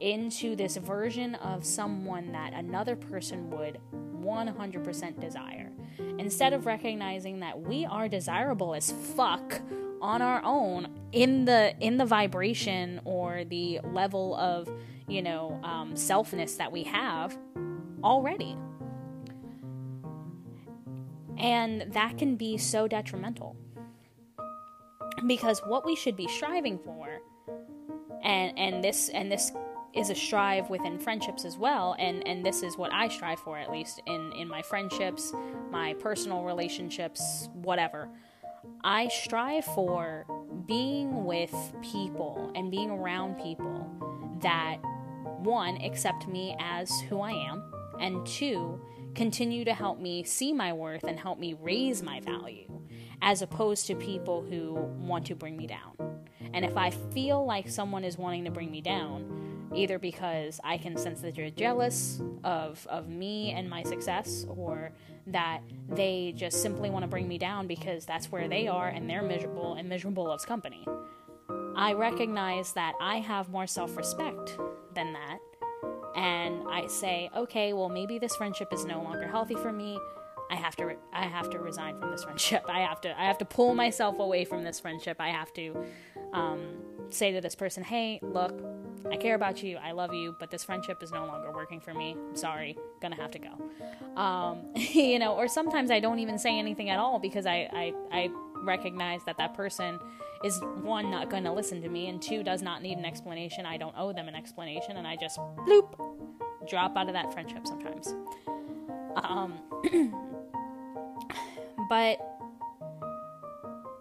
into 0.00 0.56
this 0.56 0.76
version 0.76 1.34
of 1.36 1.64
someone 1.64 2.32
that 2.32 2.52
another 2.52 2.96
person 2.96 3.50
would 3.50 3.78
100% 3.94 5.20
desire. 5.20 5.70
Instead 6.18 6.52
of 6.52 6.66
recognizing 6.66 7.40
that 7.40 7.60
we 7.60 7.84
are 7.86 8.08
desirable 8.08 8.74
as 8.74 8.90
fuck 8.90 9.60
on 10.00 10.22
our 10.22 10.42
own 10.44 10.88
in 11.12 11.44
the 11.44 11.74
in 11.80 11.98
the 11.98 12.06
vibration 12.06 13.00
or 13.04 13.44
the 13.44 13.80
level 13.92 14.34
of 14.36 14.68
you 15.08 15.20
know 15.20 15.60
um, 15.62 15.92
selfness 15.92 16.56
that 16.56 16.72
we 16.72 16.82
have 16.82 17.36
already 18.02 18.56
and 21.36 21.82
that 21.92 22.16
can 22.16 22.36
be 22.36 22.56
so 22.56 22.88
detrimental 22.88 23.56
because 25.26 25.60
what 25.66 25.84
we 25.84 25.94
should 25.94 26.16
be 26.16 26.26
striving 26.28 26.78
for 26.78 27.20
and 28.22 28.58
and 28.58 28.82
this 28.82 29.10
and 29.10 29.30
this 29.30 29.52
is 29.94 30.10
a 30.10 30.14
strive 30.14 30.70
within 30.70 30.98
friendships 30.98 31.44
as 31.44 31.58
well 31.58 31.96
and 31.98 32.26
and 32.26 32.44
this 32.44 32.62
is 32.62 32.76
what 32.76 32.92
I 32.92 33.08
strive 33.08 33.40
for 33.40 33.58
at 33.58 33.70
least 33.70 34.00
in 34.06 34.32
in 34.32 34.48
my 34.48 34.62
friendships 34.62 35.32
my 35.70 35.94
personal 35.94 36.44
relationships 36.44 37.48
whatever 37.54 38.08
I 38.84 39.08
strive 39.08 39.64
for 39.64 40.26
being 40.66 41.24
with 41.24 41.54
people 41.82 42.52
and 42.54 42.70
being 42.70 42.90
around 42.90 43.40
people 43.40 43.90
that 44.42 44.78
one 45.38 45.76
accept 45.82 46.28
me 46.28 46.56
as 46.60 47.00
who 47.08 47.20
I 47.20 47.32
am 47.32 47.62
and 47.98 48.26
two 48.26 48.80
continue 49.14 49.64
to 49.64 49.74
help 49.74 49.98
me 49.98 50.24
see 50.24 50.52
my 50.52 50.72
worth 50.72 51.04
and 51.04 51.18
help 51.18 51.38
me 51.38 51.54
raise 51.60 52.02
my 52.02 52.20
value 52.20 52.66
as 53.22 53.42
opposed 53.42 53.86
to 53.86 53.94
people 53.94 54.42
who 54.42 54.74
want 54.74 55.26
to 55.26 55.34
bring 55.34 55.56
me 55.56 55.66
down. 55.66 55.92
And 56.54 56.64
if 56.64 56.76
I 56.76 56.90
feel 56.90 57.44
like 57.44 57.68
someone 57.68 58.04
is 58.04 58.16
wanting 58.16 58.44
to 58.46 58.50
bring 58.50 58.70
me 58.70 58.80
down, 58.80 59.49
either 59.74 59.98
because 59.98 60.60
I 60.64 60.78
can 60.78 60.96
sense 60.96 61.20
that 61.20 61.36
they're 61.36 61.50
jealous 61.50 62.20
of, 62.44 62.86
of 62.88 63.08
me 63.08 63.52
and 63.52 63.68
my 63.68 63.82
success, 63.82 64.44
or 64.48 64.92
that 65.28 65.60
they 65.88 66.34
just 66.36 66.62
simply 66.62 66.90
want 66.90 67.04
to 67.04 67.08
bring 67.08 67.28
me 67.28 67.38
down 67.38 67.66
because 67.66 68.04
that's 68.04 68.32
where 68.32 68.48
they 68.48 68.66
are 68.66 68.88
and 68.88 69.08
they're 69.08 69.22
miserable 69.22 69.74
and 69.74 69.88
miserable 69.88 70.24
loves 70.24 70.44
company. 70.44 70.86
I 71.76 71.92
recognize 71.92 72.72
that 72.72 72.94
I 73.00 73.18
have 73.18 73.48
more 73.48 73.66
self 73.66 73.96
respect 73.96 74.58
than 74.94 75.12
that. 75.12 75.38
And 76.16 76.64
I 76.68 76.86
say, 76.88 77.30
okay, 77.36 77.72
well, 77.72 77.88
maybe 77.88 78.18
this 78.18 78.34
friendship 78.34 78.72
is 78.72 78.84
no 78.84 79.02
longer 79.02 79.28
healthy 79.28 79.54
for 79.54 79.72
me. 79.72 79.98
I 80.50 80.56
have 80.56 80.76
to 80.76 80.84
re- 80.84 80.96
I 81.12 81.26
have 81.26 81.48
to 81.50 81.58
resign 81.58 81.98
from 81.98 82.10
this 82.10 82.24
friendship. 82.24 82.64
I 82.68 82.80
have 82.80 83.00
to 83.02 83.18
I 83.18 83.26
have 83.26 83.38
to 83.38 83.44
pull 83.44 83.74
myself 83.74 84.18
away 84.18 84.44
from 84.44 84.64
this 84.64 84.80
friendship. 84.80 85.16
I 85.20 85.28
have 85.28 85.52
to 85.54 85.84
um, 86.32 86.60
say 87.10 87.32
to 87.32 87.40
this 87.40 87.54
person, 87.54 87.82
"Hey, 87.82 88.18
look, 88.22 88.60
I 89.10 89.16
care 89.16 89.34
about 89.34 89.62
you, 89.62 89.76
I 89.76 89.92
love 89.92 90.12
you, 90.12 90.36
but 90.38 90.50
this 90.50 90.64
friendship 90.64 91.02
is 91.02 91.10
no 91.10 91.24
longer 91.24 91.50
working 91.52 91.80
for 91.80 91.94
me. 91.94 92.16
I'm 92.28 92.36
sorry, 92.36 92.76
gonna 93.00 93.16
have 93.16 93.30
to 93.32 93.38
go. 93.38 94.20
Um, 94.20 94.70
you 94.74 95.18
know, 95.18 95.34
or 95.34 95.48
sometimes 95.48 95.90
I 95.90 96.00
don't 96.00 96.18
even 96.18 96.38
say 96.38 96.58
anything 96.58 96.90
at 96.90 96.98
all 96.98 97.18
because 97.18 97.46
I, 97.46 97.68
I, 97.72 97.92
I 98.12 98.30
recognize 98.62 99.24
that 99.24 99.38
that 99.38 99.54
person 99.54 99.98
is 100.44 100.60
one, 100.82 101.10
not 101.10 101.30
gonna 101.30 101.52
listen 101.52 101.80
to 101.82 101.88
me, 101.88 102.08
and 102.08 102.20
two, 102.20 102.42
does 102.42 102.62
not 102.62 102.82
need 102.82 102.98
an 102.98 103.04
explanation. 103.04 103.66
I 103.66 103.76
don't 103.76 103.94
owe 103.96 104.12
them 104.12 104.28
an 104.28 104.34
explanation, 104.34 104.96
and 104.96 105.06
I 105.06 105.16
just 105.16 105.38
bloop, 105.38 105.98
drop 106.68 106.96
out 106.96 107.08
of 107.08 107.14
that 107.14 107.32
friendship 107.32 107.66
sometimes. 107.66 108.14
Um, 109.16 109.54
but 111.90 112.18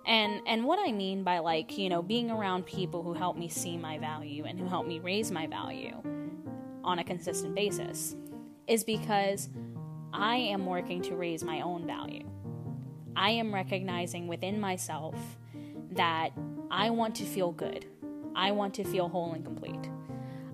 and 0.06 0.42
and 0.48 0.64
what 0.64 0.80
I 0.80 0.94
mean 0.94 1.24
by 1.24 1.40
like, 1.40 1.78
you 1.78 1.90
know, 1.90 2.02
being 2.02 2.32
around 2.32 2.66
people 2.66 3.04
who 3.04 3.14
help 3.14 3.36
me 3.36 3.50
see 3.50 3.78
my 3.78 3.98
value 3.98 4.46
and 4.46 4.58
who 4.58 4.68
help 4.68 4.88
me 4.88 5.00
raise 5.00 5.32
my 5.32 5.48
value 5.48 5.96
on 6.84 7.00
a 7.00 7.04
consistent 7.04 7.54
basis 7.56 8.16
is 8.68 8.84
because 8.84 9.50
I 10.14 10.36
am 10.36 10.66
working 10.66 11.02
to 11.04 11.16
raise 11.16 11.44
my 11.44 11.62
own 11.62 11.86
value. 11.86 12.30
I 13.16 13.32
am 13.32 13.54
recognizing 13.54 14.28
within 14.28 14.60
myself 14.60 15.16
that 15.92 16.30
I 16.72 16.92
want 16.92 17.16
to 17.16 17.26
feel 17.26 17.52
good. 17.52 17.88
I 18.36 18.52
want 18.52 18.76
to 18.76 18.84
feel 18.84 19.10
whole 19.10 19.34
and 19.34 19.44
complete. 19.44 19.90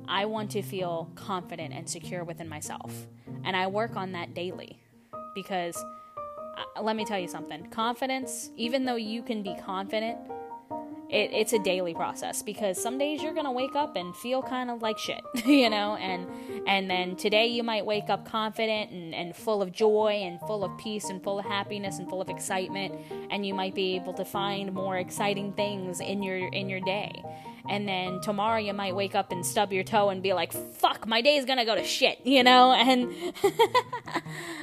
I 0.08 0.26
want 0.26 0.52
to 0.52 0.62
feel 0.62 1.12
confident 1.15 1.74
and 1.74 1.89
secure 1.89 2.24
within 2.24 2.48
myself. 2.48 3.08
And 3.43 3.56
I 3.58 3.67
work 3.67 3.98
on 3.98 4.13
that 4.13 4.34
daily 4.34 4.80
because 5.36 5.76
let 6.81 6.95
me 6.95 7.05
tell 7.05 7.19
you 7.19 7.27
something. 7.27 7.65
Confidence, 7.69 8.51
even 8.55 8.85
though 8.85 8.95
you 8.95 9.21
can 9.21 9.43
be 9.43 9.55
confident, 9.63 10.17
it, 11.09 11.31
it's 11.31 11.53
a 11.53 11.59
daily 11.59 11.93
process 11.93 12.41
because 12.41 12.81
some 12.81 12.97
days 12.97 13.21
you're 13.21 13.33
gonna 13.33 13.51
wake 13.51 13.75
up 13.75 13.95
and 13.95 14.15
feel 14.15 14.41
kind 14.41 14.71
of 14.71 14.81
like 14.81 14.97
shit, 14.97 15.21
you 15.45 15.69
know, 15.69 15.95
and 15.95 16.27
and 16.67 16.89
then 16.89 17.15
today 17.15 17.47
you 17.47 17.63
might 17.63 17.85
wake 17.85 18.09
up 18.09 18.25
confident 18.25 18.91
and, 18.91 19.13
and 19.13 19.35
full 19.35 19.61
of 19.61 19.71
joy 19.71 20.21
and 20.23 20.39
full 20.41 20.63
of 20.63 20.75
peace 20.77 21.09
and 21.09 21.23
full 21.23 21.39
of 21.39 21.45
happiness 21.45 21.99
and 21.99 22.09
full 22.09 22.21
of 22.21 22.29
excitement, 22.29 22.95
and 23.29 23.45
you 23.45 23.53
might 23.53 23.75
be 23.75 23.95
able 23.95 24.13
to 24.13 24.25
find 24.25 24.73
more 24.73 24.97
exciting 24.97 25.53
things 25.53 25.99
in 25.99 26.23
your 26.23 26.37
in 26.37 26.69
your 26.69 26.81
day 26.81 27.23
and 27.69 27.88
then 27.88 28.19
tomorrow 28.21 28.60
you 28.60 28.73
might 28.73 28.95
wake 28.95 29.15
up 29.15 29.32
and 29.32 29.45
stub 29.45 29.71
your 29.71 29.84
toe 29.84 30.10
and 30.10 30.21
be 30.21 30.34
like 30.34 30.51
fuck 30.51 31.08
my 31.08 31.21
day 31.21 31.36
is 31.36 31.45
gonna 31.45 31.65
go 31.65 31.75
to 31.75 31.84
shit 31.84 32.19
you 32.23 32.43
know? 32.43 32.73
And 32.86 33.12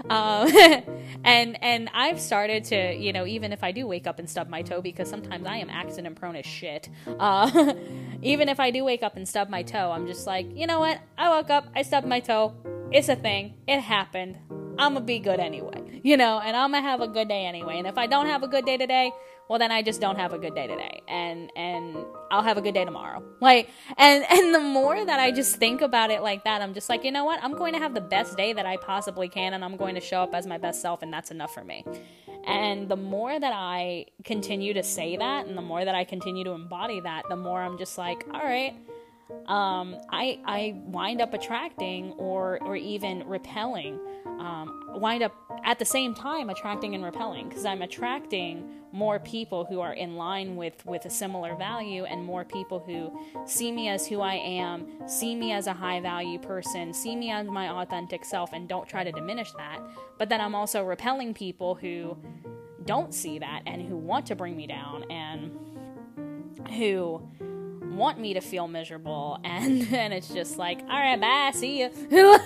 uh, 0.08 0.50
and 1.24 1.62
and 1.62 1.90
i've 1.92 2.20
started 2.20 2.64
to 2.64 2.94
you 2.94 3.12
know 3.12 3.26
even 3.26 3.52
if 3.52 3.64
i 3.64 3.72
do 3.72 3.86
wake 3.86 4.06
up 4.06 4.18
and 4.18 4.30
stub 4.30 4.48
my 4.48 4.62
toe 4.62 4.80
because 4.80 5.08
sometimes 5.08 5.46
i 5.46 5.56
am 5.56 5.68
accident 5.68 6.16
prone 6.16 6.36
as 6.36 6.46
shit 6.46 6.88
uh, 7.18 7.74
even 8.22 8.48
if 8.48 8.60
i 8.60 8.70
do 8.70 8.84
wake 8.84 9.02
up 9.02 9.16
and 9.16 9.28
stub 9.28 9.48
my 9.48 9.62
toe 9.62 9.90
i'm 9.90 10.06
just 10.06 10.26
like 10.26 10.46
you 10.54 10.66
know 10.66 10.78
what? 10.78 11.00
I 11.18 11.28
woke 11.30 11.50
up 11.50 11.68
i 11.74 11.82
stubbed 11.82 12.06
my 12.06 12.20
toe. 12.20 12.54
It's 12.92 13.08
a 13.08 13.16
thing. 13.16 13.54
It 13.66 13.80
happened. 13.80 14.36
I'm 14.78 14.94
gonna 14.94 15.00
be 15.00 15.18
good 15.18 15.40
anyway 15.40 15.82
you 16.02 16.16
know? 16.16 16.40
And 16.40 16.56
i'm 16.56 16.72
gonna 16.72 16.82
have 16.82 17.00
a 17.00 17.08
good 17.08 17.28
day 17.28 17.46
anyway. 17.46 17.78
And 17.78 17.86
if 17.86 17.98
i 17.98 18.06
don't 18.06 18.26
have 18.26 18.42
a 18.42 18.48
good 18.48 18.64
day 18.64 18.76
today 18.76 19.12
well 19.48 19.58
then 19.58 19.70
I 19.70 19.82
just 19.82 20.00
don't 20.00 20.16
have 20.16 20.32
a 20.32 20.38
good 20.38 20.54
day 20.54 20.66
today 20.66 21.02
and 21.08 21.50
and 21.56 21.96
I'll 22.30 22.42
have 22.42 22.56
a 22.56 22.60
good 22.60 22.74
day 22.74 22.84
tomorrow. 22.84 23.22
Like 23.40 23.68
and 23.96 24.24
and 24.30 24.54
the 24.54 24.60
more 24.60 25.04
that 25.04 25.20
I 25.20 25.30
just 25.30 25.56
think 25.56 25.80
about 25.80 26.10
it 26.10 26.22
like 26.22 26.44
that, 26.44 26.62
I'm 26.62 26.74
just 26.74 26.88
like, 26.88 27.04
you 27.04 27.12
know 27.12 27.24
what? 27.24 27.42
I'm 27.42 27.54
going 27.54 27.72
to 27.74 27.78
have 27.78 27.94
the 27.94 28.00
best 28.00 28.36
day 28.36 28.52
that 28.52 28.66
I 28.66 28.76
possibly 28.76 29.28
can 29.28 29.54
and 29.54 29.64
I'm 29.64 29.76
going 29.76 29.94
to 29.94 30.00
show 30.00 30.22
up 30.22 30.34
as 30.34 30.46
my 30.46 30.58
best 30.58 30.80
self 30.80 31.02
and 31.02 31.12
that's 31.12 31.30
enough 31.30 31.52
for 31.52 31.64
me. 31.64 31.84
And 32.44 32.88
the 32.88 32.96
more 32.96 33.38
that 33.38 33.52
I 33.54 34.06
continue 34.24 34.74
to 34.74 34.82
say 34.82 35.16
that 35.16 35.46
and 35.46 35.56
the 35.56 35.62
more 35.62 35.84
that 35.84 35.94
I 35.94 36.04
continue 36.04 36.44
to 36.44 36.50
embody 36.50 37.00
that, 37.00 37.22
the 37.28 37.36
more 37.36 37.62
I'm 37.62 37.78
just 37.78 37.98
like, 37.98 38.26
all 38.32 38.42
right, 38.42 38.74
um, 39.46 39.96
I 40.10 40.38
I 40.44 40.80
wind 40.86 41.20
up 41.20 41.34
attracting 41.34 42.12
or 42.12 42.58
or 42.62 42.76
even 42.76 43.26
repelling, 43.26 43.98
um, 44.26 44.84
wind 44.94 45.22
up 45.22 45.34
at 45.64 45.78
the 45.78 45.84
same 45.84 46.14
time 46.14 46.50
attracting 46.50 46.94
and 46.94 47.04
repelling 47.04 47.48
because 47.48 47.64
I'm 47.64 47.82
attracting 47.82 48.68
more 48.92 49.18
people 49.18 49.64
who 49.64 49.80
are 49.80 49.94
in 49.94 50.16
line 50.16 50.56
with 50.56 50.84
with 50.86 51.04
a 51.06 51.10
similar 51.10 51.56
value 51.56 52.04
and 52.04 52.24
more 52.24 52.44
people 52.44 52.78
who 52.78 53.10
see 53.46 53.72
me 53.72 53.88
as 53.88 54.06
who 54.06 54.20
I 54.20 54.34
am, 54.34 54.86
see 55.08 55.34
me 55.34 55.52
as 55.52 55.66
a 55.66 55.72
high 55.72 56.00
value 56.00 56.38
person, 56.38 56.92
see 56.92 57.16
me 57.16 57.30
as 57.30 57.46
my 57.46 57.68
authentic 57.82 58.24
self 58.24 58.52
and 58.52 58.68
don't 58.68 58.88
try 58.88 59.02
to 59.04 59.12
diminish 59.12 59.52
that. 59.52 59.80
But 60.18 60.28
then 60.28 60.40
I'm 60.40 60.54
also 60.54 60.82
repelling 60.84 61.34
people 61.34 61.74
who 61.74 62.16
don't 62.84 63.14
see 63.14 63.38
that 63.38 63.62
and 63.66 63.82
who 63.82 63.96
want 63.96 64.26
to 64.26 64.36
bring 64.36 64.56
me 64.56 64.66
down 64.66 65.10
and 65.10 65.56
who 66.76 67.22
want 67.96 68.18
me 68.18 68.34
to 68.34 68.40
feel 68.40 68.68
miserable 68.68 69.38
and 69.44 69.92
and 69.92 70.12
it's 70.12 70.28
just 70.28 70.58
like 70.58 70.80
all 70.82 70.88
right 70.88 71.20
bye 71.20 71.50
see 71.54 71.80
you 71.80 71.90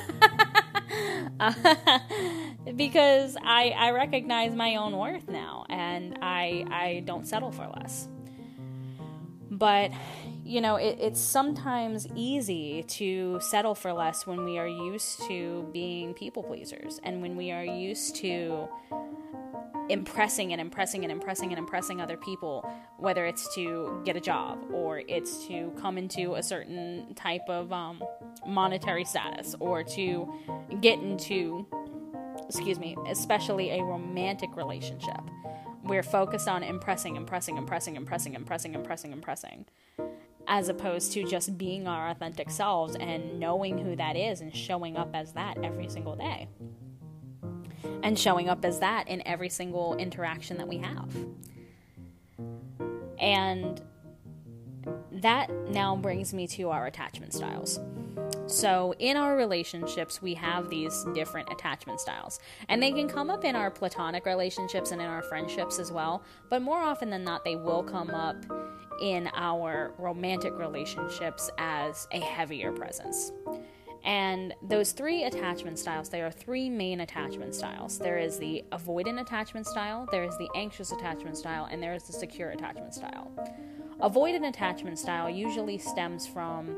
because 2.76 3.36
I, 3.42 3.70
I 3.70 3.90
recognize 3.90 4.54
my 4.54 4.76
own 4.76 4.96
worth 4.96 5.28
now 5.28 5.66
and 5.68 6.18
I, 6.22 6.64
I 6.70 7.02
don't 7.04 7.26
settle 7.26 7.52
for 7.52 7.66
less. 7.76 8.08
But, 9.50 9.92
you 10.44 10.60
know, 10.60 10.76
it, 10.76 10.98
it's 11.00 11.20
sometimes 11.20 12.06
easy 12.14 12.82
to 12.88 13.38
settle 13.40 13.74
for 13.74 13.92
less 13.92 14.26
when 14.26 14.44
we 14.44 14.58
are 14.58 14.68
used 14.68 15.22
to 15.28 15.68
being 15.72 16.14
people 16.14 16.42
pleasers 16.42 17.00
and 17.04 17.22
when 17.22 17.36
we 17.36 17.52
are 17.52 17.64
used 17.64 18.16
to 18.16 18.68
impressing 19.88 20.52
and 20.52 20.60
impressing 20.60 21.04
and 21.04 21.12
impressing 21.12 21.50
and 21.50 21.58
impressing 21.58 22.00
other 22.00 22.16
people, 22.16 22.68
whether 22.98 23.24
it's 23.24 23.54
to 23.54 24.00
get 24.04 24.16
a 24.16 24.20
job 24.20 24.64
or 24.72 25.02
it's 25.08 25.46
to 25.46 25.72
come 25.78 25.98
into 25.98 26.34
a 26.34 26.42
certain 26.42 27.14
type 27.14 27.48
of 27.48 27.72
um, 27.72 28.02
monetary 28.46 29.04
status 29.04 29.54
or 29.60 29.82
to 29.82 30.32
get 30.80 30.98
into, 30.98 31.66
excuse 32.46 32.78
me, 32.78 32.96
especially 33.08 33.78
a 33.78 33.82
romantic 33.82 34.56
relationship. 34.56 35.20
We're 35.84 36.02
focused 36.02 36.48
on 36.48 36.64
impressing, 36.64 37.14
impressing, 37.14 37.56
impressing, 37.56 37.94
impressing, 37.94 38.34
impressing, 38.34 38.74
impressing, 38.74 39.12
impressing, 39.12 39.66
as 40.48 40.68
opposed 40.68 41.12
to 41.12 41.22
just 41.22 41.56
being 41.56 41.86
our 41.86 42.10
authentic 42.10 42.50
selves 42.50 42.96
and 42.96 43.38
knowing 43.38 43.78
who 43.78 43.94
that 43.94 44.16
is 44.16 44.40
and 44.40 44.54
showing 44.54 44.96
up 44.96 45.10
as 45.14 45.32
that 45.34 45.56
every 45.62 45.88
single 45.88 46.16
day 46.16 46.48
and 48.02 48.18
showing 48.18 48.48
up 48.48 48.64
as 48.64 48.80
that 48.80 49.08
in 49.08 49.26
every 49.26 49.48
single 49.48 49.96
interaction 49.96 50.58
that 50.58 50.68
we 50.68 50.78
have. 50.78 51.08
And 53.18 53.80
that 55.12 55.50
now 55.70 55.96
brings 55.96 56.34
me 56.34 56.46
to 56.48 56.70
our 56.70 56.86
attachment 56.86 57.32
styles. 57.32 57.80
So, 58.46 58.94
in 58.98 59.16
our 59.16 59.36
relationships, 59.36 60.22
we 60.22 60.34
have 60.34 60.70
these 60.70 61.04
different 61.14 61.50
attachment 61.50 62.00
styles, 62.00 62.38
and 62.68 62.80
they 62.80 62.92
can 62.92 63.08
come 63.08 63.28
up 63.28 63.44
in 63.44 63.56
our 63.56 63.70
platonic 63.70 64.24
relationships 64.24 64.92
and 64.92 65.00
in 65.00 65.06
our 65.08 65.22
friendships 65.22 65.78
as 65.78 65.90
well. 65.90 66.22
But 66.48 66.62
more 66.62 66.78
often 66.78 67.10
than 67.10 67.24
not, 67.24 67.44
they 67.44 67.56
will 67.56 67.82
come 67.82 68.10
up 68.10 68.36
in 69.02 69.28
our 69.34 69.94
romantic 69.98 70.56
relationships 70.58 71.50
as 71.58 72.06
a 72.12 72.20
heavier 72.20 72.72
presence. 72.72 73.32
And 74.06 74.54
those 74.62 74.92
three 74.92 75.24
attachment 75.24 75.80
styles, 75.80 76.08
there 76.08 76.26
are 76.26 76.30
three 76.30 76.70
main 76.70 77.00
attachment 77.00 77.56
styles. 77.56 77.98
There 77.98 78.18
is 78.18 78.38
the 78.38 78.64
avoidant 78.70 79.20
attachment 79.20 79.66
style, 79.66 80.06
there 80.12 80.22
is 80.22 80.38
the 80.38 80.48
anxious 80.54 80.92
attachment 80.92 81.36
style, 81.36 81.66
and 81.68 81.82
there 81.82 81.92
is 81.92 82.04
the 82.04 82.12
secure 82.12 82.50
attachment 82.50 82.94
style. 82.94 83.32
Avoidant 84.00 84.48
attachment 84.48 85.00
style 85.00 85.28
usually 85.28 85.76
stems 85.76 86.24
from 86.24 86.76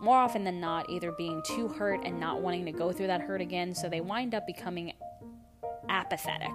more 0.00 0.18
often 0.18 0.44
than 0.44 0.60
not 0.60 0.88
either 0.88 1.10
being 1.18 1.42
too 1.44 1.66
hurt 1.66 2.04
and 2.04 2.20
not 2.20 2.40
wanting 2.40 2.64
to 2.66 2.72
go 2.72 2.92
through 2.92 3.08
that 3.08 3.20
hurt 3.20 3.40
again, 3.40 3.74
so 3.74 3.88
they 3.88 4.00
wind 4.00 4.36
up 4.36 4.46
becoming 4.46 4.92
apathetic 5.88 6.52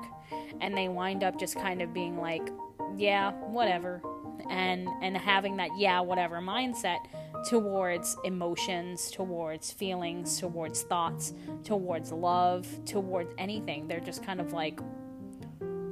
and 0.61 0.77
they 0.77 0.87
wind 0.87 1.21
up 1.21 1.37
just 1.37 1.55
kind 1.55 1.81
of 1.81 1.93
being 1.93 2.17
like, 2.17 2.47
yeah, 2.95 3.31
whatever, 3.31 4.01
and 4.49 4.87
and 5.01 5.17
having 5.17 5.57
that 5.57 5.69
yeah, 5.77 5.99
whatever 5.99 6.39
mindset 6.39 6.99
towards 7.47 8.17
emotions, 8.23 9.11
towards 9.11 9.71
feelings, 9.71 10.39
towards 10.39 10.83
thoughts, 10.83 11.33
towards 11.63 12.11
love, 12.11 12.67
towards 12.85 13.33
anything. 13.37 13.87
They're 13.87 13.99
just 13.99 14.23
kind 14.23 14.39
of 14.39 14.53
like, 14.53 14.79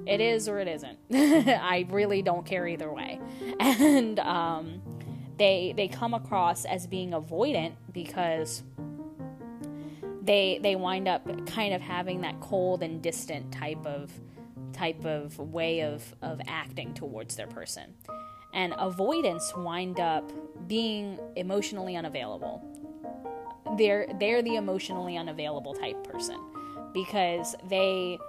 it 0.05 0.21
is 0.21 0.47
or 0.47 0.59
it 0.59 0.67
isn't. 0.67 0.97
I 1.13 1.85
really 1.89 2.21
don't 2.21 2.45
care 2.45 2.67
either 2.67 2.91
way. 2.91 3.19
And 3.59 4.19
um, 4.19 4.81
they 5.37 5.73
they 5.75 5.87
come 5.87 6.13
across 6.13 6.65
as 6.65 6.87
being 6.87 7.11
avoidant 7.11 7.73
because 7.91 8.63
they 10.21 10.59
they 10.61 10.75
wind 10.75 11.07
up 11.07 11.47
kind 11.47 11.73
of 11.73 11.81
having 11.81 12.21
that 12.21 12.39
cold 12.39 12.83
and 12.83 13.01
distant 13.01 13.51
type 13.51 13.85
of 13.85 14.11
type 14.73 15.05
of 15.05 15.37
way 15.39 15.81
of 15.81 16.15
of 16.21 16.41
acting 16.47 16.93
towards 16.93 17.35
their 17.35 17.47
person 17.47 17.93
and 18.53 18.73
avoidance 18.77 19.51
wind 19.55 19.99
up 19.99 20.31
being 20.67 21.19
emotionally 21.35 21.95
unavailable. 21.95 22.61
They're 23.77 24.07
they're 24.19 24.41
the 24.41 24.55
emotionally 24.55 25.17
unavailable 25.17 25.73
type 25.73 26.03
person 26.03 26.37
because 26.93 27.55
they 27.69 28.19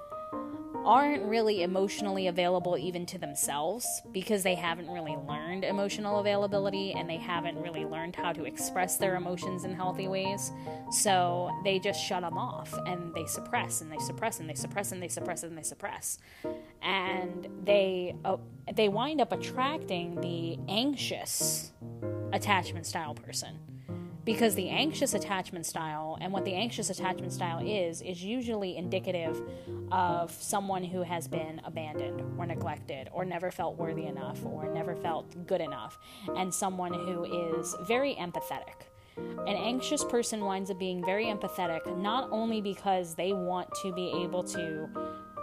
aren't 0.84 1.22
really 1.24 1.62
emotionally 1.62 2.26
available 2.26 2.76
even 2.76 3.06
to 3.06 3.18
themselves 3.18 4.02
because 4.12 4.42
they 4.42 4.54
haven't 4.54 4.88
really 4.88 5.16
learned 5.28 5.64
emotional 5.64 6.18
availability 6.18 6.92
and 6.92 7.08
they 7.08 7.16
haven't 7.16 7.60
really 7.60 7.84
learned 7.84 8.16
how 8.16 8.32
to 8.32 8.44
express 8.44 8.96
their 8.96 9.16
emotions 9.16 9.64
in 9.64 9.74
healthy 9.74 10.08
ways. 10.08 10.52
So 10.90 11.50
they 11.64 11.78
just 11.78 12.02
shut 12.02 12.22
them 12.22 12.36
off 12.36 12.72
and 12.86 13.14
they 13.14 13.26
suppress 13.26 13.80
and 13.80 13.92
they 13.92 13.98
suppress 13.98 14.40
and 14.40 14.48
they 14.48 14.54
suppress 14.54 14.92
and 14.92 15.02
they 15.02 15.08
suppress 15.08 15.42
and 15.42 15.56
they 15.56 15.62
suppress. 15.62 16.18
And 16.82 17.48
they 17.64 18.16
uh, 18.24 18.36
they 18.72 18.88
wind 18.88 19.20
up 19.20 19.32
attracting 19.32 20.20
the 20.20 20.58
anxious 20.68 21.72
attachment 22.32 22.86
style 22.86 23.14
person 23.14 23.58
because 24.24 24.54
the 24.54 24.68
anxious 24.68 25.14
attachment 25.14 25.66
style 25.66 26.16
and 26.20 26.32
what 26.32 26.44
the 26.44 26.54
anxious 26.54 26.90
attachment 26.90 27.32
style 27.32 27.58
is 27.58 28.00
is 28.02 28.22
usually 28.22 28.76
indicative 28.76 29.40
of 29.90 30.30
someone 30.30 30.84
who 30.84 31.02
has 31.02 31.26
been 31.26 31.60
abandoned 31.64 32.22
or 32.38 32.46
neglected 32.46 33.08
or 33.12 33.24
never 33.24 33.50
felt 33.50 33.76
worthy 33.76 34.06
enough 34.06 34.44
or 34.44 34.72
never 34.72 34.94
felt 34.94 35.46
good 35.46 35.60
enough 35.60 35.98
and 36.36 36.52
someone 36.52 36.94
who 36.94 37.58
is 37.58 37.74
very 37.86 38.14
empathetic. 38.14 38.86
An 39.16 39.56
anxious 39.56 40.04
person 40.04 40.44
winds 40.44 40.70
up 40.70 40.78
being 40.78 41.04
very 41.04 41.26
empathetic 41.26 41.96
not 41.98 42.28
only 42.30 42.60
because 42.60 43.14
they 43.14 43.32
want 43.32 43.68
to 43.82 43.92
be 43.92 44.12
able 44.22 44.42
to 44.44 44.88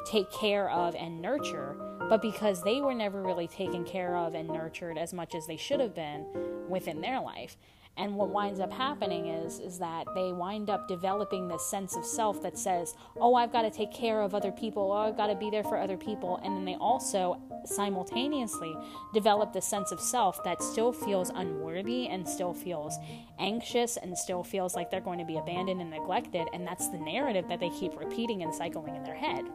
take 0.08 0.32
care 0.32 0.70
of 0.72 0.96
and 0.96 1.22
nurture 1.22 1.76
but 2.10 2.22
because 2.22 2.64
they 2.64 2.82
were 2.82 2.94
never 2.94 3.22
really 3.22 3.48
taken 3.48 3.84
care 3.84 4.16
of 4.16 4.34
and 4.34 4.48
nurtured 4.48 4.98
as 4.98 5.14
much 5.14 5.36
as 5.36 5.46
they 5.46 5.58
should 5.58 5.80
have 5.80 5.94
been 5.94 6.26
within 6.68 7.02
their 7.02 7.20
life 7.20 7.58
and 8.00 8.16
what 8.16 8.30
winds 8.30 8.60
up 8.60 8.72
happening 8.72 9.28
is 9.28 9.60
is 9.60 9.78
that 9.78 10.06
they 10.16 10.32
wind 10.32 10.70
up 10.70 10.88
developing 10.88 11.48
this 11.48 11.66
sense 11.66 11.96
of 11.96 12.06
self 12.06 12.42
that 12.42 12.58
says 12.58 12.96
oh 13.20 13.36
i've 13.36 13.52
got 13.52 13.64
to 13.64 13.70
take 13.70 13.94
care 13.94 14.22
of 14.22 14.34
other 14.34 14.52
people. 14.52 14.92
Oh 14.92 14.98
i've 14.98 15.18
got 15.18 15.28
to 15.28 15.36
be 15.36 15.50
there 15.50 15.64
for 15.64 15.78
other 15.78 15.98
people. 15.98 16.40
And 16.44 16.56
then 16.56 16.66
they 16.66 16.76
also 16.76 17.42
simultaneously 17.66 18.76
develop 19.14 19.54
the 19.54 19.62
sense 19.62 19.92
of 19.92 20.00
self 20.00 20.44
that 20.44 20.62
still 20.62 20.92
feels 20.92 21.30
unworthy 21.30 22.08
and 22.08 22.28
still 22.28 22.54
feels 22.54 22.98
anxious 23.40 23.98
and 23.98 24.18
still 24.18 24.44
feels 24.44 24.76
like 24.76 24.90
they're 24.90 25.02
going 25.02 25.20
to 25.20 25.26
be 25.26 25.38
abandoned 25.38 25.82
and 25.82 25.90
neglected. 25.90 26.48
And 26.54 26.66
that's 26.66 26.90
the 26.90 26.98
narrative 26.98 27.48
that 27.50 27.60
they 27.60 27.70
keep 27.70 27.98
repeating 28.00 28.44
and 28.44 28.54
cycling 28.54 28.96
in 28.96 29.04
their 29.04 29.16
head. 29.16 29.46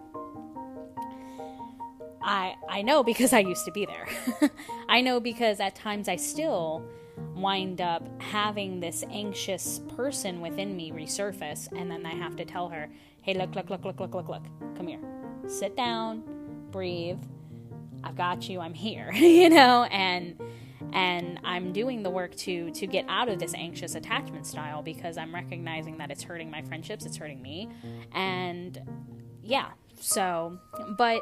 I 2.23 2.55
I 2.69 2.83
know 2.83 3.03
because 3.03 3.33
I 3.33 3.41
used 3.41 3.65
to 3.67 3.73
be 3.73 3.87
there. 3.87 4.51
I 4.89 5.01
know 5.01 5.21
because 5.21 5.61
at 5.61 5.75
times 5.75 6.09
I 6.09 6.17
still 6.17 6.83
wind 7.17 7.81
up 7.81 8.07
having 8.21 8.81
this 8.81 9.05
anxious 9.11 9.81
person 9.97 10.41
within 10.41 10.77
me 10.77 10.91
resurface 10.91 11.69
and 11.77 11.91
then 11.91 12.07
I 12.07 12.15
have 12.15 12.37
to 12.37 12.45
tell 12.45 12.69
her, 12.69 12.89
"Hey, 13.23 13.35
look, 13.35 13.55
look, 13.55 13.71
look, 13.71 13.85
look, 13.85 14.01
look, 14.01 14.15
look, 14.15 14.29
look. 14.29 14.45
Come 14.77 14.87
here. 14.87 15.01
Sit 15.47 15.77
down. 15.77 16.23
Breathe. 16.71 17.23
I've 18.03 18.17
got 18.17 18.49
you. 18.49 18.61
I'm 18.61 18.75
here." 18.75 19.13
you 19.15 19.49
know, 19.49 19.85
and 19.85 20.41
and 20.93 21.41
I'm 21.45 21.73
doing 21.73 22.03
the 22.03 22.11
work 22.11 22.35
to 22.37 22.71
to 22.71 22.87
get 22.87 23.05
out 23.09 23.29
of 23.29 23.39
this 23.39 23.55
anxious 23.55 23.95
attachment 23.95 24.47
style 24.47 24.83
because 24.83 25.19
I'm 25.19 25.35
recognizing 25.35 25.99
that 25.99 26.11
it's 26.11 26.23
hurting 26.23 26.51
my 26.51 26.63
friendships, 26.63 27.05
it's 27.05 27.17
hurting 27.17 27.43
me. 27.43 27.69
And 28.13 28.81
yeah. 29.43 29.71
So, 30.01 30.59
but 30.97 31.21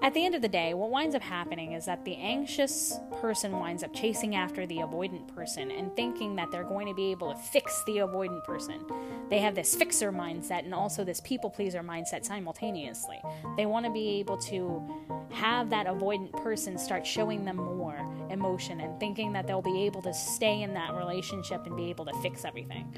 at 0.00 0.14
the 0.14 0.24
end 0.24 0.34
of 0.34 0.42
the 0.42 0.48
day, 0.48 0.74
what 0.74 0.90
winds 0.90 1.14
up 1.14 1.22
happening 1.22 1.72
is 1.72 1.86
that 1.86 2.04
the 2.04 2.14
anxious 2.16 2.98
person 3.20 3.58
winds 3.58 3.82
up 3.82 3.92
chasing 3.92 4.36
after 4.36 4.64
the 4.66 4.76
avoidant 4.76 5.34
person 5.34 5.72
and 5.72 5.94
thinking 5.96 6.36
that 6.36 6.50
they're 6.52 6.64
going 6.64 6.86
to 6.86 6.94
be 6.94 7.10
able 7.10 7.32
to 7.32 7.38
fix 7.38 7.82
the 7.84 7.96
avoidant 7.96 8.44
person. 8.44 8.80
They 9.28 9.40
have 9.40 9.56
this 9.56 9.74
fixer 9.74 10.12
mindset 10.12 10.60
and 10.60 10.72
also 10.72 11.02
this 11.02 11.20
people 11.22 11.50
pleaser 11.50 11.82
mindset 11.82 12.24
simultaneously. 12.24 13.20
They 13.56 13.66
want 13.66 13.86
to 13.86 13.92
be 13.92 14.20
able 14.20 14.36
to 14.38 14.88
have 15.30 15.68
that 15.70 15.86
avoidant 15.86 16.32
person 16.42 16.78
start 16.78 17.04
showing 17.04 17.44
them 17.44 17.56
more 17.56 17.98
emotion 18.30 18.80
and 18.80 18.98
thinking 19.00 19.32
that 19.32 19.46
they'll 19.48 19.62
be 19.62 19.82
able 19.82 20.02
to 20.02 20.14
stay 20.14 20.62
in 20.62 20.74
that 20.74 20.94
relationship 20.94 21.66
and 21.66 21.76
be 21.76 21.90
able 21.90 22.04
to 22.04 22.14
fix 22.22 22.44
everything. 22.44 22.94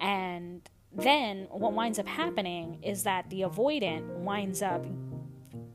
And 0.00 0.68
then 0.92 1.46
what 1.50 1.72
winds 1.72 1.98
up 1.98 2.06
happening 2.06 2.82
is 2.82 3.02
that 3.02 3.28
the 3.30 3.42
avoidant 3.42 4.06
winds 4.18 4.62
up 4.62 4.84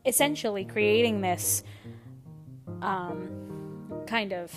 essentially 0.05 0.65
creating 0.65 1.21
this 1.21 1.63
um, 2.81 4.03
kind 4.07 4.33
of 4.33 4.51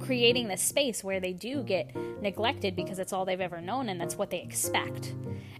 creating 0.00 0.48
this 0.48 0.62
space 0.62 1.04
where 1.04 1.20
they 1.20 1.32
do 1.32 1.62
get 1.62 1.94
neglected 2.20 2.74
because 2.74 2.98
it's 2.98 3.12
all 3.12 3.24
they've 3.24 3.40
ever 3.40 3.60
known 3.60 3.88
and 3.88 4.00
that's 4.00 4.16
what 4.16 4.30
they 4.30 4.40
expect. 4.40 5.14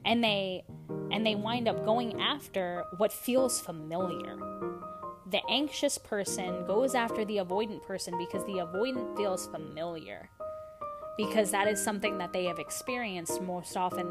And 0.05 0.23
they 0.23 0.64
and 1.11 1.27
they 1.27 1.35
wind 1.35 1.68
up 1.68 1.85
going 1.85 2.21
after 2.21 2.85
what 2.97 3.12
feels 3.12 3.61
familiar. 3.61 4.37
The 5.31 5.40
anxious 5.49 5.97
person 5.99 6.66
goes 6.66 6.95
after 6.95 7.25
the 7.25 7.38
avoidant 7.38 7.83
person 7.83 8.18
because 8.18 8.45
the 8.45 8.55
avoidant 8.55 9.16
feels 9.16 9.47
familiar. 9.47 10.29
Because 11.16 11.51
that 11.51 11.68
is 11.68 11.83
something 11.83 12.18
that 12.18 12.33
they 12.33 12.45
have 12.45 12.59
experienced 12.59 13.40
most 13.42 13.77
often 13.77 14.11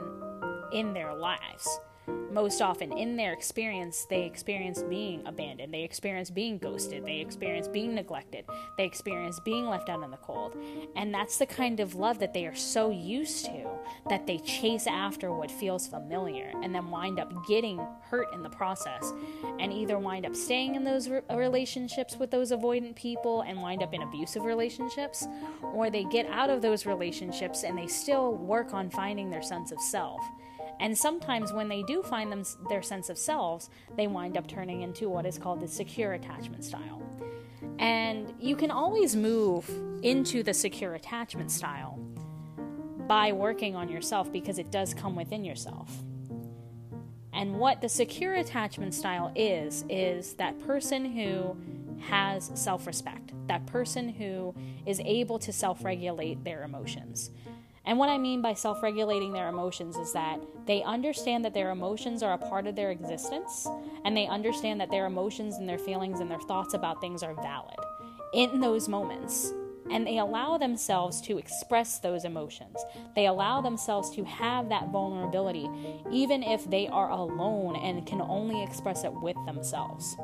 in 0.72 0.94
their 0.94 1.14
lives 1.14 1.80
most 2.08 2.62
often 2.62 2.98
in 2.98 3.16
their 3.18 3.34
experience, 3.34 4.06
they 4.10 4.24
experience 4.24 4.84
being 4.84 5.22
abandoned, 5.26 5.74
they 5.74 5.84
experience 5.84 6.30
being 6.30 6.58
ghosted, 6.58 7.06
they 7.06 7.20
experience 7.20 7.68
being 7.68 7.94
neglected, 7.94 8.46
they 8.78 8.86
experience 8.86 9.40
being 9.40 9.68
left 9.68 9.90
out 9.90 10.02
in 10.04 10.12
the 10.12 10.18
cold. 10.18 10.56
And 10.96 11.14
that's 11.14 11.38
the 11.38 11.46
kind 11.46 11.80
of 11.80 11.96
love 11.96 12.20
that 12.20 12.34
they 12.34 12.46
are 12.46 12.56
so 12.56 12.90
used 12.90 13.46
to 13.46 13.68
that 14.10 14.26
they 14.28 14.38
chase 14.40 14.88
after 14.88 15.34
what 15.34 15.52
feels 15.52 15.88
familiar 15.88 16.52
and 16.64 16.74
then 16.74 16.90
wind 16.90 17.20
up 17.20 17.32
getting 17.48 17.80
hurt 18.02 18.34
in 18.34 18.44
the 18.44 18.50
process 18.50 19.14
and 19.60 19.74
either 19.74 20.00
wind 20.00 20.26
up 20.26 20.36
staying 20.36 20.76
in 20.76 20.84
those 20.84 21.10
re- 21.10 21.22
relationships 21.34 22.18
with 22.18 22.32
those 22.32 22.52
avoidant 22.52 22.96
people 22.96 23.42
and 23.42 23.62
wind 23.62 23.84
up 23.84 23.94
in 23.94 24.02
abusive 24.02 24.44
relationships 24.44 25.28
or 25.74 25.90
they 25.90 26.04
get 26.06 26.26
out 26.28 26.50
of 26.50 26.62
those 26.62 26.86
relationships 26.86 27.64
and 27.64 27.78
they 27.78 27.88
still 27.88 28.34
work 28.36 28.74
on 28.74 28.90
finding 28.90 29.30
their 29.30 29.42
sense 29.42 29.72
of 29.72 29.80
self 29.80 30.22
and 30.82 30.98
sometimes 30.98 31.54
when 31.54 31.70
they 31.70 31.84
do 31.84 32.02
find 32.02 32.32
them 32.32 32.44
their 32.68 32.82
sense 32.82 33.10
of 33.10 33.18
selves, 33.18 33.70
they 33.96 34.08
wind 34.08 34.36
up 34.36 34.48
turning 34.48 34.82
into 34.82 35.10
what 35.10 35.28
is 35.28 35.38
called 35.38 35.62
the 35.62 35.68
secure 35.68 36.14
attachment 36.14 36.66
style. 36.66 37.04
And 37.78 38.34
you 38.40 38.56
can 38.56 38.72
always 38.72 39.16
move 39.16 39.70
into 40.02 40.42
the 40.42 40.56
secure 40.56 40.96
attachment 40.96 41.52
style 41.52 42.00
by 43.08 43.32
working 43.32 43.76
on 43.76 43.90
yourself 43.90 44.32
because 44.32 44.58
it 44.58 44.72
does 44.72 44.96
come 44.96 45.16
within 45.16 45.46
yourself. 45.46 45.96
And 47.32 47.60
what 47.60 47.82
the 47.82 47.90
secure 47.90 48.34
attachment 48.34 48.96
style 48.96 49.32
is, 49.36 49.86
is 49.88 50.34
that 50.34 50.60
person 50.66 51.06
who 51.06 51.56
has 52.00 52.52
self 52.56 52.88
respect, 52.88 53.34
that 53.48 53.68
person 53.68 54.10
who 54.10 54.56
is 54.88 55.00
able 55.06 55.38
to 55.40 55.54
self 55.54 55.84
regulate 55.86 56.44
their 56.44 56.64
emotions, 56.64 57.30
and 57.86 57.98
what 57.98 58.10
I 58.10 58.18
mean 58.18 58.42
by 58.42 58.54
self 58.54 58.84
regulating 58.84 59.34
their 59.34 59.50
emotions 59.50 59.96
is 59.96 60.14
that 60.14 60.40
they 60.68 60.84
understand 60.84 61.44
that 61.46 61.54
their 61.54 61.72
emotions 61.72 62.22
are 62.22 62.34
a 62.34 62.38
part 62.38 62.68
of 62.68 62.76
their 62.76 62.92
existence, 62.92 63.68
and 64.06 64.16
they 64.16 64.28
understand 64.28 64.80
that 64.82 64.92
their 64.92 65.08
emotions 65.08 65.56
and 65.56 65.68
their 65.68 65.80
feelings 65.80 66.20
and 66.20 66.30
their 66.30 66.40
thoughts 66.42 66.74
about 66.74 67.02
things 67.02 67.24
are 67.24 67.34
valid 67.36 67.78
in 68.34 68.60
those 68.60 68.88
moments. 68.88 69.52
And 69.90 70.08
they 70.08 70.20
allow 70.20 70.58
themselves 70.58 71.20
to 71.22 71.38
express 71.38 72.00
those 72.00 72.24
emotions. 72.24 72.78
They 73.14 73.26
allow 73.26 73.60
themselves 73.60 74.10
to 74.12 74.24
have 74.24 74.70
that 74.70 74.90
vulnerability, 74.90 75.70
even 76.12 76.44
if 76.44 76.70
they 76.70 76.88
are 76.88 77.10
alone 77.10 77.76
and 77.76 78.06
can 78.06 78.22
only 78.22 78.64
express 78.64 79.04
it 79.04 79.12
with 79.12 79.36
themselves. 79.46 80.16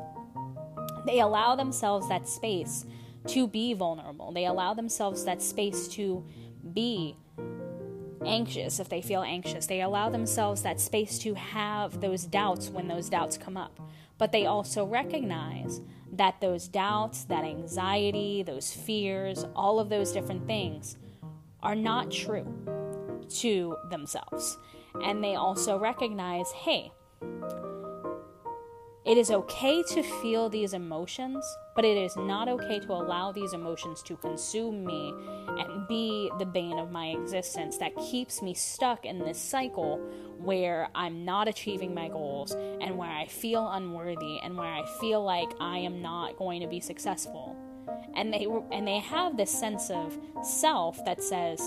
They 1.05 1.19
allow 1.19 1.55
themselves 1.55 2.07
that 2.07 2.29
space 2.29 2.85
to 3.27 3.47
be 3.47 3.73
vulnerable. 3.73 4.31
They 4.31 4.45
allow 4.45 4.73
themselves 4.73 5.25
that 5.25 5.41
space 5.41 5.87
to 5.89 6.23
be 6.73 7.17
anxious 8.25 8.80
if 8.80 8.89
they 8.89 9.01
feel 9.01 9.21
anxious. 9.21 9.65
They 9.65 9.82
allow 9.82 10.10
themselves 10.10 10.62
that 10.63 10.80
space 10.80 11.19
to 11.19 11.34
have 11.34 12.01
those 12.01 12.23
doubts 12.23 12.69
when 12.69 12.88
those 12.88 13.10
doubts 13.10 13.38
come 13.38 13.58
up. 13.58 13.80
But 14.17 14.32
they 14.32 14.45
also 14.45 14.86
recognize 14.86 15.82
that 16.13 16.41
those 16.41 16.67
doubts, 16.67 17.25
that 17.25 17.43
anxiety, 17.43 18.43
those 18.43 18.71
fears, 18.71 19.45
all 19.56 19.80
of 19.80 19.89
those 19.89 20.12
different 20.12 20.47
things 20.47 20.97
are 21.62 21.75
not 21.75 22.12
true 22.12 22.47
to 23.30 23.75
themselves. 23.89 24.58
And 25.03 25.23
they 25.23 25.36
also 25.36 25.77
recognize 25.77 26.51
hey, 26.51 26.91
it 29.07 29.17
is 29.17 29.31
okay 29.31 29.81
to 29.83 30.03
feel 30.21 30.49
these 30.49 30.73
emotions, 30.73 31.45
but 31.75 31.85
it 31.85 31.97
is 31.97 32.17
not 32.17 32.49
okay 32.49 32.79
to 32.79 32.91
allow 32.91 33.31
these 33.31 33.53
emotions 33.53 34.03
to 34.03 34.17
consume 34.17 34.83
me 34.83 35.13
and 35.47 35.87
be 35.87 36.29
the 36.39 36.45
bane 36.45 36.77
of 36.77 36.91
my 36.91 37.07
existence 37.07 37.77
that 37.77 37.95
keeps 37.95 38.41
me 38.41 38.53
stuck 38.53 39.05
in 39.05 39.19
this 39.19 39.39
cycle 39.39 39.97
where 40.37 40.89
I'm 40.93 41.23
not 41.23 41.47
achieving 41.47 41.93
my 41.93 42.09
goals 42.09 42.51
and 42.51 42.97
where 42.97 43.09
I 43.09 43.27
feel 43.27 43.69
unworthy 43.69 44.39
and 44.43 44.57
where 44.57 44.67
I 44.67 44.85
feel 44.99 45.23
like 45.23 45.49
I 45.59 45.77
am 45.77 46.01
not 46.01 46.35
going 46.35 46.59
to 46.59 46.67
be 46.67 46.81
successful. 46.81 47.55
And 48.13 48.33
they 48.33 48.45
and 48.73 48.85
they 48.85 48.99
have 48.99 49.37
this 49.37 49.51
sense 49.51 49.89
of 49.89 50.19
self 50.43 51.03
that 51.05 51.23
says 51.23 51.61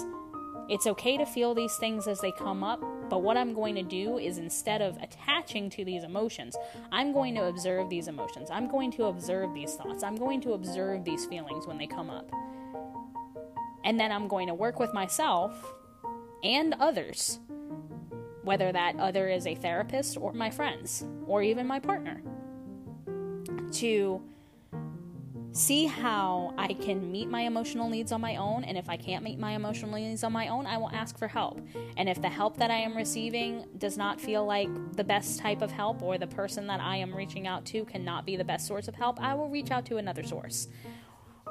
it's 0.68 0.86
okay 0.86 1.16
to 1.16 1.24
feel 1.24 1.54
these 1.54 1.74
things 1.76 2.06
as 2.06 2.20
they 2.20 2.32
come 2.32 2.62
up, 2.62 2.82
but 3.10 3.22
what 3.22 3.36
I'm 3.36 3.52
going 3.52 3.74
to 3.74 3.82
do 3.82 4.18
is 4.18 4.38
instead 4.38 4.80
of 4.80 4.96
attaching 5.02 5.68
to 5.70 5.84
these 5.84 6.04
emotions, 6.04 6.56
I'm 6.92 7.12
going 7.12 7.34
to 7.34 7.46
observe 7.46 7.90
these 7.90 8.06
emotions. 8.06 8.48
I'm 8.50 8.68
going 8.68 8.92
to 8.92 9.06
observe 9.06 9.52
these 9.52 9.74
thoughts. 9.74 10.04
I'm 10.04 10.16
going 10.16 10.40
to 10.42 10.52
observe 10.52 11.04
these 11.04 11.26
feelings 11.26 11.66
when 11.66 11.76
they 11.76 11.88
come 11.88 12.08
up. 12.08 12.30
And 13.84 13.98
then 13.98 14.12
I'm 14.12 14.28
going 14.28 14.46
to 14.46 14.54
work 14.54 14.78
with 14.78 14.94
myself 14.94 15.74
and 16.44 16.74
others, 16.78 17.40
whether 18.44 18.70
that 18.70 18.96
other 18.96 19.28
is 19.28 19.46
a 19.46 19.56
therapist 19.56 20.16
or 20.16 20.32
my 20.32 20.50
friends 20.50 21.04
or 21.26 21.42
even 21.42 21.66
my 21.66 21.80
partner, 21.80 22.22
to 23.72 24.22
see 25.52 25.86
how 25.86 26.54
I 26.56 26.74
can 26.74 27.10
meet 27.10 27.28
my 27.28 27.42
emotional 27.42 27.88
needs 27.88 28.12
on 28.12 28.20
my 28.20 28.36
own. 28.36 28.64
And 28.64 28.78
if 28.78 28.88
I 28.88 28.96
can't 28.96 29.24
meet 29.24 29.38
my 29.38 29.52
emotional 29.52 29.92
needs 29.92 30.22
on 30.22 30.32
my 30.32 30.48
own, 30.48 30.66
I 30.66 30.76
will 30.76 30.90
ask 30.90 31.18
for 31.18 31.28
help. 31.28 31.60
And 31.96 32.08
if 32.08 32.20
the 32.22 32.28
help 32.28 32.56
that 32.58 32.70
I 32.70 32.76
am 32.76 32.96
receiving 32.96 33.64
does 33.78 33.96
not 33.96 34.20
feel 34.20 34.44
like 34.44 34.68
the 34.96 35.04
best 35.04 35.40
type 35.40 35.62
of 35.62 35.70
help, 35.70 36.02
or 36.02 36.18
the 36.18 36.26
person 36.26 36.66
that 36.68 36.80
I 36.80 36.96
am 36.96 37.14
reaching 37.14 37.46
out 37.46 37.64
to 37.66 37.84
cannot 37.84 38.26
be 38.26 38.36
the 38.36 38.44
best 38.44 38.66
source 38.66 38.88
of 38.88 38.94
help, 38.94 39.20
I 39.20 39.34
will 39.34 39.48
reach 39.48 39.70
out 39.70 39.84
to 39.86 39.96
another 39.96 40.22
source. 40.22 40.68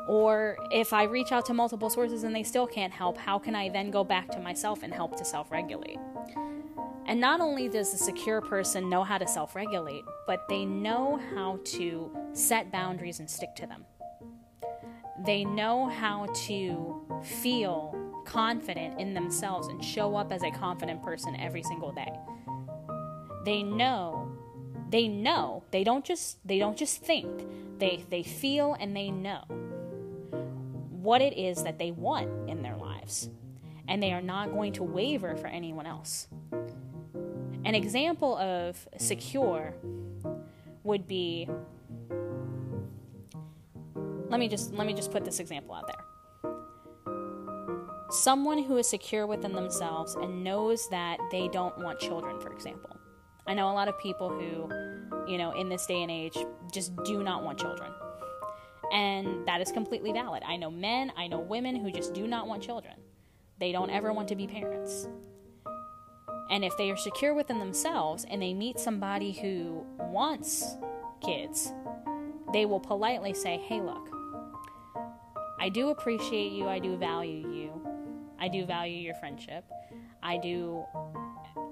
Or 0.10 0.58
if 0.72 0.92
I 0.92 1.04
reach 1.04 1.32
out 1.32 1.46
to 1.46 1.54
multiple 1.54 1.92
sources 1.92 2.24
and 2.24 2.36
they 2.36 2.42
still 2.42 2.66
can't 2.66 2.92
help, 2.92 3.16
how 3.16 3.38
can 3.38 3.54
I 3.54 3.70
then 3.70 3.92
go 3.92 4.04
back 4.04 4.28
to 4.32 4.40
myself 4.40 4.82
and 4.82 4.92
help 4.92 5.16
to 5.18 5.24
self 5.24 5.52
regulate? 5.52 6.00
And 7.06 7.22
not 7.22 7.42
only 7.42 7.70
does 7.70 7.92
the 7.92 7.98
secure 8.00 8.42
person 8.42 8.90
know 8.90 9.04
how 9.04 9.20
to 9.20 9.28
self 9.28 9.56
regulate, 9.56 10.04
but 10.26 10.48
they 10.50 10.66
know 10.66 11.22
how 11.36 11.60
to 11.78 12.12
set 12.34 12.72
boundaries 12.72 13.20
and 13.20 13.30
stick 13.30 13.56
to 13.58 13.68
them. 13.68 13.86
they 15.26 15.46
know 15.46 15.88
how 15.88 16.26
to 16.48 17.02
feel 17.24 17.96
confident 18.26 19.00
in 19.00 19.14
themselves 19.14 19.68
and 19.68 19.84
show 19.86 20.16
up 20.16 20.32
as 20.32 20.42
a 20.44 20.52
confident 20.52 21.04
person 21.04 21.36
every 21.36 21.62
single 21.64 21.92
day. 21.92 22.12
They 23.46 23.62
know 23.64 24.32
they 24.90 25.08
know. 25.08 25.64
They 25.72 25.84
don't 25.84 26.04
just 26.04 26.46
they 26.48 26.58
don't 26.58 26.78
just 26.78 27.04
think. 27.04 27.46
They 27.80 28.06
they 28.10 28.24
feel 28.24 28.76
and 28.80 28.96
they 28.96 29.12
know 29.12 29.44
what 31.02 31.22
it 31.22 31.38
is 31.38 31.64
that 31.64 31.80
they 31.80 31.92
want 31.92 32.50
in 32.50 32.62
their 32.62 32.76
lives. 32.76 33.30
And 33.88 34.04
they 34.04 34.14
are 34.14 34.22
not 34.22 34.52
going 34.52 34.74
to 34.74 34.84
waver 34.84 35.36
for 35.36 35.48
anyone 35.48 35.86
else. 35.86 36.28
An 37.66 37.76
example 37.76 38.38
of 38.38 38.88
secure 38.98 39.74
would 40.84 41.08
be 41.08 41.48
let 44.30 44.40
me 44.40 44.48
just 44.48 44.74
let 44.74 44.86
me 44.86 44.94
just 44.94 45.12
put 45.12 45.26
this 45.26 45.40
example 45.40 45.74
out 45.74 45.88
there. 45.88 46.04
Someone 48.12 48.64
who 48.64 48.78
is 48.78 48.88
secure 48.88 49.28
within 49.28 49.54
themselves 49.54 50.16
and 50.16 50.44
knows 50.44 50.88
that 50.90 51.20
they 51.32 51.48
don't 51.48 51.78
want 51.80 52.00
children, 52.00 52.40
for 52.40 52.52
example. 52.52 52.96
I 53.48 53.54
know 53.54 53.72
a 53.72 53.74
lot 53.74 53.88
of 53.88 54.00
people 54.00 54.30
who, 54.30 55.32
you 55.32 55.38
know, 55.38 55.52
in 55.54 55.70
this 55.70 55.86
day 55.86 56.02
and 56.02 56.12
age 56.12 56.38
just 56.72 56.96
do 57.04 57.24
not 57.24 57.44
want 57.44 57.60
children. 57.60 57.92
And 58.92 59.48
that 59.48 59.62
is 59.62 59.72
completely 59.72 60.12
valid. 60.12 60.44
I 60.46 60.58
know 60.58 60.72
men, 60.72 61.12
I 61.16 61.28
know 61.28 61.40
women 61.40 61.76
who 61.76 61.92
just 61.92 62.14
do 62.14 62.28
not 62.28 62.48
want 62.48 62.64
children. 62.64 62.96
They 63.60 63.72
don't 63.72 63.90
ever 63.90 64.14
want 64.14 64.28
to 64.30 64.36
be 64.36 64.48
parents. 64.48 65.08
And 66.50 66.66
if 66.66 66.76
they 66.78 66.90
are 66.90 66.98
secure 66.98 67.34
within 67.34 67.60
themselves 67.60 68.26
and 68.30 68.42
they 68.42 68.54
meet 68.54 68.80
somebody 68.80 69.32
who 69.32 69.86
wants 70.00 70.76
kids, 71.22 71.72
they 72.54 72.66
will 72.66 72.80
politely 72.80 73.34
say, 73.34 73.58
Hey, 73.58 73.82
look, 73.82 74.10
I 75.60 75.70
do 75.70 75.90
appreciate 75.90 76.52
you, 76.52 76.68
I 76.68 76.80
do 76.80 76.98
value 76.98 77.48
you, 77.52 77.82
I 78.40 78.48
do 78.48 78.66
value 78.66 78.98
your 78.98 79.16
friendship, 79.16 79.66
I 80.24 80.38
do. 80.38 80.84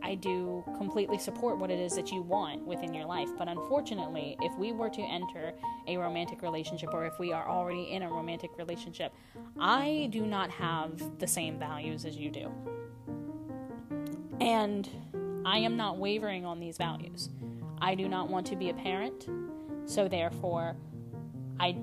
I 0.08 0.16
do 0.16 0.64
completely 0.78 1.18
support 1.18 1.58
what 1.58 1.70
it 1.70 1.80
is 1.80 1.94
that 1.98 2.14
you 2.14 2.22
want 2.22 2.66
within 2.66 2.94
your 2.94 3.04
life. 3.04 3.28
But 3.38 3.50
unfortunately, 3.50 4.38
if 4.42 4.58
we 4.58 4.72
were 4.72 4.90
to 4.90 5.02
enter 5.02 5.52
a 5.86 5.98
romantic 5.98 6.42
relationship 6.42 6.94
or 6.94 7.06
if 7.06 7.20
we 7.20 7.34
are 7.34 7.46
already 7.46 7.92
in 7.92 8.04
a 8.04 8.10
romantic 8.10 8.52
relationship, 8.58 9.12
I 9.60 10.08
do 10.10 10.26
not 10.26 10.50
have 10.50 11.20
the 11.20 11.28
same 11.28 11.60
values 11.60 12.06
as 12.06 12.16
you 12.16 12.32
do. 12.32 12.50
And 14.40 14.90
I 15.46 15.58
am 15.58 15.76
not 15.76 15.98
wavering 15.98 16.46
on 16.46 16.62
these 16.62 16.78
values. 16.78 17.28
I 17.82 17.94
do 17.94 18.08
not 18.08 18.30
want 18.30 18.48
to 18.48 18.56
be 18.56 18.70
a 18.70 18.74
parent, 18.74 19.28
so 19.86 20.08
therefore, 20.08 20.78
I 21.60 21.76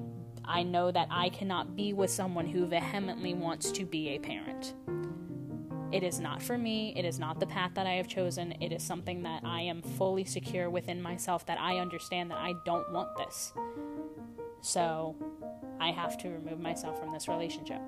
I 0.47 0.63
know 0.63 0.91
that 0.91 1.09
I 1.11 1.29
cannot 1.29 1.77
be 1.77 1.93
with 1.93 2.11
someone 2.11 2.47
who 2.47 2.67
vehemently 2.67 3.35
wants 3.35 3.71
to 3.73 3.85
be 3.85 4.11
a 4.11 4.19
parent. 4.19 4.75
It 5.95 6.03
is 6.03 6.19
not 6.19 6.43
for 6.43 6.59
me. 6.59 6.93
It 6.97 7.05
is 7.05 7.21
not 7.21 7.39
the 7.39 7.47
path 7.47 7.71
that 7.75 7.87
I 7.87 7.93
have 7.93 8.09
chosen. 8.09 8.51
It 8.61 8.73
is 8.73 8.83
something 8.83 9.23
that 9.23 9.45
I 9.45 9.61
am 9.61 9.81
fully 9.81 10.25
secure 10.25 10.69
within 10.69 11.01
myself 11.01 11.47
that 11.47 11.61
I 11.61 11.79
understand 11.79 12.33
that 12.33 12.39
I 12.39 12.53
don't 12.67 12.91
want 12.91 13.17
this. 13.17 13.53
So 14.61 15.15
I 15.79 15.93
have 15.93 16.19
to 16.19 16.31
remove 16.31 16.59
myself 16.59 16.99
from 16.99 17.13
this 17.13 17.29
relationship. 17.29 17.81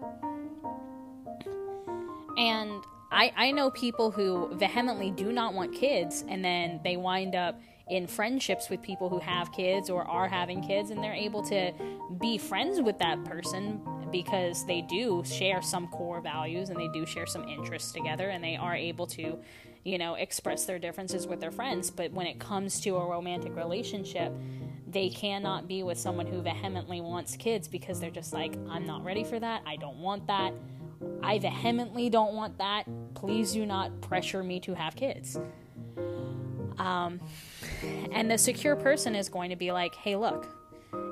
And 2.39 2.81
I, 3.11 3.33
I 3.35 3.51
know 3.51 3.73
people 3.73 4.13
who 4.13 4.55
vehemently 4.55 5.11
do 5.11 5.33
not 5.33 5.53
want 5.53 5.75
kids 5.75 6.25
and 6.29 6.45
then 6.45 6.79
they 6.85 6.97
wind 6.97 7.35
up 7.35 7.61
in 7.89 8.07
friendships 8.07 8.71
with 8.71 8.83
people 8.83 9.09
who 9.09 9.19
have 9.19 9.51
kids 9.51 9.91
or 9.91 10.05
are 10.05 10.29
having 10.29 10.63
kids 10.63 10.91
and 10.91 11.03
they're 11.03 11.13
able 11.13 11.43
to 11.47 11.73
be 12.21 12.39
friends 12.39 12.81
with 12.81 12.99
that 12.99 13.25
person 13.25 13.81
because 14.11 14.65
they 14.67 14.83
do 14.83 15.23
share 15.25 15.63
some 15.63 15.89
core 15.89 16.21
values 16.21 16.71
and 16.71 16.79
they 16.79 16.89
do 16.89 17.05
share 17.07 17.27
some 17.27 17.47
interests 17.49 17.93
together 17.93 18.31
and 18.31 18.43
they 18.43 18.57
are 18.57 18.75
able 18.75 19.07
to 19.07 19.39
you 19.85 19.99
know 19.99 20.15
express 20.15 20.65
their 20.65 20.79
differences 20.79 21.27
with 21.27 21.41
their 21.41 21.51
friends. 21.51 21.91
But 21.91 22.13
when 22.13 22.27
it 22.27 22.39
comes 22.39 22.81
to 22.81 22.97
a 22.97 23.07
romantic 23.07 23.55
relationship 23.57 24.33
they 24.89 25.09
cannot 25.09 25.67
be 25.67 25.83
with 25.83 25.99
someone 25.99 26.27
who 26.27 26.41
vehemently 26.41 27.01
wants 27.01 27.37
kids 27.37 27.67
because 27.67 28.01
they're 28.01 28.11
just 28.11 28.33
like 28.33 28.57
I'm 28.71 28.87
not 28.87 29.05
ready 29.05 29.25
for 29.25 29.39
that. 29.39 29.63
I 29.67 29.77
don't 29.77 29.99
want 29.99 30.27
that. 30.29 30.53
I 31.23 31.39
vehemently 31.39 32.09
don't 32.09 32.35
want 32.35 32.59
that. 32.59 32.85
Please 33.15 33.53
do 33.53 33.67
not 33.67 34.01
pressure 34.01 34.43
me 34.43 34.61
to 34.61 34.75
have 34.75 34.97
kids. 34.97 35.39
Um, 36.79 37.21
and 38.13 38.31
the 38.31 38.39
secure 38.39 38.77
person 38.77 39.15
is 39.15 39.29
going 39.29 39.51
to 39.51 39.57
be 39.57 39.73
like, 39.73 39.95
hey, 39.95 40.17
look, 40.17 40.47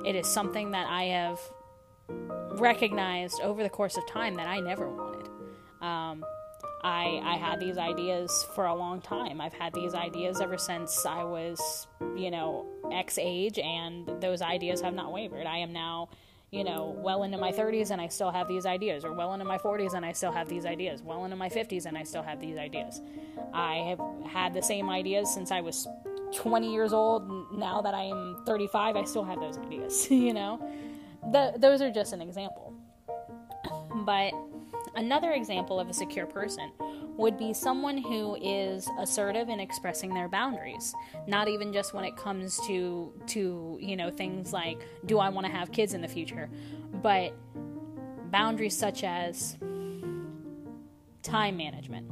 it 0.05 0.15
is 0.15 0.27
something 0.27 0.71
that 0.71 0.87
I 0.87 1.03
have 1.05 1.39
recognized 2.59 3.41
over 3.41 3.63
the 3.63 3.69
course 3.69 3.97
of 3.97 4.07
time 4.07 4.35
that 4.35 4.47
I 4.47 4.59
never 4.59 4.89
wanted. 4.89 5.27
Um, 5.81 6.25
I, 6.83 7.19
I 7.23 7.37
had 7.37 7.59
these 7.59 7.77
ideas 7.77 8.45
for 8.53 8.65
a 8.65 8.75
long 8.75 9.01
time. 9.01 9.41
I've 9.41 9.53
had 9.53 9.73
these 9.73 9.93
ideas 9.93 10.39
ever 10.39 10.57
since 10.57 11.05
I 11.05 11.23
was, 11.23 11.87
you 12.15 12.29
know, 12.29 12.67
X 12.91 13.17
age, 13.19 13.57
and 13.57 14.09
those 14.21 14.41
ideas 14.41 14.81
have 14.81 14.93
not 14.93 15.11
wavered. 15.11 15.47
I 15.47 15.57
am 15.57 15.73
now 15.73 16.09
you 16.51 16.63
know, 16.63 16.95
well 16.99 17.23
into 17.23 17.37
my 17.37 17.51
30s 17.51 17.91
and 17.91 17.99
I 17.99 18.07
still 18.07 18.31
have 18.31 18.47
these 18.47 18.65
ideas, 18.65 19.03
or 19.03 19.11
well 19.11 19.33
into 19.33 19.45
my 19.45 19.57
40s 19.57 19.93
and 19.93 20.05
I 20.05 20.13
still 20.13 20.31
have 20.31 20.47
these 20.47 20.65
ideas, 20.65 21.01
well 21.01 21.25
into 21.25 21.35
my 21.35 21.49
50s 21.49 21.85
and 21.85 21.97
I 21.97 22.03
still 22.03 22.23
have 22.23 22.39
these 22.39 22.57
ideas. 22.57 23.01
I 23.53 23.75
have 23.89 23.99
had 24.25 24.53
the 24.53 24.61
same 24.61 24.89
ideas 24.89 25.33
since 25.33 25.51
I 25.51 25.59
was 25.59 25.85
20 26.33 26.71
years 26.71 26.93
old. 26.93 27.27
Now 27.51 27.81
that 27.81 27.93
I 27.93 28.03
am 28.03 28.43
35, 28.45 28.95
I 28.95 29.03
still 29.03 29.25
have 29.25 29.39
those 29.41 29.57
ideas, 29.57 30.09
you 30.11 30.33
know? 30.33 30.65
Those 31.31 31.81
are 31.81 31.91
just 31.91 32.13
an 32.13 32.21
example. 32.21 32.73
But 34.05 34.33
another 34.95 35.31
example 35.31 35.79
of 35.79 35.89
a 35.89 35.93
secure 35.93 36.25
person 36.25 36.71
would 37.17 37.37
be 37.37 37.53
someone 37.53 37.97
who 37.97 38.35
is 38.41 38.89
assertive 38.99 39.49
in 39.49 39.59
expressing 39.59 40.13
their 40.13 40.27
boundaries 40.27 40.93
not 41.27 41.47
even 41.47 41.71
just 41.71 41.93
when 41.93 42.03
it 42.03 42.15
comes 42.15 42.59
to 42.67 43.13
to 43.27 43.77
you 43.81 43.95
know 43.95 44.09
things 44.09 44.53
like 44.53 44.85
do 45.05 45.19
i 45.19 45.29
want 45.29 45.45
to 45.45 45.51
have 45.51 45.71
kids 45.71 45.93
in 45.93 46.01
the 46.01 46.07
future 46.07 46.49
but 47.01 47.33
boundaries 48.31 48.77
such 48.77 49.03
as 49.03 49.57
time 51.23 51.57
management 51.57 52.09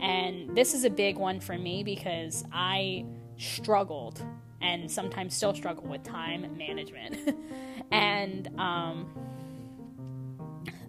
and 0.00 0.54
this 0.56 0.74
is 0.74 0.84
a 0.84 0.90
big 0.90 1.16
one 1.16 1.40
for 1.40 1.58
me 1.58 1.82
because 1.82 2.44
i 2.52 3.04
struggled 3.36 4.22
and 4.60 4.90
sometimes 4.90 5.34
still 5.34 5.54
struggle 5.54 5.84
with 5.84 6.02
time 6.02 6.56
management. 6.56 7.36
And 7.90 8.48
um, 8.58 9.06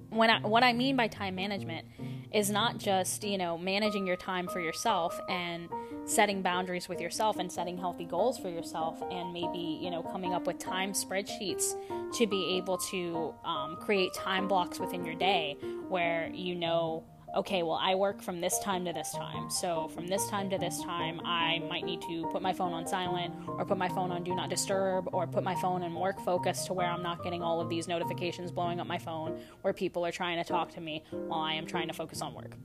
when 0.09 0.29
I, 0.29 0.39
what 0.41 0.63
i 0.63 0.73
mean 0.73 0.95
by 0.95 1.07
time 1.07 1.35
management 1.35 1.85
is 2.31 2.49
not 2.49 2.77
just, 2.77 3.23
you 3.23 3.37
know, 3.37 3.57
managing 3.57 4.05
your 4.05 4.15
time 4.15 4.47
for 4.47 4.59
yourself 4.59 5.19
and 5.29 5.67
setting 6.05 6.43
boundaries 6.43 6.87
with 6.87 7.01
yourself 7.01 7.39
and 7.39 7.51
setting 7.51 7.77
healthy 7.77 8.05
goals 8.05 8.37
for 8.37 8.49
yourself 8.49 9.01
and 9.09 9.33
maybe, 9.33 9.79
you 9.81 9.89
know, 9.89 10.03
coming 10.03 10.33
up 10.33 10.45
with 10.45 10.59
time 10.59 10.93
spreadsheets 10.93 11.73
to 12.13 12.27
be 12.27 12.57
able 12.57 12.77
to 12.77 13.33
um, 13.43 13.77
create 13.77 14.13
time 14.13 14.47
blocks 14.47 14.79
within 14.79 15.03
your 15.05 15.15
day 15.15 15.57
where 15.87 16.29
you 16.33 16.53
know 16.53 17.03
okay, 17.35 17.63
well, 17.63 17.79
I 17.81 17.95
work 17.95 18.21
from 18.21 18.41
this 18.41 18.57
time 18.59 18.85
to 18.85 18.93
this 18.93 19.11
time. 19.11 19.49
So 19.49 19.87
from 19.89 20.07
this 20.07 20.27
time 20.29 20.49
to 20.49 20.57
this 20.57 20.81
time, 20.83 21.21
I 21.25 21.59
might 21.69 21.85
need 21.85 22.01
to 22.03 22.27
put 22.31 22.41
my 22.41 22.53
phone 22.53 22.73
on 22.73 22.87
silent 22.87 23.33
or 23.47 23.65
put 23.65 23.77
my 23.77 23.89
phone 23.89 24.11
on 24.11 24.23
do 24.23 24.35
not 24.35 24.49
disturb 24.49 25.09
or 25.13 25.27
put 25.27 25.43
my 25.43 25.55
phone 25.55 25.83
in 25.83 25.93
work 25.93 26.19
focus 26.21 26.65
to 26.65 26.73
where 26.73 26.87
I'm 26.87 27.03
not 27.03 27.23
getting 27.23 27.41
all 27.41 27.61
of 27.61 27.69
these 27.69 27.87
notifications 27.87 28.51
blowing 28.51 28.79
up 28.79 28.87
my 28.87 28.97
phone 28.97 29.39
where 29.61 29.73
people 29.73 30.05
are 30.05 30.11
trying 30.11 30.37
to 30.37 30.47
talk 30.47 30.73
to 30.73 30.81
me 30.81 31.03
while 31.11 31.41
I 31.41 31.53
am 31.53 31.65
trying 31.65 31.87
to 31.87 31.93
focus 31.93 32.21
on 32.21 32.33
work. 32.33 32.55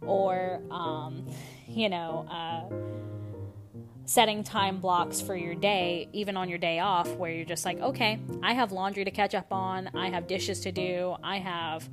Or, 0.00 0.60
um, 0.70 1.26
you 1.68 1.88
know, 1.88 2.26
uh, 2.30 3.11
setting 4.12 4.44
time 4.44 4.78
blocks 4.78 5.22
for 5.22 5.34
your 5.34 5.54
day, 5.54 6.06
even 6.12 6.36
on 6.36 6.46
your 6.46 6.58
day 6.58 6.80
off, 6.80 7.08
where 7.16 7.32
you're 7.32 7.46
just 7.46 7.64
like, 7.64 7.80
okay, 7.80 8.20
I 8.42 8.52
have 8.52 8.70
laundry 8.70 9.06
to 9.06 9.10
catch 9.10 9.34
up 9.34 9.50
on, 9.50 9.88
I 9.94 10.10
have 10.10 10.26
dishes 10.26 10.60
to 10.60 10.72
do, 10.72 11.16
I 11.22 11.38
have 11.38 11.88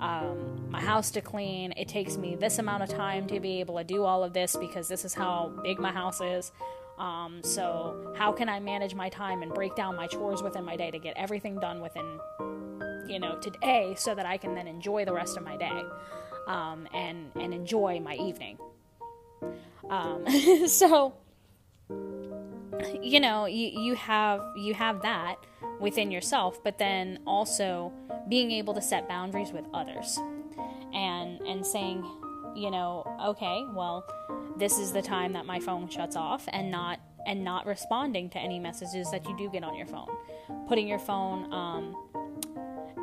um, 0.00 0.68
my 0.68 0.80
house 0.80 1.12
to 1.12 1.20
clean. 1.20 1.72
It 1.76 1.86
takes 1.86 2.16
me 2.16 2.34
this 2.34 2.58
amount 2.58 2.82
of 2.82 2.88
time 2.88 3.28
to 3.28 3.38
be 3.38 3.60
able 3.60 3.78
to 3.78 3.84
do 3.84 4.02
all 4.02 4.24
of 4.24 4.32
this 4.32 4.56
because 4.56 4.88
this 4.88 5.04
is 5.04 5.14
how 5.14 5.52
big 5.62 5.78
my 5.78 5.92
house 5.92 6.20
is. 6.20 6.50
Um, 6.98 7.40
so, 7.44 8.14
how 8.18 8.32
can 8.32 8.48
I 8.48 8.58
manage 8.58 8.96
my 8.96 9.08
time 9.08 9.42
and 9.42 9.54
break 9.54 9.76
down 9.76 9.94
my 9.94 10.08
chores 10.08 10.42
within 10.42 10.64
my 10.64 10.74
day 10.74 10.90
to 10.90 10.98
get 10.98 11.16
everything 11.16 11.60
done 11.60 11.80
within, 11.80 12.18
you 13.06 13.20
know, 13.20 13.38
today 13.38 13.94
so 13.96 14.12
that 14.16 14.26
I 14.26 14.38
can 14.38 14.56
then 14.56 14.66
enjoy 14.66 15.04
the 15.04 15.12
rest 15.12 15.36
of 15.36 15.44
my 15.44 15.56
day 15.56 15.82
um, 16.48 16.88
and 16.92 17.30
and 17.36 17.54
enjoy 17.54 18.00
my 18.00 18.16
evening. 18.16 18.58
Um, 19.88 20.26
so, 20.66 21.14
you 23.02 23.20
know, 23.20 23.46
you, 23.46 23.68
you 23.68 23.94
have 23.94 24.42
you 24.56 24.74
have 24.74 25.02
that 25.02 25.36
within 25.80 26.10
yourself, 26.10 26.62
but 26.62 26.78
then 26.78 27.18
also 27.26 27.92
being 28.28 28.50
able 28.50 28.74
to 28.74 28.82
set 28.82 29.08
boundaries 29.08 29.52
with 29.52 29.64
others 29.72 30.18
and 30.92 31.40
and 31.42 31.64
saying, 31.64 32.04
you 32.54 32.70
know, 32.70 33.04
okay, 33.26 33.64
well, 33.74 34.04
this 34.56 34.78
is 34.78 34.92
the 34.92 35.02
time 35.02 35.32
that 35.32 35.46
my 35.46 35.60
phone 35.60 35.88
shuts 35.88 36.16
off 36.16 36.44
and 36.48 36.70
not 36.70 37.00
and 37.26 37.44
not 37.44 37.66
responding 37.66 38.30
to 38.30 38.38
any 38.38 38.58
messages 38.58 39.10
that 39.10 39.26
you 39.26 39.36
do 39.36 39.50
get 39.50 39.62
on 39.62 39.76
your 39.76 39.86
phone. 39.86 40.08
Putting 40.68 40.88
your 40.88 40.98
phone 40.98 41.52
um, 41.52 41.94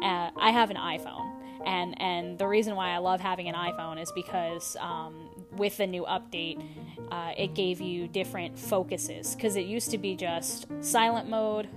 uh, 0.01 0.29
I 0.37 0.51
have 0.51 0.69
an 0.69 0.77
iPhone, 0.77 1.31
and 1.65 1.99
and 2.01 2.37
the 2.37 2.47
reason 2.47 2.75
why 2.75 2.91
I 2.91 2.99
love 2.99 3.19
having 3.19 3.47
an 3.49 3.55
iPhone 3.55 4.01
is 4.01 4.11
because 4.13 4.77
um, 4.79 5.26
with 5.57 5.77
the 5.77 5.87
new 5.87 6.03
update, 6.03 6.63
uh, 7.11 7.33
it 7.37 7.53
gave 7.53 7.81
you 7.81 8.07
different 8.07 8.57
focuses 8.57 9.35
because 9.35 9.55
it 9.55 9.65
used 9.65 9.91
to 9.91 9.97
be 9.97 10.15
just 10.15 10.67
silent 10.81 11.29
mode, 11.29 11.67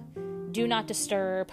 do 0.52 0.66
not 0.66 0.86
disturb. 0.86 1.50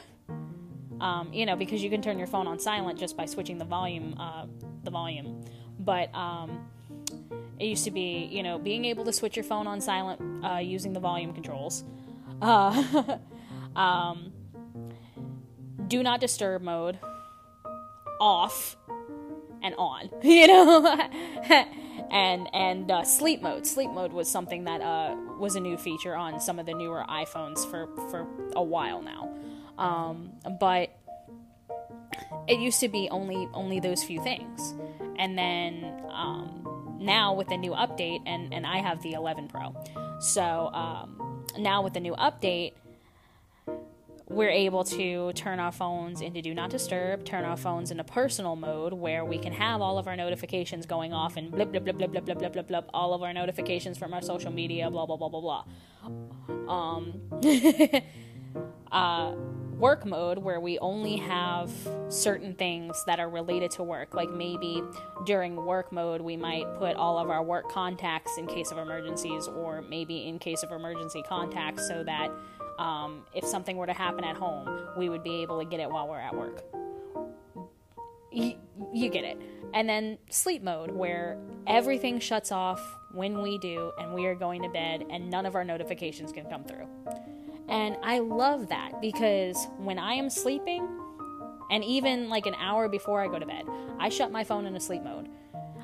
Um, 1.00 1.32
you 1.32 1.46
know, 1.46 1.56
because 1.56 1.84
you 1.84 1.92
can 1.92 2.02
turn 2.02 2.18
your 2.18 2.28
phone 2.28 2.48
on 2.48 2.58
silent 2.58 2.98
just 2.98 3.16
by 3.16 3.26
switching 3.26 3.60
the 3.60 3.66
volume, 3.66 4.16
uh, 4.20 4.48
the 4.84 4.90
volume. 4.90 5.46
But 5.80 6.14
um, 6.16 6.68
it 7.60 7.66
used 7.66 7.84
to 7.86 7.92
be, 7.92 8.28
you 8.32 8.44
know, 8.44 8.58
being 8.58 8.86
able 8.86 9.06
to 9.06 9.14
switch 9.14 9.36
your 9.36 9.44
phone 9.44 9.68
on 9.68 9.82
silent 9.82 10.46
uh, 10.46 10.58
using 10.58 10.94
the 10.94 11.00
volume 11.00 11.34
controls. 11.34 11.84
Uh, 12.42 13.18
um, 13.76 14.32
do 15.88 16.04
not 16.04 16.20
disturb 16.20 16.62
mode 16.62 17.00
off 18.20 18.76
and 19.62 19.74
on, 19.78 20.10
you 20.22 20.48
know, 20.48 21.10
and 22.12 22.50
and 22.54 22.92
uh, 22.92 23.04
sleep 23.04 23.42
mode. 23.42 23.66
Sleep 23.66 23.92
mode 23.92 24.14
was 24.14 24.30
something 24.30 24.66
that 24.66 24.82
uh, 24.82 25.16
was 25.40 25.56
a 25.56 25.60
new 25.60 25.78
feature 25.78 26.16
on 26.16 26.40
some 26.40 26.60
of 26.60 26.66
the 26.66 26.74
newer 26.74 27.04
iPhones 27.10 27.70
for 27.70 27.88
for 28.10 28.28
a 28.56 28.64
while 28.64 29.02
now, 29.02 29.32
um, 29.78 30.32
but 30.60 30.90
it 32.48 32.60
used 32.60 32.80
to 32.80 32.90
be 32.90 33.08
only 33.10 33.48
only 33.54 33.80
those 33.80 34.04
few 34.04 34.22
things, 34.22 34.74
and 35.18 35.38
then 35.38 36.02
um, 36.12 36.98
now 37.00 37.34
with 37.34 37.48
the 37.48 37.58
new 37.58 37.72
update, 37.72 38.22
and, 38.26 38.54
and 38.54 38.66
I 38.66 38.78
have 38.78 39.02
the 39.02 39.14
11 39.14 39.48
Pro. 39.48 39.76
So 40.20 40.70
um, 40.74 41.46
now 41.58 41.82
with 41.82 41.94
the 41.94 42.00
new 42.00 42.16
update, 42.16 42.74
we're 44.30 44.50
able 44.50 44.84
to 44.84 45.32
turn 45.34 45.60
our 45.60 45.72
phones 45.72 46.20
into 46.22 46.42
do 46.42 46.54
not 46.54 46.70
disturb, 46.70 47.24
turn 47.24 47.46
our 47.46 47.56
phones 47.56 47.92
into 47.92 48.04
personal 48.04 48.56
mode 48.56 48.92
where 48.92 49.24
we 49.24 49.38
can 49.38 49.54
have 49.54 49.82
all 49.82 49.98
of 49.98 50.08
our 50.08 50.18
notifications 50.18 50.86
going 50.86 51.14
off 51.14 51.38
and 51.38 51.50
blip, 51.50 51.72
blip, 51.72 51.86
blip, 51.86 51.98
blip, 51.98 52.12
blip, 52.12 52.26
blip, 52.26 52.38
blip, 52.38 52.54
blip, 52.54 52.68
blip, 52.68 52.90
all 52.94 53.14
of 53.14 53.24
our 53.24 53.34
notifications 53.34 53.98
from 53.98 54.14
our 54.14 54.22
social 54.22 54.52
media, 54.52 54.90
blah, 54.92 55.06
blah, 55.06 55.16
blah, 55.16 55.30
blah, 55.30 55.42
blah. 55.42 56.74
Um, 56.74 57.22
uh, 58.92 59.32
work 59.78 60.06
mode 60.06 60.40
where 60.40 60.60
we 60.60 60.80
only 60.80 61.18
have 61.18 61.72
certain 62.10 62.54
things 62.56 63.02
that 63.06 63.20
are 63.20 63.30
related 63.30 63.72
to 63.72 63.84
work. 63.84 64.14
Like 64.14 64.30
maybe 64.30 64.82
during 65.26 65.56
work 65.56 65.92
mode, 65.92 66.22
we 66.22 66.36
might 66.36 66.66
put 66.78 66.96
all 66.96 67.18
of 67.18 67.30
our 67.30 67.44
work 67.44 67.72
contacts 67.72 68.38
in 68.38 68.48
case 68.48 68.72
of 68.72 68.78
emergencies, 68.78 69.48
or 69.48 69.84
maybe 69.84 70.28
in 70.28 70.40
case 70.40 70.64
of 70.64 70.72
emergency 70.72 71.24
contacts, 71.28 71.88
so 71.88 72.04
that 72.04 72.32
um, 72.78 73.24
if 73.34 73.46
something 73.46 73.78
were 73.78 73.88
to 73.88 73.94
happen 73.94 74.24
at 74.24 74.36
home, 74.36 74.68
we 74.98 75.10
would 75.10 75.24
be 75.24 75.42
able 75.42 75.60
to 75.60 75.66
get 75.66 75.80
it 75.80 75.90
while 75.90 76.08
we're 76.08 76.20
at 76.20 76.36
work. 76.36 76.64
You, 78.32 78.56
you 78.94 79.10
get 79.10 79.24
it. 79.24 79.42
And 79.74 79.88
then 79.90 80.18
sleep 80.30 80.62
mode, 80.62 80.92
where 80.92 81.38
everything 81.66 82.20
shuts 82.20 82.52
off 82.52 82.82
when 83.12 83.42
we 83.42 83.58
do, 83.58 83.92
and 84.00 84.14
we 84.14 84.26
are 84.26 84.36
going 84.36 84.62
to 84.62 84.70
bed, 84.70 85.06
and 85.10 85.30
none 85.30 85.46
of 85.46 85.56
our 85.56 85.64
notifications 85.64 86.32
can 86.32 86.46
come 86.46 86.64
through. 86.64 86.88
And 87.68 87.98
I 88.04 88.20
love 88.20 88.70
that 88.70 89.02
because 89.02 89.68
when 89.78 90.00
I 90.00 90.14
am 90.14 90.30
sleeping, 90.30 90.88
and 91.70 91.84
even 91.84 92.30
like 92.30 92.46
an 92.46 92.56
hour 92.56 92.88
before 92.88 93.22
I 93.22 93.28
go 93.28 93.40
to 93.40 93.46
bed, 93.46 93.66
I 94.00 94.10
shut 94.10 94.32
my 94.32 94.44
phone 94.44 94.66
into 94.66 94.80
sleep 94.80 95.04
mode. 95.04 95.28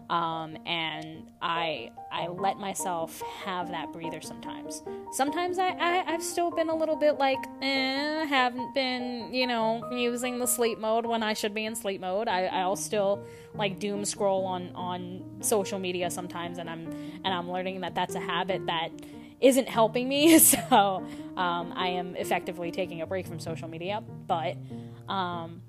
Um, 0.10 0.58
and 0.66 1.30
I 1.41 1.91
I 2.12 2.28
let 2.28 2.58
myself 2.58 3.22
have 3.43 3.70
that 3.72 3.91
breather 3.91 4.22
sometimes. 4.22 4.84
Sometimes 5.12 5.60
I, 5.60 5.70
I 5.70 6.12
have 6.12 6.24
still 6.24 6.51
been 6.51 6.70
a 6.70 6.76
little 6.76 6.95
bit 6.95 7.18
like 7.18 7.39
eh, 7.62 8.26
haven't 8.26 8.74
been 8.76 9.34
you 9.34 9.47
know 9.47 9.89
using 9.91 10.39
the 10.39 10.47
sleep 10.47 10.78
mode 10.80 11.06
when 11.06 11.24
I 11.24 11.34
should 11.34 11.54
be 11.54 11.66
in 11.66 11.76
sleep 11.76 12.01
mode. 12.01 12.28
I 12.28 12.45
I'll 12.45 12.76
still 12.76 13.26
like 13.56 13.80
doom 13.80 14.06
scroll 14.06 14.45
on 14.45 14.72
on 14.76 15.24
social 15.41 15.80
media 15.80 16.10
sometimes, 16.10 16.58
and 16.58 16.70
I'm 16.70 16.88
and 17.24 17.34
I'm 17.34 17.49
learning 17.49 17.82
that 17.82 17.95
that's 17.95 18.16
a 18.16 18.20
habit 18.20 18.66
that 18.68 18.89
isn't 19.43 19.68
helping 19.70 20.08
me. 20.10 20.39
So 20.54 21.06
um, 21.38 21.74
I 21.76 21.88
am 21.89 22.16
effectively 22.16 22.72
taking 22.72 23.01
a 23.01 23.08
break 23.08 23.28
from 23.28 23.39
social 23.39 23.68
media. 23.68 24.04
But 24.28 24.56
um, 25.08 25.62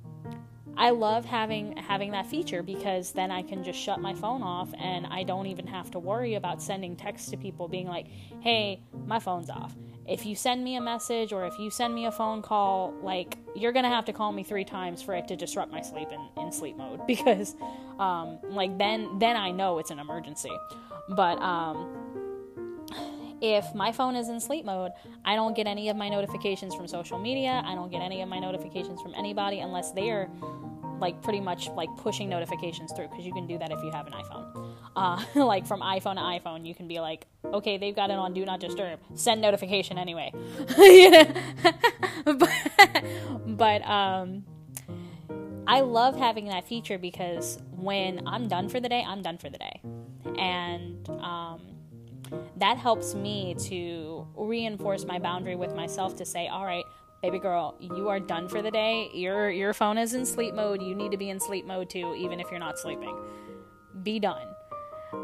I 0.76 0.90
love 0.90 1.24
having 1.24 1.76
having 1.76 2.10
that 2.12 2.26
feature 2.26 2.62
because 2.62 3.12
then 3.12 3.30
I 3.30 3.42
can 3.42 3.62
just 3.62 3.78
shut 3.78 4.00
my 4.00 4.14
phone 4.14 4.42
off 4.42 4.72
and 4.78 5.06
I 5.06 5.22
don't 5.22 5.46
even 5.46 5.66
have 5.66 5.90
to 5.92 5.98
worry 5.98 6.34
about 6.34 6.62
sending 6.62 6.96
texts 6.96 7.30
to 7.30 7.36
people 7.36 7.68
being 7.68 7.86
like, 7.86 8.06
"Hey, 8.40 8.80
my 9.06 9.18
phone's 9.18 9.50
off." 9.50 9.74
If 10.06 10.26
you 10.26 10.34
send 10.34 10.62
me 10.62 10.76
a 10.76 10.80
message 10.80 11.32
or 11.32 11.46
if 11.46 11.58
you 11.58 11.70
send 11.70 11.94
me 11.94 12.06
a 12.06 12.12
phone 12.12 12.42
call, 12.42 12.92
like 13.02 13.38
you're 13.54 13.72
gonna 13.72 13.88
have 13.88 14.04
to 14.06 14.12
call 14.12 14.32
me 14.32 14.42
three 14.42 14.64
times 14.64 15.00
for 15.02 15.14
it 15.14 15.28
to 15.28 15.36
disrupt 15.36 15.72
my 15.72 15.80
sleep 15.80 16.08
in, 16.12 16.42
in 16.42 16.52
sleep 16.52 16.76
mode 16.76 17.06
because, 17.06 17.54
um, 17.98 18.38
like 18.50 18.76
then 18.78 19.18
then 19.18 19.36
I 19.36 19.50
know 19.50 19.78
it's 19.78 19.90
an 19.90 19.98
emergency. 19.98 20.52
But 21.08 21.40
um, 21.40 22.23
if 23.52 23.74
my 23.74 23.92
phone 23.92 24.16
is 24.16 24.30
in 24.30 24.40
sleep 24.40 24.64
mode, 24.64 24.92
I 25.24 25.34
don't 25.34 25.54
get 25.54 25.66
any 25.66 25.90
of 25.90 25.96
my 25.96 26.08
notifications 26.08 26.74
from 26.74 26.88
social 26.88 27.18
media. 27.18 27.62
I 27.66 27.74
don't 27.74 27.90
get 27.90 28.00
any 28.00 28.22
of 28.22 28.28
my 28.28 28.38
notifications 28.38 29.02
from 29.02 29.12
anybody 29.14 29.58
unless 29.60 29.92
they're 29.92 30.30
like 30.98 31.20
pretty 31.22 31.40
much 31.40 31.68
like 31.70 31.90
pushing 31.98 32.28
notifications 32.30 32.90
through 32.92 33.08
because 33.08 33.26
you 33.26 33.32
can 33.32 33.46
do 33.46 33.58
that 33.58 33.70
if 33.70 33.78
you 33.82 33.90
have 33.90 34.06
an 34.06 34.14
iPhone. 34.14 34.70
Uh, 34.96 35.22
like 35.44 35.66
from 35.66 35.80
iPhone 35.80 36.14
to 36.14 36.22
iPhone, 36.22 36.66
you 36.66 36.74
can 36.74 36.88
be 36.88 37.00
like, 37.00 37.26
okay, 37.44 37.76
they've 37.76 37.94
got 37.94 38.08
it 38.10 38.16
on 38.16 38.32
Do 38.32 38.46
Not 38.46 38.60
Disturb. 38.60 38.98
Send 39.14 39.42
notification 39.42 39.98
anyway. 39.98 40.32
but, 43.46 43.82
um, 43.86 44.44
I 45.66 45.80
love 45.80 46.16
having 46.16 46.46
that 46.48 46.66
feature 46.66 46.98
because 46.98 47.58
when 47.70 48.26
I'm 48.26 48.48
done 48.48 48.70
for 48.70 48.80
the 48.80 48.88
day, 48.88 49.04
I'm 49.06 49.22
done 49.22 49.38
for 49.38 49.48
the 49.48 49.58
day, 49.58 49.80
and 50.38 51.08
um, 51.08 51.73
that 52.56 52.78
helps 52.78 53.14
me 53.14 53.54
to 53.66 54.26
reinforce 54.36 55.04
my 55.04 55.18
boundary 55.18 55.56
with 55.56 55.74
myself 55.74 56.16
to 56.16 56.24
say, 56.24 56.48
all 56.48 56.64
right, 56.64 56.84
baby 57.22 57.38
girl, 57.38 57.74
you 57.80 58.08
are 58.08 58.20
done 58.20 58.48
for 58.48 58.62
the 58.62 58.70
day. 58.70 59.08
Your 59.14 59.50
your 59.50 59.72
phone 59.72 59.96
is 59.96 60.14
in 60.14 60.26
sleep 60.26 60.54
mode. 60.54 60.82
You 60.82 60.94
need 60.94 61.10
to 61.10 61.16
be 61.16 61.30
in 61.30 61.40
sleep 61.40 61.64
mode 61.66 61.88
too, 61.88 62.14
even 62.16 62.38
if 62.38 62.50
you're 62.50 62.60
not 62.60 62.78
sleeping. 62.78 63.16
Be 64.02 64.18
done. 64.18 64.46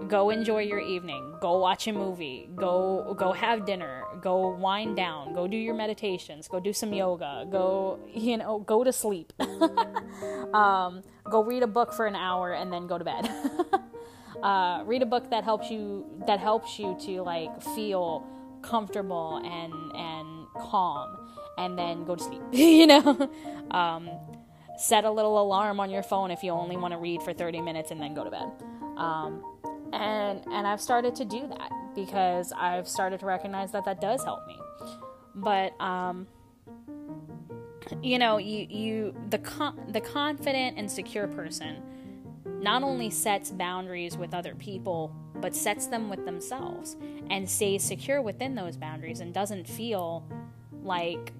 Go 0.08 0.30
enjoy 0.30 0.62
your 0.62 0.80
evening. 0.80 1.34
Go 1.40 1.58
watch 1.58 1.86
a 1.88 1.92
movie. 1.92 2.48
Go 2.54 3.14
go 3.18 3.32
have 3.32 3.66
dinner. 3.66 4.04
Go 4.22 4.56
wind 4.56 4.96
down. 4.96 5.34
Go 5.34 5.46
do 5.46 5.56
your 5.56 5.74
meditations. 5.74 6.48
Go 6.48 6.58
do 6.58 6.72
some 6.72 6.92
yoga. 6.92 7.46
Go 7.50 7.98
you 8.14 8.36
know 8.36 8.60
go 8.60 8.82
to 8.82 8.92
sleep. 8.92 9.32
um, 10.54 11.02
go 11.30 11.44
read 11.44 11.62
a 11.62 11.66
book 11.66 11.92
for 11.92 12.06
an 12.06 12.16
hour 12.16 12.52
and 12.52 12.72
then 12.72 12.86
go 12.86 12.98
to 12.98 13.04
bed. 13.04 13.30
uh, 14.42 14.82
read 14.84 15.02
a 15.02 15.06
book 15.06 15.30
that 15.30 15.44
helps 15.44 15.70
you 15.70 16.04
that 16.26 16.40
helps 16.40 16.78
you 16.78 16.96
to 17.00 17.22
like 17.22 17.62
feel 17.74 18.26
comfortable 18.62 19.36
and 19.38 19.72
and 19.94 20.46
calm 20.58 21.16
and 21.58 21.78
then 21.78 22.04
go 22.04 22.14
to 22.16 22.22
sleep 22.22 22.42
you 22.52 22.86
know? 22.86 23.30
Um, 23.70 24.10
set 24.78 25.04
a 25.04 25.10
little 25.10 25.40
alarm 25.40 25.78
on 25.78 25.90
your 25.90 26.02
phone 26.02 26.30
if 26.30 26.42
you 26.42 26.50
only 26.50 26.76
want 26.76 26.92
to 26.92 26.98
read 26.98 27.22
for 27.22 27.32
30 27.32 27.60
minutes 27.60 27.90
and 27.90 28.00
then 28.00 28.14
go 28.14 28.24
to 28.24 28.30
bed. 28.30 28.50
Um, 28.96 29.44
and 29.92 30.44
and 30.52 30.66
i've 30.66 30.80
started 30.80 31.16
to 31.16 31.24
do 31.24 31.48
that 31.48 31.70
because 31.96 32.52
i've 32.56 32.86
started 32.86 33.18
to 33.18 33.26
recognize 33.26 33.72
that 33.72 33.84
that 33.84 34.00
does 34.00 34.22
help 34.24 34.46
me. 34.46 34.56
But 35.34 35.80
um, 35.80 36.26
you 38.02 38.18
know 38.18 38.38
you 38.38 38.66
you 38.68 39.14
the 39.30 39.38
con- 39.38 39.80
the 39.88 40.00
confident 40.00 40.78
and 40.78 40.90
secure 40.90 41.26
person 41.26 41.82
not 42.44 42.82
only 42.82 43.10
sets 43.10 43.50
boundaries 43.50 44.16
with 44.16 44.34
other 44.34 44.54
people, 44.54 45.14
but 45.36 45.54
sets 45.54 45.86
them 45.86 46.08
with 46.08 46.24
themselves 46.24 46.96
and 47.30 47.48
stays 47.48 47.82
secure 47.82 48.20
within 48.20 48.54
those 48.54 48.76
boundaries 48.76 49.20
and 49.20 49.32
doesn't 49.32 49.66
feel 49.66 50.26
like 50.82 51.32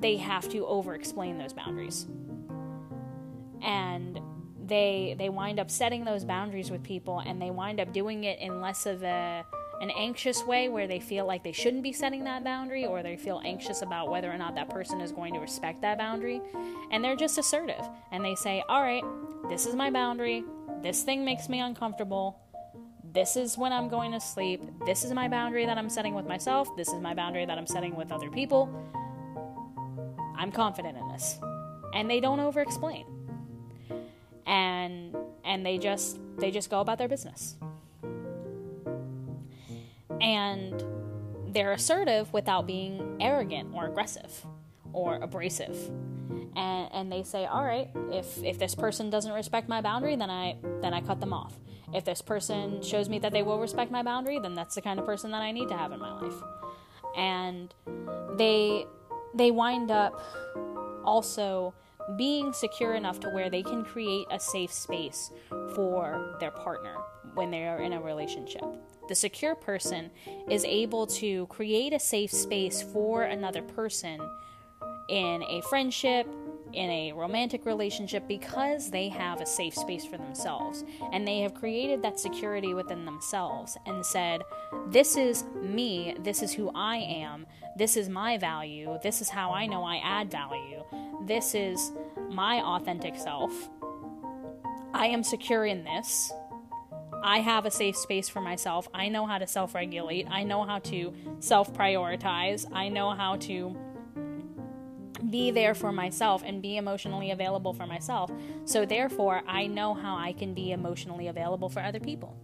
they 0.00 0.16
have 0.16 0.48
to 0.50 0.66
over 0.66 0.94
explain 0.94 1.38
those 1.38 1.52
boundaries. 1.52 2.06
And 3.62 4.20
they 4.66 5.14
they 5.18 5.28
wind 5.28 5.60
up 5.60 5.70
setting 5.70 6.04
those 6.04 6.24
boundaries 6.24 6.70
with 6.70 6.82
people 6.82 7.20
and 7.20 7.40
they 7.40 7.50
wind 7.50 7.80
up 7.80 7.92
doing 7.92 8.24
it 8.24 8.38
in 8.40 8.60
less 8.60 8.86
of 8.86 9.02
a 9.02 9.44
an 9.84 9.90
anxious 9.90 10.42
way 10.44 10.70
where 10.70 10.86
they 10.86 10.98
feel 10.98 11.26
like 11.26 11.44
they 11.44 11.52
shouldn't 11.52 11.82
be 11.82 11.92
setting 11.92 12.24
that 12.24 12.42
boundary 12.42 12.86
or 12.86 13.02
they 13.02 13.18
feel 13.18 13.42
anxious 13.44 13.82
about 13.82 14.08
whether 14.08 14.32
or 14.32 14.38
not 14.38 14.54
that 14.54 14.70
person 14.70 14.98
is 15.02 15.12
going 15.12 15.34
to 15.34 15.40
respect 15.40 15.82
that 15.82 15.98
boundary. 15.98 16.40
And 16.90 17.04
they're 17.04 17.14
just 17.14 17.36
assertive 17.36 17.86
and 18.10 18.24
they 18.24 18.34
say, 18.34 18.64
All 18.66 18.80
right, 18.80 19.04
this 19.50 19.66
is 19.66 19.74
my 19.74 19.90
boundary. 19.90 20.42
This 20.82 21.02
thing 21.02 21.22
makes 21.22 21.50
me 21.50 21.60
uncomfortable. 21.60 22.40
This 23.12 23.36
is 23.36 23.58
when 23.58 23.74
I'm 23.74 23.90
going 23.90 24.12
to 24.12 24.20
sleep. 24.20 24.62
This 24.86 25.04
is 25.04 25.12
my 25.12 25.28
boundary 25.28 25.66
that 25.66 25.76
I'm 25.76 25.90
setting 25.90 26.14
with 26.14 26.26
myself. 26.26 26.74
This 26.78 26.88
is 26.88 27.00
my 27.02 27.12
boundary 27.12 27.44
that 27.44 27.58
I'm 27.58 27.66
setting 27.66 27.94
with 27.94 28.10
other 28.10 28.30
people. 28.30 28.70
I'm 30.34 30.50
confident 30.50 30.96
in 30.96 31.06
this. 31.08 31.38
And 31.92 32.08
they 32.08 32.20
don't 32.20 32.40
over 32.40 32.62
explain. 32.62 33.04
And 34.46 35.14
and 35.44 35.64
they 35.64 35.76
just 35.76 36.18
they 36.38 36.50
just 36.50 36.70
go 36.70 36.80
about 36.80 36.96
their 36.96 37.08
business 37.08 37.56
and 40.24 40.82
they're 41.54 41.72
assertive 41.72 42.32
without 42.32 42.66
being 42.66 43.18
arrogant 43.20 43.74
or 43.74 43.86
aggressive 43.86 44.44
or 44.92 45.16
abrasive. 45.16 45.90
and 46.56 46.88
and 46.92 47.12
they 47.12 47.22
say, 47.22 47.44
all 47.46 47.64
right, 47.64 47.90
if 48.10 48.42
if 48.42 48.58
this 48.58 48.74
person 48.74 49.10
doesn't 49.10 49.32
respect 49.32 49.68
my 49.68 49.80
boundary, 49.80 50.16
then 50.16 50.30
I 50.30 50.56
then 50.80 50.94
I 50.94 51.00
cut 51.00 51.20
them 51.20 51.32
off. 51.32 51.54
If 51.92 52.04
this 52.04 52.22
person 52.22 52.82
shows 52.82 53.08
me 53.08 53.18
that 53.20 53.32
they 53.32 53.42
will 53.42 53.60
respect 53.60 53.90
my 53.92 54.02
boundary, 54.02 54.38
then 54.40 54.54
that's 54.54 54.74
the 54.74 54.82
kind 54.82 54.98
of 54.98 55.04
person 55.06 55.30
that 55.32 55.42
I 55.42 55.52
need 55.52 55.68
to 55.68 55.76
have 55.76 55.92
in 55.92 56.00
my 56.00 56.12
life. 56.20 56.34
And 57.16 57.72
they 58.36 58.86
they 59.34 59.50
wind 59.50 59.90
up 59.90 60.20
also 61.04 61.74
being 62.16 62.52
secure 62.52 62.94
enough 62.94 63.20
to 63.20 63.28
where 63.30 63.50
they 63.50 63.62
can 63.62 63.84
create 63.84 64.26
a 64.30 64.38
safe 64.38 64.72
space 64.72 65.30
for 65.74 66.36
their 66.40 66.50
partner 66.50 66.96
when 67.34 67.50
they 67.50 67.66
are 67.66 67.80
in 67.80 67.92
a 67.92 68.00
relationship. 68.00 68.64
The 69.08 69.14
secure 69.14 69.54
person 69.54 70.10
is 70.50 70.64
able 70.64 71.06
to 71.08 71.46
create 71.46 71.92
a 71.92 71.98
safe 71.98 72.30
space 72.30 72.82
for 72.82 73.24
another 73.24 73.62
person 73.62 74.18
in 75.08 75.42
a 75.42 75.60
friendship, 75.68 76.26
in 76.74 76.90
a 76.90 77.12
romantic 77.12 77.64
relationship, 77.64 78.26
because 78.28 78.90
they 78.90 79.08
have 79.08 79.40
a 79.40 79.46
safe 79.46 79.74
space 79.74 80.04
for 80.04 80.16
themselves. 80.16 80.84
And 81.12 81.26
they 81.26 81.40
have 81.40 81.54
created 81.54 82.02
that 82.02 82.20
security 82.20 82.74
within 82.74 83.04
themselves 83.04 83.76
and 83.86 84.04
said, 84.04 84.42
This 84.88 85.16
is 85.16 85.44
me, 85.62 86.16
this 86.20 86.42
is 86.42 86.52
who 86.52 86.70
I 86.74 86.96
am, 86.96 87.46
this 87.76 87.96
is 87.96 88.08
my 88.08 88.38
value, 88.38 88.98
this 89.02 89.20
is 89.20 89.28
how 89.28 89.52
I 89.52 89.66
know 89.66 89.84
I 89.84 89.96
add 89.96 90.30
value, 90.30 90.84
this 91.26 91.54
is 91.54 91.92
my 92.30 92.60
authentic 92.60 93.16
self. 93.16 93.52
I 94.92 95.06
am 95.06 95.22
secure 95.24 95.66
in 95.66 95.84
this. 95.84 96.32
I 97.22 97.38
have 97.38 97.64
a 97.64 97.70
safe 97.70 97.96
space 97.96 98.28
for 98.28 98.40
myself. 98.40 98.86
I 98.92 99.08
know 99.08 99.26
how 99.26 99.38
to 99.38 99.46
self 99.46 99.74
regulate. 99.74 100.26
I 100.30 100.44
know 100.44 100.64
how 100.64 100.78
to 100.80 101.12
self 101.40 101.72
prioritize. 101.72 102.66
I 102.70 102.90
know 102.90 103.10
how 103.10 103.36
to 103.36 103.74
be 105.30 105.50
there 105.50 105.74
for 105.74 105.92
myself 105.92 106.42
and 106.44 106.60
be 106.60 106.76
emotionally 106.76 107.30
available 107.30 107.72
for 107.72 107.86
myself. 107.86 108.30
So, 108.64 108.84
therefore, 108.84 109.42
I 109.46 109.66
know 109.66 109.94
how 109.94 110.16
I 110.16 110.32
can 110.32 110.54
be 110.54 110.72
emotionally 110.72 111.28
available 111.28 111.68
for 111.68 111.80
other 111.80 112.00
people. 112.00 112.36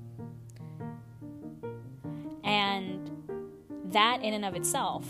And 2.45 3.11
that, 3.87 4.23
in 4.23 4.35
and 4.35 4.45
of 4.45 4.55
itself, 4.55 5.07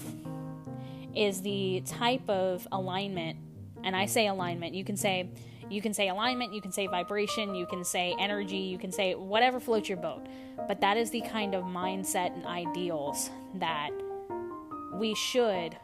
is 1.15 1.43
the 1.43 1.83
type 1.87 2.29
of 2.29 2.67
alignment. 2.73 3.39
And 3.83 3.97
I 3.97 4.07
say 4.07 4.27
alignment, 4.27 4.75
you 4.75 4.85
can 4.85 4.97
say. 4.97 5.31
You 5.69 5.81
can 5.81 5.95
say 5.95 6.09
alignment, 6.09 6.53
you 6.53 6.61
can 6.61 6.73
say 6.73 6.89
vibration, 6.89 7.55
you 7.55 7.65
can 7.65 7.85
say 7.85 8.17
energy, 8.19 8.57
you 8.57 8.77
can 8.77 8.91
say 8.91 9.15
whatever 9.15 9.61
floats 9.61 9.89
your 9.89 9.99
boat. 9.99 10.27
But 10.67 10.81
that 10.81 10.97
is 10.97 11.11
the 11.11 11.21
kind 11.21 11.55
of 11.55 11.63
mindset 11.63 12.35
and 12.35 12.45
ideals 12.45 13.31
that 13.55 13.91
we 14.95 15.15
should 15.15 15.77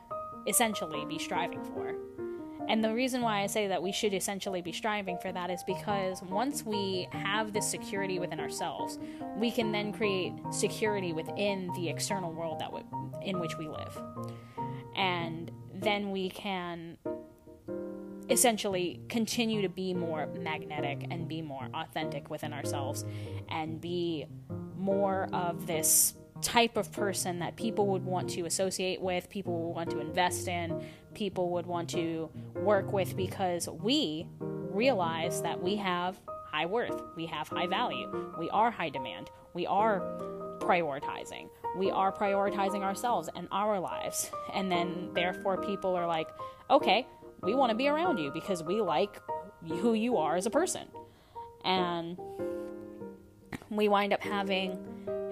essentially 0.46 1.04
be 1.06 1.18
striving 1.18 1.62
for. 1.64 1.94
And 2.68 2.82
the 2.82 2.92
reason 2.92 3.22
why 3.22 3.42
I 3.42 3.46
say 3.46 3.68
that 3.68 3.80
we 3.80 3.92
should 3.92 4.12
essentially 4.12 4.60
be 4.60 4.72
striving 4.72 5.18
for 5.18 5.30
that 5.30 5.50
is 5.50 5.62
because 5.64 6.20
once 6.22 6.64
we 6.64 7.08
have 7.12 7.52
this 7.52 7.68
security 7.68 8.18
within 8.18 8.40
ourselves, 8.40 8.98
we 9.36 9.50
can 9.50 9.70
then 9.70 9.92
create 9.92 10.32
security 10.50 11.12
within 11.12 11.70
the 11.76 11.88
external 11.88 12.32
world 12.32 12.58
that 12.58 12.72
w- 12.72 12.84
in 13.22 13.38
which 13.38 13.56
we 13.56 13.68
live. 13.68 13.96
And 14.96 15.52
then 15.74 16.10
we 16.10 16.30
can 16.30 16.98
essentially 18.28 19.00
continue 19.08 19.62
to 19.62 19.68
be 19.68 19.94
more 19.94 20.26
magnetic 20.38 21.06
and 21.10 21.28
be 21.28 21.42
more 21.42 21.68
authentic 21.74 22.30
within 22.30 22.52
ourselves 22.52 23.04
and 23.48 23.80
be 23.80 24.26
more 24.76 25.28
of 25.32 25.66
this 25.66 26.14
type 26.42 26.76
of 26.76 26.92
person 26.92 27.38
that 27.40 27.56
people 27.56 27.86
would 27.88 28.04
want 28.04 28.30
to 28.30 28.46
associate 28.46 29.00
with, 29.00 29.28
people 29.30 29.66
would 29.66 29.74
want 29.74 29.90
to 29.90 30.00
invest 30.00 30.48
in, 30.48 30.84
people 31.14 31.50
would 31.50 31.66
want 31.66 31.90
to 31.90 32.30
work 32.56 32.92
with 32.92 33.16
because 33.16 33.68
we 33.68 34.26
realize 34.40 35.42
that 35.42 35.62
we 35.62 35.76
have 35.76 36.18
high 36.50 36.66
worth, 36.66 37.02
we 37.16 37.26
have 37.26 37.48
high 37.48 37.66
value, 37.66 38.32
we 38.38 38.50
are 38.50 38.70
high 38.70 38.90
demand, 38.90 39.30
we 39.54 39.66
are 39.66 40.00
prioritizing. 40.58 41.48
We 41.76 41.90
are 41.90 42.12
prioritizing 42.12 42.82
ourselves 42.82 43.28
and 43.34 43.48
our 43.52 43.78
lives. 43.78 44.30
And 44.54 44.70
then, 44.70 45.10
therefore, 45.14 45.58
people 45.58 45.94
are 45.94 46.06
like, 46.06 46.28
okay, 46.70 47.06
we 47.42 47.54
want 47.54 47.70
to 47.70 47.76
be 47.76 47.88
around 47.88 48.18
you 48.18 48.30
because 48.32 48.62
we 48.62 48.80
like 48.80 49.20
who 49.66 49.94
you 49.94 50.16
are 50.16 50.36
as 50.36 50.46
a 50.46 50.50
person. 50.50 50.88
And 51.64 52.18
we 53.70 53.88
wind 53.88 54.12
up 54.12 54.22
having 54.22 54.78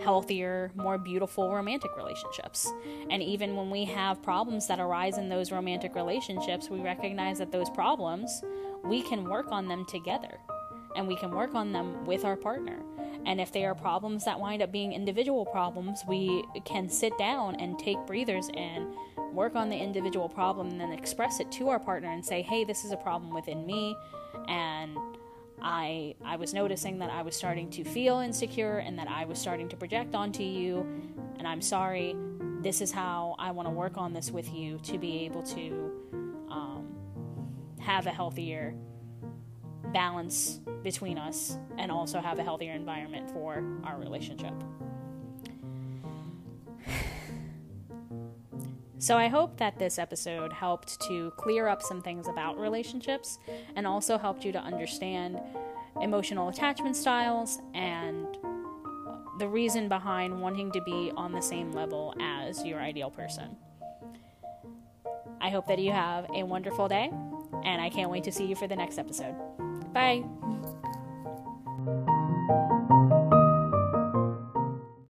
healthier, 0.04 0.70
more 0.76 0.98
beautiful 0.98 1.50
romantic 1.50 1.96
relationships. 1.96 2.70
And 3.10 3.22
even 3.22 3.56
when 3.56 3.70
we 3.70 3.84
have 3.86 4.22
problems 4.22 4.66
that 4.66 4.78
arise 4.78 5.16
in 5.16 5.30
those 5.30 5.50
romantic 5.50 5.94
relationships, 5.94 6.68
we 6.68 6.80
recognize 6.80 7.38
that 7.38 7.50
those 7.50 7.70
problems, 7.70 8.42
we 8.84 9.02
can 9.02 9.24
work 9.24 9.50
on 9.50 9.66
them 9.66 9.86
together 9.86 10.38
and 10.94 11.08
we 11.08 11.16
can 11.16 11.30
work 11.30 11.54
on 11.54 11.72
them 11.72 12.04
with 12.04 12.24
our 12.24 12.36
partner. 12.36 12.80
And 13.26 13.40
if 13.40 13.50
they 13.50 13.64
are 13.64 13.74
problems 13.74 14.26
that 14.26 14.38
wind 14.38 14.62
up 14.62 14.70
being 14.70 14.92
individual 14.92 15.46
problems, 15.46 16.02
we 16.06 16.44
can 16.66 16.90
sit 16.90 17.16
down 17.18 17.56
and 17.56 17.78
take 17.78 17.96
breathers 18.06 18.50
and 18.54 18.94
work 19.32 19.56
on 19.56 19.70
the 19.70 19.76
individual 19.76 20.28
problem 20.28 20.68
and 20.68 20.80
then 20.80 20.92
express 20.92 21.40
it 21.40 21.50
to 21.52 21.70
our 21.70 21.78
partner 21.78 22.12
and 22.12 22.24
say, 22.24 22.42
hey, 22.42 22.64
this 22.64 22.84
is 22.84 22.92
a 22.92 22.96
problem 22.96 23.32
within 23.32 23.64
me. 23.64 23.96
And 24.48 24.96
I 25.64 26.14
I 26.22 26.36
was 26.36 26.52
noticing 26.52 26.98
that 26.98 27.10
I 27.10 27.22
was 27.22 27.34
starting 27.34 27.70
to 27.70 27.84
feel 27.84 28.18
insecure 28.18 28.78
and 28.78 28.98
that 28.98 29.08
I 29.08 29.24
was 29.24 29.38
starting 29.38 29.68
to 29.70 29.76
project 29.76 30.14
onto 30.14 30.42
you 30.42 30.86
and 31.38 31.48
I'm 31.48 31.62
sorry 31.62 32.14
this 32.60 32.82
is 32.82 32.92
how 32.92 33.34
I 33.38 33.50
want 33.50 33.66
to 33.66 33.72
work 33.72 33.96
on 33.96 34.12
this 34.12 34.30
with 34.30 34.52
you 34.52 34.78
to 34.84 34.98
be 34.98 35.24
able 35.24 35.42
to 35.42 35.90
um, 36.50 36.94
have 37.80 38.06
a 38.06 38.10
healthier 38.10 38.74
balance 39.92 40.60
between 40.82 41.16
us 41.16 41.56
and 41.78 41.90
also 41.90 42.20
have 42.20 42.38
a 42.38 42.42
healthier 42.42 42.72
environment 42.72 43.30
for 43.30 43.64
our 43.84 43.98
relationship. 43.98 44.52
So, 49.04 49.18
I 49.18 49.28
hope 49.28 49.58
that 49.58 49.78
this 49.78 49.98
episode 49.98 50.50
helped 50.50 50.98
to 51.02 51.30
clear 51.36 51.68
up 51.68 51.82
some 51.82 52.00
things 52.00 52.26
about 52.26 52.58
relationships 52.58 53.36
and 53.76 53.86
also 53.86 54.16
helped 54.16 54.46
you 54.46 54.52
to 54.52 54.58
understand 54.58 55.38
emotional 56.00 56.48
attachment 56.48 56.96
styles 56.96 57.58
and 57.74 58.26
the 59.38 59.46
reason 59.46 59.90
behind 59.90 60.40
wanting 60.40 60.72
to 60.72 60.80
be 60.86 61.12
on 61.18 61.32
the 61.32 61.42
same 61.42 61.70
level 61.72 62.14
as 62.18 62.64
your 62.64 62.80
ideal 62.80 63.10
person. 63.10 63.54
I 65.38 65.50
hope 65.50 65.66
that 65.66 65.78
you 65.78 65.92
have 65.92 66.24
a 66.34 66.42
wonderful 66.42 66.88
day, 66.88 67.10
and 67.62 67.82
I 67.82 67.90
can't 67.90 68.10
wait 68.10 68.24
to 68.24 68.32
see 68.32 68.46
you 68.46 68.56
for 68.56 68.66
the 68.66 68.76
next 68.76 68.96
episode. 68.96 69.34
Bye. 69.92 70.24